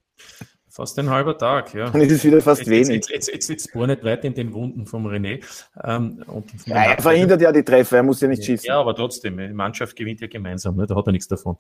Fast 0.80 0.98
ein 0.98 1.10
halber 1.10 1.38
Tag, 1.38 1.74
ja. 1.74 1.90
Und 1.90 2.00
es 2.00 2.10
ist 2.10 2.24
wieder 2.24 2.40
fast 2.40 2.62
jetzt, 2.62 2.70
wenig. 2.70 2.88
Jetzt, 2.88 3.10
jetzt, 3.10 3.34
jetzt, 3.34 3.50
jetzt 3.50 3.74
bohr 3.74 3.86
nicht 3.86 4.02
weiter 4.02 4.24
in 4.24 4.34
den 4.34 4.54
Wunden 4.54 4.86
vom 4.86 5.06
René. 5.08 5.44
Ähm, 5.84 6.24
ja, 6.68 6.94
er 6.94 7.02
verhindert 7.02 7.42
ja 7.42 7.52
die 7.52 7.64
Treffer, 7.64 7.98
er 7.98 8.04
muss 8.04 8.22
ja 8.22 8.30
nicht 8.30 8.46
schießen. 8.46 8.66
Ja, 8.66 8.80
aber 8.80 8.96
trotzdem, 8.96 9.38
die 9.38 9.50
Mannschaft 9.50 9.94
gewinnt 9.98 10.22
ja 10.22 10.28
gemeinsam, 10.28 10.78
ne? 10.78 10.88
da 10.88 10.96
hat 10.96 11.06
er 11.06 11.12
nichts 11.12 11.28
davon, 11.28 11.58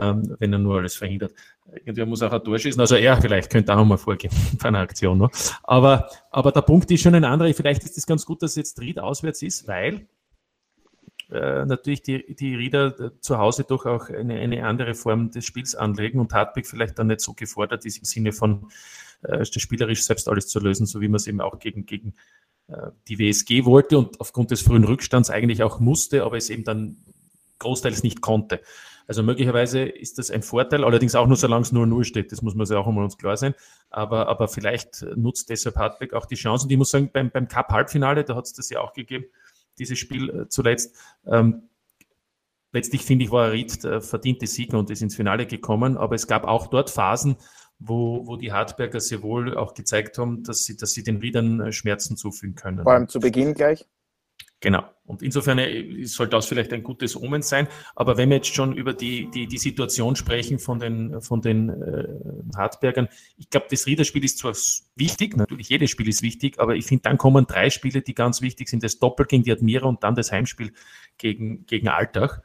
ähm, 0.00 0.34
wenn 0.38 0.54
er 0.54 0.58
nur 0.58 0.78
alles 0.78 0.96
verhindert. 0.96 1.34
Irgendwer 1.70 2.06
muss 2.06 2.22
auch 2.22 2.32
ein 2.32 2.42
Tor 2.42 2.58
schießen, 2.58 2.80
also 2.80 2.96
er 2.96 3.20
vielleicht 3.20 3.50
könnte 3.50 3.76
auch 3.76 3.84
mal 3.84 3.98
vorgehen 3.98 4.32
bei 4.58 4.68
einer 4.68 4.78
Aktion. 4.78 5.18
Ne? 5.18 5.28
Aber, 5.62 6.08
aber 6.30 6.50
der 6.50 6.62
Punkt 6.62 6.90
ist 6.90 7.02
schon 7.02 7.14
ein 7.14 7.24
anderer, 7.24 7.52
vielleicht 7.52 7.84
ist 7.84 7.98
es 7.98 8.06
ganz 8.06 8.24
gut, 8.24 8.42
dass 8.42 8.56
jetzt 8.56 8.80
Ried 8.80 8.98
auswärts 8.98 9.42
ist, 9.42 9.68
weil 9.68 10.06
äh, 11.30 11.64
natürlich 11.64 12.02
die, 12.02 12.34
die 12.36 12.54
Rieder 12.54 12.98
äh, 13.00 13.10
zu 13.20 13.38
Hause 13.38 13.64
doch 13.64 13.84
auch 13.86 14.08
eine, 14.10 14.34
eine 14.34 14.64
andere 14.64 14.94
Form 14.94 15.30
des 15.30 15.44
Spiels 15.44 15.74
anlegen 15.74 16.20
und 16.20 16.32
Hartwig 16.32 16.66
vielleicht 16.66 16.98
dann 16.98 17.08
nicht 17.08 17.20
so 17.20 17.34
gefordert 17.34 17.84
ist 17.84 17.98
im 17.98 18.04
Sinne 18.04 18.32
von 18.32 18.68
äh, 19.22 19.44
spielerisch 19.44 20.04
selbst 20.04 20.28
alles 20.28 20.46
zu 20.46 20.60
lösen, 20.60 20.86
so 20.86 21.00
wie 21.00 21.08
man 21.08 21.16
es 21.16 21.26
eben 21.26 21.40
auch 21.40 21.58
gegen, 21.58 21.84
gegen 21.84 22.14
äh, 22.68 22.90
die 23.08 23.18
WSG 23.18 23.64
wollte 23.64 23.98
und 23.98 24.20
aufgrund 24.20 24.50
des 24.52 24.62
frühen 24.62 24.84
Rückstands 24.84 25.30
eigentlich 25.30 25.62
auch 25.62 25.80
musste, 25.80 26.22
aber 26.22 26.36
es 26.36 26.50
eben 26.50 26.64
dann 26.64 26.96
großteils 27.58 28.02
nicht 28.02 28.20
konnte. 28.20 28.60
Also 29.08 29.22
möglicherweise 29.22 29.82
ist 29.82 30.18
das 30.18 30.30
ein 30.30 30.42
Vorteil, 30.42 30.84
allerdings 30.84 31.14
auch 31.14 31.26
nur 31.26 31.36
solange 31.36 31.62
es 31.62 31.72
0-0 31.72 32.04
steht, 32.04 32.32
das 32.32 32.42
muss 32.42 32.54
man 32.54 32.66
sich 32.66 32.76
auch 32.76 32.86
einmal 32.86 33.04
uns 33.04 33.16
klar 33.16 33.36
sein. 33.36 33.54
Aber, 33.88 34.28
aber 34.28 34.48
vielleicht 34.48 35.06
nutzt 35.14 35.48
deshalb 35.48 35.76
Hartwig 35.76 36.12
auch 36.12 36.26
die 36.26 36.34
Chancen. 36.34 36.68
Ich 36.70 36.76
muss 36.76 36.90
sagen, 36.90 37.10
beim, 37.12 37.30
beim 37.30 37.46
Cup-Halbfinale, 37.46 38.24
da 38.24 38.34
hat 38.34 38.46
es 38.46 38.52
das 38.52 38.68
ja 38.68 38.80
auch 38.80 38.92
gegeben, 38.92 39.26
dieses 39.78 39.98
Spiel 39.98 40.30
äh, 40.30 40.48
zuletzt. 40.48 40.96
Ähm, 41.26 41.68
letztlich 42.72 43.02
finde 43.02 43.24
ich, 43.24 43.30
war 43.30 43.52
Ried 43.52 43.84
der 43.84 44.00
verdiente 44.00 44.46
Sieger 44.46 44.78
und 44.78 44.90
ist 44.90 45.02
ins 45.02 45.16
Finale 45.16 45.46
gekommen, 45.46 45.96
aber 45.96 46.14
es 46.14 46.26
gab 46.26 46.44
auch 46.44 46.66
dort 46.68 46.90
Phasen, 46.90 47.36
wo, 47.78 48.26
wo 48.26 48.36
die 48.36 48.52
Hartberger 48.52 49.00
sehr 49.00 49.22
wohl 49.22 49.56
auch 49.56 49.74
gezeigt 49.74 50.18
haben, 50.18 50.42
dass 50.42 50.64
sie, 50.64 50.76
dass 50.76 50.92
sie 50.92 51.02
den 51.02 51.18
Riedern 51.18 51.60
äh, 51.60 51.72
Schmerzen 51.72 52.16
zufügen 52.16 52.54
können. 52.54 52.82
Vor 52.82 52.92
allem 52.92 53.08
zu 53.08 53.20
Beginn 53.20 53.54
gleich? 53.54 53.86
Genau. 54.60 54.84
Und 55.04 55.22
insofern 55.22 55.58
äh, 55.58 56.04
soll 56.04 56.28
das 56.28 56.46
vielleicht 56.46 56.72
ein 56.72 56.82
gutes 56.82 57.14
Omen 57.14 57.42
sein. 57.42 57.68
Aber 57.94 58.16
wenn 58.16 58.30
wir 58.30 58.36
jetzt 58.36 58.54
schon 58.54 58.74
über 58.74 58.94
die, 58.94 59.30
die, 59.30 59.46
die 59.46 59.58
Situation 59.58 60.16
sprechen 60.16 60.58
von 60.58 60.78
den, 60.78 61.20
von 61.20 61.42
den 61.42 61.68
äh, 61.68 62.08
Hartbergern, 62.56 63.08
ich 63.36 63.50
glaube, 63.50 63.66
das 63.70 63.86
Riederspiel 63.86 64.24
ist 64.24 64.38
zwar 64.38 64.54
wichtig, 64.96 65.36
natürlich 65.36 65.68
jedes 65.68 65.90
Spiel 65.90 66.08
ist 66.08 66.22
wichtig, 66.22 66.58
aber 66.58 66.74
ich 66.74 66.86
finde, 66.86 67.02
dann 67.02 67.18
kommen 67.18 67.46
drei 67.46 67.70
Spiele, 67.70 68.02
die 68.02 68.14
ganz 68.14 68.40
wichtig 68.40 68.68
sind. 68.68 68.82
Das 68.82 68.98
Doppel 68.98 69.26
gegen 69.26 69.44
die 69.44 69.52
Admira 69.52 69.86
und 69.86 70.02
dann 70.02 70.14
das 70.14 70.32
Heimspiel 70.32 70.72
gegen, 71.18 71.66
gegen 71.66 71.88
Altach. 71.88 72.40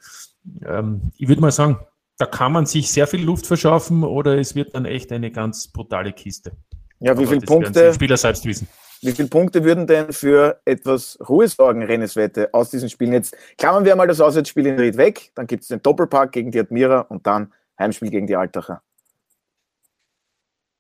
Ähm, 0.66 1.12
ich 1.18 1.28
würde 1.28 1.42
mal 1.42 1.52
sagen, 1.52 1.80
da 2.18 2.26
kann 2.26 2.52
man 2.52 2.66
sich 2.66 2.92
sehr 2.92 3.08
viel 3.08 3.24
Luft 3.24 3.48
verschaffen 3.48 4.04
oder 4.04 4.38
es 4.38 4.54
wird 4.54 4.76
dann 4.76 4.86
echt 4.86 5.12
eine 5.12 5.32
ganz 5.32 5.70
brutale 5.70 6.14
Kiste. 6.14 6.52
Ja, 7.00 7.18
wie 7.18 7.26
viele 7.26 7.42
Punkte? 7.42 7.94
Spieler 7.94 8.18
selbst 8.18 8.46
wissen. 8.46 8.68
Wie 9.04 9.12
viele 9.14 9.30
Punkte 9.30 9.64
würden 9.64 9.88
denn 9.88 10.14
für 10.14 10.62
etwas 10.64 11.18
Ruhe 11.28 11.48
sorgen, 11.48 11.82
Renneswette, 11.82 12.54
aus 12.54 12.70
diesen 12.70 12.88
Spielen? 12.88 13.14
Jetzt 13.14 13.36
klammern 13.58 13.84
wir 13.84 13.96
mal 13.96 14.08
das 14.08 14.22
Auswärtsspiel 14.22 14.68
in 14.68 14.80
Ried 14.80 14.96
weg, 14.98 15.32
dann 15.34 15.48
gibt 15.48 15.64
es 15.64 15.70
den 15.70 15.82
Doppelpack 15.82 16.32
gegen 16.32 16.52
die 16.52 16.60
Admira 16.60 17.02
und 17.02 17.26
dann 17.26 17.52
Heimspiel 17.80 18.12
gegen 18.12 18.28
die 18.28 18.36
Altacher. 18.36 18.84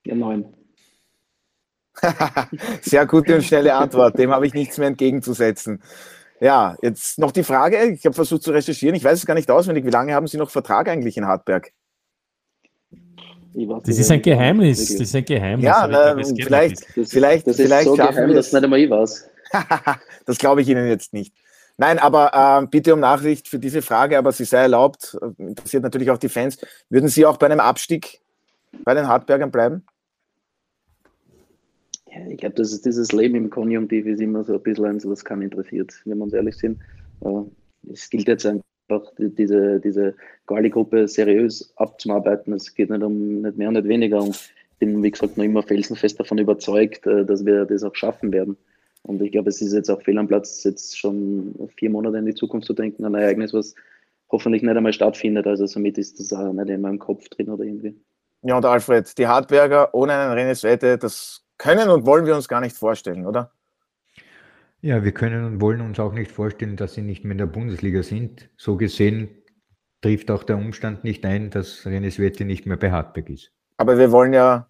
Ja, 0.06 0.14
neun. 0.14 0.54
Sehr 2.82 3.06
gute 3.08 3.36
und 3.36 3.44
schnelle 3.44 3.74
Antwort, 3.74 4.18
dem 4.20 4.32
habe 4.32 4.46
ich 4.46 4.54
nichts 4.54 4.78
mehr 4.78 4.88
entgegenzusetzen. 4.88 5.82
Ja, 6.40 6.76
jetzt 6.82 7.18
noch 7.20 7.32
die 7.32 7.44
Frage, 7.44 7.84
ich 7.86 8.06
habe 8.06 8.16
versucht 8.16 8.44
zu 8.44 8.52
recherchieren, 8.52 8.96
ich 8.96 9.04
weiß 9.04 9.20
es 9.20 9.26
gar 9.26 9.34
nicht 9.34 9.50
auswendig, 9.50 9.86
wie 9.86 9.92
lange 9.92 10.14
haben 10.14 10.28
Sie 10.28 10.38
noch 10.38 10.50
Vertrag 10.52 10.88
eigentlich 10.90 11.18
in 11.18 11.26
Hartberg? 11.26 11.72
Das 13.54 13.98
ist 13.98 14.12
ein 14.12 14.22
Geheimnis. 14.22 14.94
Das 14.94 15.02
ist 15.02 15.16
ein 15.16 15.26
Geheimnis. 15.26 15.66
Ja, 15.66 15.88
na, 15.88 16.14
glaube, 16.14 16.36
vielleicht, 16.42 16.98
das, 16.98 17.12
vielleicht, 17.12 17.48
das 17.48 17.56
vielleicht 17.58 17.88
ist 17.88 17.90
so 17.90 17.96
geheim, 17.96 18.34
dass 18.34 18.54
nicht 18.54 18.64
einmal 18.64 18.80
ich 18.80 18.90
weiß. 18.90 19.30
das 20.26 20.38
glaube 20.38 20.62
ich 20.62 20.70
Ihnen 20.70 20.88
jetzt 20.88 21.12
nicht. 21.14 21.34
Nein, 21.78 22.00
aber 22.00 22.62
äh, 22.64 22.68
bitte 22.68 22.94
um 22.94 23.00
Nachricht 23.00 23.48
für 23.48 23.60
diese 23.60 23.82
Frage, 23.82 24.18
aber 24.18 24.32
sie 24.32 24.46
sei 24.46 24.60
erlaubt, 24.60 25.18
äh, 25.22 25.44
interessiert 25.44 25.84
natürlich 25.84 26.12
auch 26.12 26.18
die 26.18 26.30
Fans. 26.30 26.58
Würden 26.90 27.10
Sie 27.10 27.26
auch 27.26 27.38
bei 27.38 27.48
einem 27.48 27.60
Abstieg 27.60 28.22
bei 28.84 28.94
den 28.94 29.08
Hartbergern 29.08 29.52
bleiben? 29.52 29.84
Ja, 32.12 32.28
ich 32.28 32.38
glaube, 32.38 32.56
das 32.56 32.72
ist 32.72 32.86
dieses 32.86 33.12
Leben 33.12 33.36
im 33.36 33.50
Konjunktiv 33.50 34.06
ist 34.06 34.22
immer 34.22 34.44
so 34.44 34.54
ein 34.54 34.62
bisschen 34.62 34.86
eins, 34.86 35.08
was 35.08 35.26
keinen 35.26 35.44
interessiert, 35.44 35.94
wenn 36.06 36.18
wir 36.18 36.24
uns 36.24 36.34
ehrlich 36.34 36.58
sind. 36.58 36.80
Äh, 37.22 37.92
es 37.92 38.10
gilt 38.10 38.28
jetzt 38.28 38.46
einfach 38.92 39.12
einfach 39.12 39.36
diese, 39.38 39.80
diese 39.80 40.16
Quali-Gruppe 40.48 41.08
seriös 41.08 41.74
abzuarbeiten. 41.78 42.54
Es 42.54 42.74
geht 42.74 42.90
nicht 42.90 43.04
um 43.04 43.42
nicht 43.42 43.58
mehr 43.58 43.70
und 43.70 43.76
nicht 43.76 43.88
weniger. 43.88 44.22
Und 44.22 44.36
ich 44.36 44.78
bin, 44.80 45.02
wie 45.04 45.12
gesagt, 45.12 45.38
noch 45.38 45.46
immer 45.46 45.64
felsenfest 45.64 46.20
davon 46.20 46.38
überzeugt, 46.38 47.06
äh, 47.08 47.26
dass 47.26 47.46
wir 47.46 47.66
das 47.66 47.84
auch 47.84 47.96
schaffen 47.96 48.32
werden. 48.32 48.58
Und 49.04 49.22
ich 49.22 49.32
glaube, 49.32 49.50
es 49.50 49.62
ist 49.62 49.74
jetzt 49.74 49.90
auch 49.90 50.02
fehl 50.02 50.18
am 50.18 50.28
Platz, 50.28 50.64
jetzt 50.64 50.98
schon 50.98 51.56
vier 51.76 51.90
Monate 51.90 52.18
in 52.18 52.26
die 52.26 52.36
Zukunft 52.36 52.68
zu 52.68 52.74
denken, 52.74 53.04
ein 53.04 53.16
Ereignis, 53.16 53.54
was 53.54 53.74
hoffentlich 54.32 54.62
nicht 54.62 54.76
einmal 54.76 54.94
stattfindet. 54.94 55.48
Also 55.48 55.66
somit 55.66 55.98
ist 55.98 56.20
das 56.20 56.32
auch 56.34 56.54
nicht 56.54 56.70
in 56.70 56.82
meinem 56.82 57.00
Kopf 57.00 57.28
drin 57.30 57.50
oder 57.50 57.64
irgendwie. 57.64 57.96
Ja, 58.44 58.58
und 58.58 58.66
Alfred, 58.66 59.18
die 59.18 59.28
Hartberger 59.28 59.94
ohne 59.94 60.14
einen 60.14 60.34
Rennes 60.34 60.64
Wette, 60.64 60.98
das 60.98 61.44
können 61.58 61.90
und 61.90 62.06
wollen 62.06 62.26
wir 62.26 62.36
uns 62.36 62.48
gar 62.48 62.62
nicht 62.62 62.76
vorstellen, 62.76 63.26
oder? 63.26 63.52
Ja, 64.82 65.04
wir 65.04 65.12
können 65.12 65.46
und 65.46 65.62
wollen 65.62 65.82
uns 65.82 66.00
auch 66.00 66.14
nicht 66.14 66.32
vorstellen, 66.32 66.76
dass 66.76 66.96
sie 66.96 67.04
nicht 67.04 67.24
mehr 67.24 67.34
in 67.34 67.38
der 67.38 67.46
Bundesliga 67.46 68.02
sind. 68.02 68.50
So 68.58 68.78
gesehen 68.78 69.30
trifft 70.02 70.32
auch 70.32 70.44
der 70.44 70.58
Umstand 70.58 71.04
nicht 71.04 71.24
ein, 71.26 71.52
dass 71.52 71.86
Renneswette 71.86 72.46
nicht 72.46 72.66
mehr 72.66 72.78
bei 72.78 72.92
Hartberg 72.92 73.30
ist. 73.30 73.52
Aber 73.78 73.98
wir 73.98 74.12
wollen 74.12 74.34
ja 74.34 74.68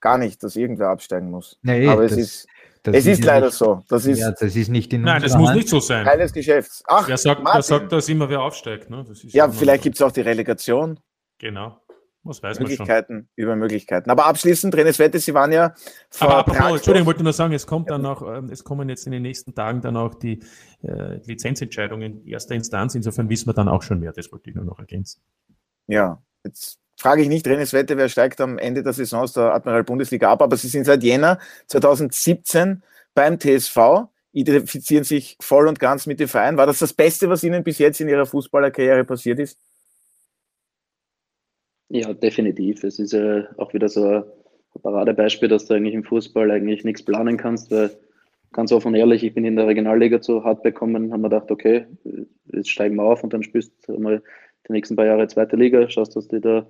gar 0.00 0.18
nicht, 0.18 0.42
dass 0.42 0.56
irgendwer 0.56 0.88
absteigen 0.88 1.30
muss. 1.30 1.58
Nee, 1.62 1.88
Aber 1.88 2.02
das, 2.02 2.12
es 2.12 2.18
ist, 2.18 2.48
Das 2.82 2.94
es 2.94 3.06
ist, 3.06 3.20
ist 3.20 3.24
leider 3.24 3.46
nicht, 3.46 3.56
so. 3.56 3.82
Das 3.88 4.04
ist, 4.04 4.18
ja, 4.18 4.32
das 4.32 4.54
ist 4.54 4.68
nicht 4.68 4.92
in 4.92 5.00
Nein, 5.00 5.22
das 5.22 5.34
muss 5.34 5.54
nicht 5.54 5.68
so 5.68 5.80
sein. 5.80 6.04
Teil 6.04 6.18
des 6.18 6.32
Geschäfts. 6.34 6.82
Ach, 6.86 7.08
wer 7.08 7.16
sagt, 7.16 7.42
wer 7.42 7.62
sagt 7.62 7.90
dass 7.90 8.08
immer 8.10 8.28
wer 8.28 8.42
aufsteigt? 8.42 8.90
Ne? 8.90 9.06
ja, 9.28 9.50
vielleicht 9.50 9.82
gibt 9.82 9.96
es 9.96 10.02
auch 10.02 10.12
die 10.12 10.20
Relegation. 10.20 11.00
Genau. 11.38 11.80
Was 12.24 12.42
weiß 12.42 12.58
Möglichkeiten 12.58 13.14
schon. 13.14 13.28
über 13.36 13.54
Möglichkeiten. 13.54 14.10
Aber 14.10 14.26
abschließend, 14.26 14.74
René 14.74 14.98
Wette, 14.98 15.18
Sie 15.18 15.34
waren 15.34 15.52
ja 15.52 15.74
vor 16.08 16.28
Aber 16.28 16.38
apropos, 16.38 16.76
Entschuldigung, 16.76 17.06
wollte 17.06 17.22
nur 17.22 17.34
sagen, 17.34 17.52
es 17.52 17.66
kommt 17.66 17.90
dann 17.90 18.04
auch, 18.06 18.22
ähm, 18.22 18.48
es 18.50 18.64
kommen 18.64 18.88
jetzt 18.88 19.06
in 19.06 19.12
den 19.12 19.22
nächsten 19.22 19.54
Tagen 19.54 19.82
dann 19.82 19.96
auch 19.96 20.14
die 20.14 20.40
äh, 20.82 21.20
Lizenzentscheidungen 21.26 22.26
erster 22.26 22.54
Instanz. 22.54 22.94
Insofern 22.94 23.28
wissen 23.28 23.46
wir 23.46 23.52
dann 23.52 23.68
auch 23.68 23.82
schon 23.82 24.00
mehr. 24.00 24.12
Das 24.12 24.32
wollte 24.32 24.50
ich 24.50 24.56
nur 24.56 24.64
noch 24.64 24.78
ergänzen. 24.78 25.20
Ja, 25.86 26.22
jetzt 26.44 26.78
frage 26.96 27.22
ich 27.22 27.28
nicht, 27.28 27.46
René 27.46 27.70
Wette, 27.72 27.96
wer 27.96 28.08
steigt 28.08 28.40
am 28.40 28.58
Ende 28.58 28.82
der 28.82 28.94
Saison 28.94 29.22
aus 29.22 29.34
der 29.34 29.54
Admiral 29.54 29.84
Bundesliga 29.84 30.30
ab, 30.30 30.42
aber 30.42 30.56
Sie 30.56 30.68
sind 30.68 30.84
seit 30.84 31.02
Jänner 31.02 31.38
2017 31.66 32.82
beim 33.14 33.38
TSV, 33.38 34.06
identifizieren 34.32 35.04
sich 35.04 35.36
voll 35.40 35.68
und 35.68 35.78
ganz 35.78 36.06
mit 36.06 36.20
dem 36.20 36.28
Verein. 36.28 36.56
War 36.56 36.66
das 36.66 36.78
das 36.78 36.92
Beste, 36.92 37.28
was 37.28 37.44
Ihnen 37.44 37.62
bis 37.62 37.78
jetzt 37.78 38.00
in 38.00 38.08
Ihrer 38.08 38.26
Fußballerkarriere 38.26 39.04
passiert 39.04 39.38
ist? 39.38 39.58
Ja, 41.94 42.12
definitiv. 42.12 42.82
Es 42.82 42.98
ist 42.98 43.12
ja 43.12 43.46
auch 43.56 43.72
wieder 43.72 43.88
so 43.88 44.04
ein 44.04 44.24
Paradebeispiel, 44.82 45.48
dass 45.48 45.66
du 45.66 45.74
eigentlich 45.74 45.94
im 45.94 46.02
Fußball 46.02 46.50
eigentlich 46.50 46.82
nichts 46.82 47.04
planen 47.04 47.36
kannst, 47.36 47.70
weil 47.70 47.88
ganz 48.50 48.72
offen 48.72 48.88
und 48.88 48.94
ehrlich, 48.96 49.22
ich 49.22 49.32
bin 49.32 49.44
in 49.44 49.54
der 49.54 49.68
Regionalliga 49.68 50.20
zu 50.20 50.42
hart 50.42 50.64
bekommen, 50.64 51.12
haben 51.12 51.20
wir 51.20 51.28
gedacht, 51.28 51.52
okay, 51.52 51.86
jetzt 52.52 52.68
steigen 52.68 52.96
wir 52.96 53.04
auf 53.04 53.22
und 53.22 53.32
dann 53.32 53.44
spielst 53.44 53.70
du 53.86 53.96
mal 54.00 54.20
die 54.66 54.72
nächsten 54.72 54.96
paar 54.96 55.06
Jahre 55.06 55.28
zweite 55.28 55.54
Liga, 55.54 55.88
schaust, 55.88 56.16
dass 56.16 56.26
du 56.26 56.40
da 56.40 56.66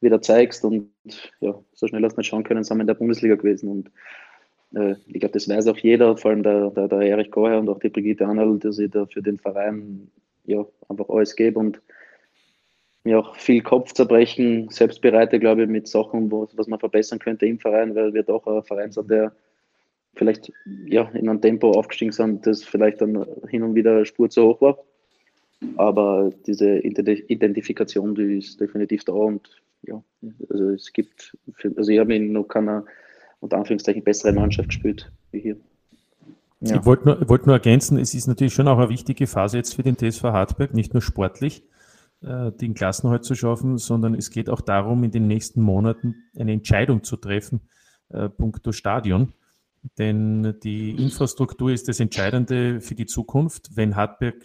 wieder 0.00 0.20
zeigst 0.20 0.64
und 0.64 0.90
ja, 1.38 1.56
so 1.72 1.86
schnell 1.86 2.02
hast 2.02 2.16
du 2.16 2.20
nicht 2.20 2.26
schauen 2.26 2.42
können, 2.42 2.64
sind 2.64 2.76
wir 2.76 2.80
in 2.80 2.88
der 2.88 2.94
Bundesliga 2.94 3.36
gewesen 3.36 3.68
und 3.68 3.90
äh, 4.74 4.96
ich 5.06 5.20
glaube, 5.20 5.34
das 5.34 5.48
weiß 5.48 5.68
auch 5.68 5.78
jeder, 5.78 6.16
vor 6.16 6.32
allem 6.32 6.42
der, 6.42 6.70
der, 6.70 6.88
der 6.88 7.00
Erich 7.02 7.30
Koher 7.30 7.60
und 7.60 7.68
auch 7.68 7.78
die 7.78 7.90
Brigitte 7.90 8.26
Arnold, 8.26 8.64
dass 8.64 8.80
ich 8.80 8.90
da 8.90 9.06
für 9.06 9.22
den 9.22 9.38
Verein 9.38 10.10
ja, 10.46 10.66
einfach 10.88 11.08
alles 11.10 11.36
gebe 11.36 11.60
und 11.60 11.80
mir 13.04 13.18
auch 13.18 13.36
viel 13.36 13.62
Kopfzerbrechen 13.62 14.70
selbst 14.70 15.00
bereite, 15.02 15.38
glaube 15.38 15.62
ich, 15.62 15.68
mit 15.68 15.86
Sachen, 15.86 16.30
wo, 16.30 16.48
was 16.54 16.66
man 16.66 16.80
verbessern 16.80 17.18
könnte 17.18 17.46
im 17.46 17.58
Verein, 17.58 17.94
weil 17.94 18.14
wir 18.14 18.22
doch 18.22 18.46
ein 18.46 18.62
Verein 18.62 18.92
sind, 18.92 19.10
der 19.10 19.32
vielleicht 20.14 20.52
ja, 20.86 21.02
in 21.10 21.28
einem 21.28 21.40
Tempo 21.40 21.72
aufgestiegen 21.72 22.12
sind, 22.12 22.46
das 22.46 22.64
vielleicht 22.64 23.00
dann 23.00 23.26
hin 23.48 23.62
und 23.62 23.74
wieder 23.74 23.92
eine 23.92 24.06
Spur 24.06 24.30
zu 24.30 24.44
hoch 24.44 24.60
war. 24.60 24.78
Aber 25.76 26.32
diese 26.46 26.78
Identifikation, 26.78 28.14
die 28.14 28.38
ist 28.38 28.60
definitiv 28.60 29.04
da 29.04 29.12
und 29.12 29.48
ja, 29.82 30.02
also 30.48 30.70
es 30.70 30.92
gibt, 30.92 31.36
also 31.76 31.90
ich 31.90 31.98
habe 31.98 32.14
in 32.14 32.32
noch 32.32 32.44
keiner 32.44 32.84
unter 33.40 33.58
Anführungszeichen 33.58 34.02
bessere 34.02 34.32
Mannschaft 34.32 34.70
gespielt 34.70 35.10
wie 35.30 35.40
hier. 35.40 35.56
Ja. 36.60 36.76
Ich 36.76 36.86
wollte 36.86 37.06
nur, 37.06 37.28
wollt 37.28 37.46
nur 37.46 37.54
ergänzen, 37.54 37.98
es 37.98 38.14
ist 38.14 38.26
natürlich 38.26 38.54
schon 38.54 38.68
auch 38.68 38.78
eine 38.78 38.88
wichtige 38.88 39.26
Phase 39.26 39.58
jetzt 39.58 39.74
für 39.74 39.82
den 39.82 39.96
TSV 39.96 40.22
Hartberg, 40.24 40.72
nicht 40.72 40.94
nur 40.94 41.02
sportlich, 41.02 41.62
den 42.24 42.74
Klassenhalt 42.74 43.24
zu 43.24 43.34
schaffen, 43.34 43.78
sondern 43.78 44.14
es 44.14 44.30
geht 44.30 44.48
auch 44.48 44.60
darum, 44.60 45.04
in 45.04 45.10
den 45.10 45.26
nächsten 45.26 45.60
Monaten 45.60 46.16
eine 46.38 46.52
Entscheidung 46.52 47.02
zu 47.02 47.16
treffen, 47.16 47.60
äh, 48.08 48.28
punkto 48.28 48.72
Stadion. 48.72 49.32
Denn 49.98 50.58
die 50.62 50.92
Infrastruktur 50.92 51.70
ist 51.70 51.88
das 51.88 52.00
Entscheidende 52.00 52.80
für 52.80 52.94
die 52.94 53.04
Zukunft. 53.04 53.76
Wenn 53.76 53.96
Hartberg 53.96 54.36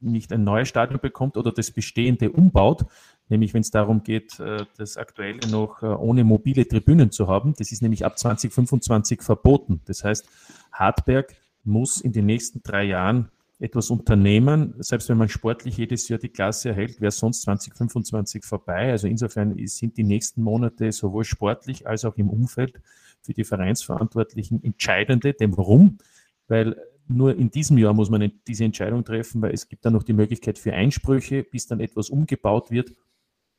nicht 0.00 0.32
ein 0.32 0.42
neues 0.42 0.68
Stadion 0.68 0.98
bekommt 1.00 1.36
oder 1.36 1.52
das 1.52 1.70
bestehende 1.70 2.32
umbaut, 2.32 2.84
nämlich 3.28 3.54
wenn 3.54 3.60
es 3.60 3.70
darum 3.70 4.02
geht, 4.02 4.40
äh, 4.40 4.64
das 4.76 4.96
aktuelle 4.96 5.48
noch 5.50 5.82
ohne 5.82 6.24
mobile 6.24 6.66
Tribünen 6.66 7.12
zu 7.12 7.28
haben, 7.28 7.54
das 7.56 7.70
ist 7.70 7.82
nämlich 7.82 8.04
ab 8.04 8.18
2025 8.18 9.22
verboten. 9.22 9.80
Das 9.84 10.02
heißt, 10.02 10.28
Hartberg 10.72 11.36
muss 11.62 12.00
in 12.00 12.12
den 12.12 12.26
nächsten 12.26 12.62
drei 12.62 12.84
Jahren 12.84 13.30
etwas 13.60 13.90
unternehmen. 13.90 14.74
Selbst 14.78 15.08
wenn 15.08 15.18
man 15.18 15.28
sportlich 15.28 15.76
jedes 15.76 16.08
Jahr 16.08 16.18
die 16.18 16.28
Klasse 16.28 16.70
erhält, 16.70 17.00
wäre 17.00 17.10
sonst 17.10 17.42
2025 17.42 18.44
vorbei. 18.44 18.90
Also 18.90 19.08
insofern 19.08 19.56
sind 19.66 19.96
die 19.96 20.04
nächsten 20.04 20.42
Monate 20.42 20.92
sowohl 20.92 21.24
sportlich 21.24 21.86
als 21.86 22.04
auch 22.04 22.16
im 22.16 22.30
Umfeld 22.30 22.80
für 23.20 23.34
die 23.34 23.44
Vereinsverantwortlichen 23.44 24.62
entscheidende. 24.62 25.34
Denn 25.34 25.56
warum? 25.56 25.98
Weil 26.46 26.76
nur 27.08 27.36
in 27.36 27.50
diesem 27.50 27.78
Jahr 27.78 27.94
muss 27.94 28.10
man 28.10 28.30
diese 28.46 28.64
Entscheidung 28.64 29.04
treffen, 29.04 29.42
weil 29.42 29.52
es 29.52 29.68
gibt 29.68 29.84
dann 29.84 29.94
noch 29.94 30.02
die 30.02 30.12
Möglichkeit 30.12 30.58
für 30.58 30.72
Einsprüche, 30.74 31.42
bis 31.42 31.66
dann 31.66 31.80
etwas 31.80 32.10
umgebaut 32.10 32.70
wird, 32.70 32.92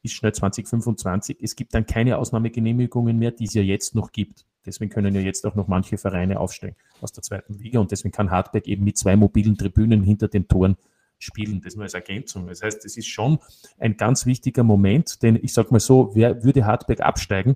ist 0.04 0.14
schnell 0.14 0.34
2025. 0.34 1.38
Es 1.42 1.56
gibt 1.56 1.74
dann 1.74 1.86
keine 1.86 2.18
Ausnahmegenehmigungen 2.18 3.18
mehr, 3.18 3.32
die 3.32 3.46
es 3.46 3.54
ja 3.54 3.62
jetzt 3.62 3.96
noch 3.96 4.12
gibt. 4.12 4.46
Deswegen 4.66 4.92
können 4.92 5.16
ja 5.16 5.22
jetzt 5.22 5.46
auch 5.46 5.56
noch 5.56 5.68
manche 5.68 5.98
Vereine 5.98 6.40
aufsteigen 6.40 6.76
aus 7.02 7.12
der 7.12 7.24
zweiten 7.24 7.54
Liga 7.54 7.80
und 7.80 7.92
deswegen 7.92 8.12
kann 8.12 8.32
Hartberg 8.32 8.68
eben 8.68 8.84
mit 8.84 8.98
zwei 8.98 9.16
mobilen 9.16 9.58
Tribünen 9.58 10.04
hinter 10.04 10.28
den 10.28 10.48
Toren 10.48 10.76
spielen. 11.18 11.62
Das 11.62 11.76
nur 11.76 11.84
als 11.84 11.94
Ergänzung. 11.94 12.48
Das 12.48 12.62
heißt, 12.62 12.86
es 12.86 12.98
ist 12.98 13.08
schon 13.08 13.40
ein 13.78 13.98
ganz 13.98 14.26
wichtiger 14.26 14.64
Moment, 14.64 15.22
denn 15.24 15.38
ich 15.42 15.54
sage 15.54 15.70
mal 15.72 15.80
so, 15.80 16.12
wer 16.14 16.44
würde 16.44 16.66
Hartberg 16.66 17.02
absteigen, 17.02 17.56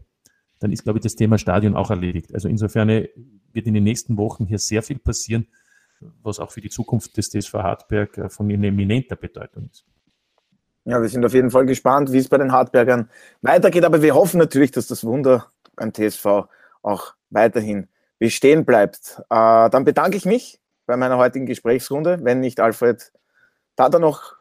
dann 0.59 0.71
ist, 0.71 0.83
glaube 0.83 0.99
ich, 0.99 1.03
das 1.03 1.15
Thema 1.15 1.37
Stadion 1.37 1.75
auch 1.75 1.89
erledigt. 1.89 2.33
Also 2.33 2.47
insofern 2.47 2.87
wird 2.87 3.67
in 3.67 3.73
den 3.73 3.83
nächsten 3.83 4.17
Wochen 4.17 4.45
hier 4.45 4.59
sehr 4.59 4.81
viel 4.81 4.99
passieren, 4.99 5.47
was 6.21 6.39
auch 6.39 6.51
für 6.51 6.61
die 6.61 6.69
Zukunft 6.69 7.17
des 7.17 7.29
TSV 7.29 7.53
Hartberg 7.55 8.17
äh, 8.17 8.29
von 8.29 8.49
eminenter 8.49 9.15
Bedeutung 9.15 9.69
ist. 9.71 9.85
Ja, 10.85 11.01
wir 11.01 11.07
sind 11.07 11.23
auf 11.23 11.33
jeden 11.33 11.49
Fall 11.49 11.65
gespannt, 11.65 12.11
wie 12.11 12.17
es 12.17 12.27
bei 12.27 12.37
den 12.37 12.51
Hartbergern 12.51 13.09
weitergeht, 13.41 13.85
aber 13.85 14.01
wir 14.01 14.15
hoffen 14.15 14.37
natürlich, 14.37 14.71
dass 14.71 14.87
das 14.87 15.05
Wunder 15.05 15.47
beim 15.75 15.93
TSV 15.93 16.47
auch 16.83 17.13
weiterhin 17.29 17.87
bestehen 18.19 18.65
bleibt. 18.65 19.21
Äh, 19.29 19.69
dann 19.69 19.83
bedanke 19.83 20.17
ich 20.17 20.25
mich 20.25 20.59
bei 20.85 20.97
meiner 20.97 21.17
heutigen 21.17 21.45
Gesprächsrunde, 21.45 22.19
wenn 22.21 22.39
nicht 22.39 22.59
Alfred 22.59 23.11
da 23.75 23.89
dann 23.89 24.01
noch 24.01 24.35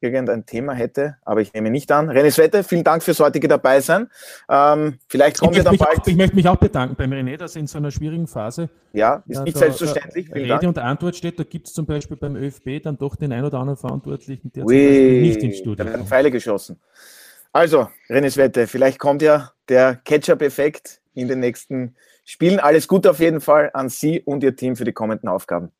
irgendein 0.00 0.46
Thema 0.46 0.74
hätte, 0.74 1.16
aber 1.22 1.40
ich 1.40 1.52
nehme 1.52 1.70
nicht 1.70 1.90
an. 1.90 2.08
René 2.10 2.30
Svette, 2.30 2.62
vielen 2.62 2.84
Dank 2.84 3.02
fürs 3.02 3.18
heutige 3.18 3.48
Dabeisein. 3.48 4.08
Ähm, 4.48 4.98
vielleicht 5.08 5.38
kommen 5.38 5.54
wir 5.54 5.64
dann 5.64 5.76
bald. 5.76 6.00
Auch, 6.00 6.06
ich 6.06 6.16
möchte 6.16 6.36
mich 6.36 6.48
auch 6.48 6.56
bedanken 6.56 6.94
beim 6.96 7.12
René, 7.12 7.36
dass 7.36 7.56
er 7.56 7.60
in 7.60 7.66
so 7.66 7.78
einer 7.78 7.90
schwierigen 7.90 8.26
Phase. 8.26 8.68
Ja, 8.92 9.22
ist 9.26 9.42
nicht 9.42 9.56
da, 9.56 9.60
selbstverständlich. 9.60 10.32
Rede 10.32 10.48
Dank. 10.48 10.62
und 10.62 10.78
Antwort 10.78 11.16
steht, 11.16 11.38
da 11.38 11.44
gibt 11.44 11.66
es 11.66 11.74
zum 11.74 11.86
Beispiel 11.86 12.16
beim 12.16 12.36
ÖFB 12.36 12.82
dann 12.82 12.96
doch 12.96 13.16
den 13.16 13.32
ein 13.32 13.44
oder 13.44 13.58
anderen 13.58 13.78
Verantwortlichen, 13.78 14.52
der 14.52 14.64
Ui, 14.64 15.20
nicht 15.20 15.42
ins 15.42 15.58
Studio 15.58 15.84
Da 15.84 15.90
werden 15.90 16.06
Pfeile 16.06 16.30
geschossen. 16.30 16.80
Also, 17.52 17.88
René 18.08 18.30
Svette, 18.30 18.66
vielleicht 18.66 18.98
kommt 18.98 19.22
ja 19.22 19.50
der 19.68 19.96
Ketchup-Effekt 19.96 21.00
in 21.18 21.28
den 21.28 21.40
nächsten 21.40 21.96
Spielen. 22.24 22.60
Alles 22.60 22.88
Gute 22.88 23.10
auf 23.10 23.20
jeden 23.20 23.40
Fall 23.40 23.70
an 23.74 23.88
Sie 23.88 24.20
und 24.20 24.42
Ihr 24.42 24.56
Team 24.56 24.76
für 24.76 24.84
die 24.84 24.92
kommenden 24.92 25.28
Aufgaben. 25.28 25.70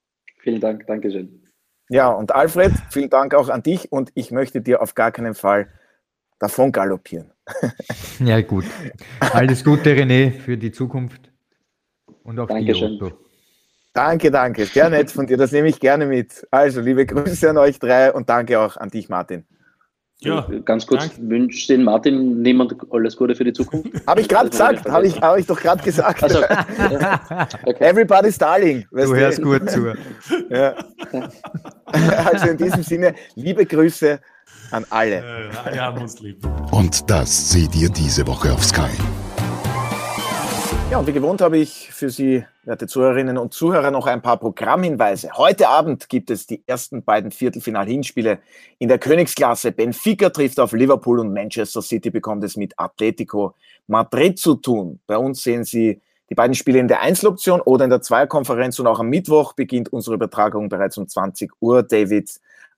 Vielen 0.40 0.60
Dank, 0.60 0.86
Dankeschön. 0.86 1.42
Ja, 1.88 2.10
und 2.10 2.34
Alfred, 2.34 2.72
vielen 2.90 3.10
Dank 3.10 3.34
auch 3.34 3.48
an 3.48 3.62
dich 3.62 3.90
und 3.90 4.10
ich 4.14 4.30
möchte 4.30 4.60
dir 4.60 4.82
auf 4.82 4.94
gar 4.94 5.10
keinen 5.10 5.34
Fall 5.34 5.68
davon 6.38 6.72
galoppieren. 6.72 7.32
Ja, 8.20 8.40
gut. 8.40 8.64
Alles 9.20 9.64
Gute, 9.64 9.90
René, 9.94 10.32
für 10.32 10.56
die 10.58 10.72
Zukunft 10.72 11.30
und 12.24 12.38
auch 12.40 12.48
Dankeschön. 12.48 12.98
die 12.98 13.12
Danke, 13.92 14.30
danke. 14.30 14.66
Sehr 14.66 14.90
nett 14.90 15.10
von 15.10 15.26
dir. 15.26 15.36
Das 15.36 15.52
nehme 15.52 15.68
ich 15.68 15.80
gerne 15.80 16.06
mit. 16.06 16.46
Also, 16.50 16.80
liebe 16.80 17.06
Grüße 17.06 17.50
an 17.50 17.58
euch 17.58 17.78
drei 17.78 18.12
und 18.12 18.28
danke 18.28 18.58
auch 18.60 18.76
an 18.76 18.90
dich, 18.90 19.08
Martin. 19.08 19.44
Ja, 20.20 20.46
ganz 20.64 20.84
kurz, 20.84 21.10
wünscht 21.20 21.70
den 21.70 21.84
Martin 21.84 22.42
niemand 22.42 22.74
alles 22.90 23.16
Gute 23.16 23.36
für 23.36 23.44
die 23.44 23.52
Zukunft? 23.52 23.88
Habe 24.04 24.20
ich 24.20 24.28
gerade 24.28 24.50
gesagt, 24.50 24.88
habe 24.88 25.06
ich, 25.06 25.20
hab 25.20 25.38
ich 25.38 25.46
doch 25.46 25.60
gerade 25.60 25.80
gesagt. 25.82 26.22
Also, 26.24 26.40
okay. 27.64 27.84
Everybody's 27.84 28.36
darling. 28.36 28.84
Du 28.90 29.14
hörst 29.14 29.40
gut 29.42 29.70
zu. 29.70 29.94
Ja. 30.50 30.74
Also 32.24 32.48
in 32.48 32.56
diesem 32.56 32.82
Sinne, 32.82 33.14
liebe 33.34 33.64
Grüße 33.64 34.18
an 34.70 34.84
alle. 34.90 35.50
Alle 35.64 35.80
haben 35.80 36.02
uns 36.02 36.20
lieb. 36.20 36.38
Und 36.70 37.08
das 37.10 37.50
seht 37.50 37.74
ihr 37.76 37.88
diese 37.88 38.26
Woche 38.26 38.52
auf 38.52 38.64
Sky. 38.64 38.90
Ja, 40.90 40.98
und 40.98 41.06
wie 41.06 41.12
gewohnt 41.12 41.42
habe 41.42 41.58
ich 41.58 41.90
für 41.92 42.08
Sie, 42.08 42.46
werte 42.64 42.86
Zuhörerinnen 42.86 43.36
und 43.36 43.52
Zuhörer, 43.52 43.90
noch 43.90 44.06
ein 44.06 44.22
paar 44.22 44.38
Programmhinweise. 44.38 45.32
Heute 45.34 45.68
Abend 45.68 46.08
gibt 46.08 46.30
es 46.30 46.46
die 46.46 46.62
ersten 46.66 47.04
beiden 47.04 47.30
Viertelfinal-Hinspiele 47.30 48.38
in 48.78 48.88
der 48.88 48.98
Königsklasse. 48.98 49.72
Benfica 49.72 50.30
trifft 50.30 50.58
auf 50.58 50.72
Liverpool 50.72 51.20
und 51.20 51.34
Manchester 51.34 51.82
City 51.82 52.08
bekommt 52.08 52.42
es 52.42 52.56
mit 52.56 52.72
Atletico 52.78 53.54
Madrid 53.86 54.38
zu 54.38 54.54
tun. 54.54 54.98
Bei 55.06 55.18
uns 55.18 55.42
sehen 55.42 55.64
Sie 55.64 56.00
die 56.30 56.34
beiden 56.34 56.54
Spiele 56.54 56.78
in 56.78 56.88
der 56.88 57.02
Einzeloption 57.02 57.60
oder 57.60 57.84
in 57.84 57.90
der 57.90 58.00
Zweierkonferenz 58.00 58.78
und 58.78 58.86
auch 58.86 59.00
am 59.00 59.10
Mittwoch 59.10 59.52
beginnt 59.52 59.92
unsere 59.92 60.14
Übertragung 60.14 60.70
bereits 60.70 60.96
um 60.96 61.06
20 61.06 61.52
Uhr. 61.60 61.82
David 61.82 62.30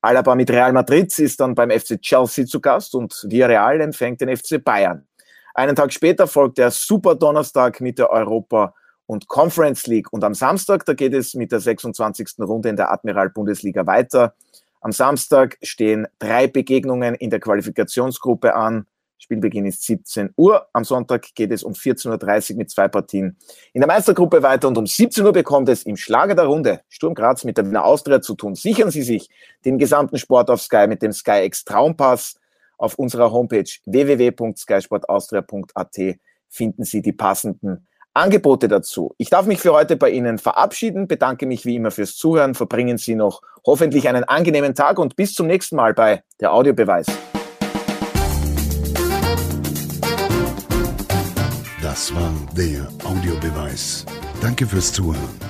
Alaba 0.03 0.35
mit 0.35 0.51
Real 0.51 0.73
Madrid 0.73 1.17
ist 1.17 1.39
dann 1.39 1.55
beim 1.55 1.71
FC 1.71 2.01
Chelsea 2.03 2.45
zu 2.45 2.61
Gast 2.61 2.93
und 2.97 3.25
Villarreal 3.29 3.81
empfängt 3.81 4.21
den 4.21 4.37
FC 4.37 4.63
Bayern. 4.63 5.07
Einen 5.55 5.77
Tag 5.77 5.93
später 5.93 6.27
folgt 6.27 6.59
der 6.59 6.71
Super 6.71 7.15
Donnerstag 7.15 7.81
mit 7.81 7.99
der 7.99 8.11
Europa 8.11 8.75
und 9.07 9.27
Conference 9.27 9.87
League. 9.87 10.13
Und 10.13 10.23
am 10.23 10.35
Samstag, 10.35 10.85
da 10.85 10.95
geht 10.95 11.15
es 11.15 11.35
mit 11.35 11.51
der 11.53 11.61
26. 11.61 12.39
Runde 12.41 12.69
in 12.69 12.77
der 12.77 12.93
Admiral 12.93 13.31
Bundesliga 13.31 13.87
weiter. 13.87 14.35
Am 14.81 14.93
Samstag 14.93 15.59
stehen 15.63 16.07
drei 16.19 16.47
Begegnungen 16.47 17.15
in 17.15 17.31
der 17.31 17.41
Qualifikationsgruppe 17.41 18.55
an. 18.55 18.87
Spielbeginn 19.19 19.67
ist 19.67 19.85
17 19.85 20.33
Uhr. 20.37 20.67
Am 20.73 20.85
Sonntag 20.85 21.35
geht 21.35 21.53
es 21.53 21.63
um 21.63 21.75
14.30 21.75 22.53
Uhr 22.53 22.57
mit 22.57 22.71
zwei 22.71 22.89
Partien 22.89 23.37
in 23.75 23.83
der 23.83 23.89
Meistergruppe 23.89 24.43
weiter 24.43 24.69
und 24.69 24.79
um 24.79 24.87
17 24.87 25.25
Uhr 25.27 25.33
bekommt 25.33 25.69
es 25.69 25.83
im 25.83 25.97
Schlager 25.97 26.35
der 26.35 26.47
Runde 26.47 26.81
Sturm 26.89 27.15
Graz 27.15 27.45
mit 27.45 27.59
der 27.59 27.67
Wiener 27.67 27.85
Austria 27.85 28.23
zu 28.23 28.35
tun. 28.35 28.55
Sichern 28.55 28.91
Sie 28.91 29.03
sich 29.03 29.29
den 29.67 29.77
gesamten 29.77 30.17
Sport 30.17 30.49
auf 30.49 30.63
Sky 30.63 30.87
mit 30.87 31.03
dem 31.03 31.13
Sky 31.13 31.45
X 31.45 31.65
Traumpass 31.65 32.40
auf 32.81 32.99
unserer 32.99 33.31
Homepage 33.33 33.71
www.skysportaustria.at 33.85 35.97
finden 36.49 36.85
Sie 36.85 37.03
die 37.03 37.13
passenden 37.13 37.87
Angebote 38.13 38.67
dazu. 38.67 39.15
Ich 39.19 39.31
darf 39.31 39.47
mich 39.47 39.61
für 39.61 39.73
heute 39.73 39.97
bei 39.97 40.11
Ihnen 40.11 40.39
verabschieden, 40.39 41.07
bedanke 41.07 41.47
mich 41.47 41.65
wie 41.65 41.77
immer 41.77 41.93
fürs 41.93 42.17
Zuhören, 42.17 42.55
verbringen 42.55 42.99
Sie 42.99 43.15
noch 43.15 43.43
hoffentlich 43.65 44.09
einen 44.09 44.25
angenehmen 44.25 44.75
Tag 44.75 44.99
und 44.99 45.15
bis 45.15 45.35
zum 45.35 45.47
nächsten 45.47 45.77
Mal 45.77 45.95
bei 45.95 46.25
der 46.41 46.53
Audiobeweis. 46.53 47.07
Das 51.83 52.13
war 52.15 52.33
der 52.57 52.89
Audiobeweis. 53.05 54.07
Danke 54.41 54.67
fürs 54.67 54.93
Zuhören. 54.93 55.50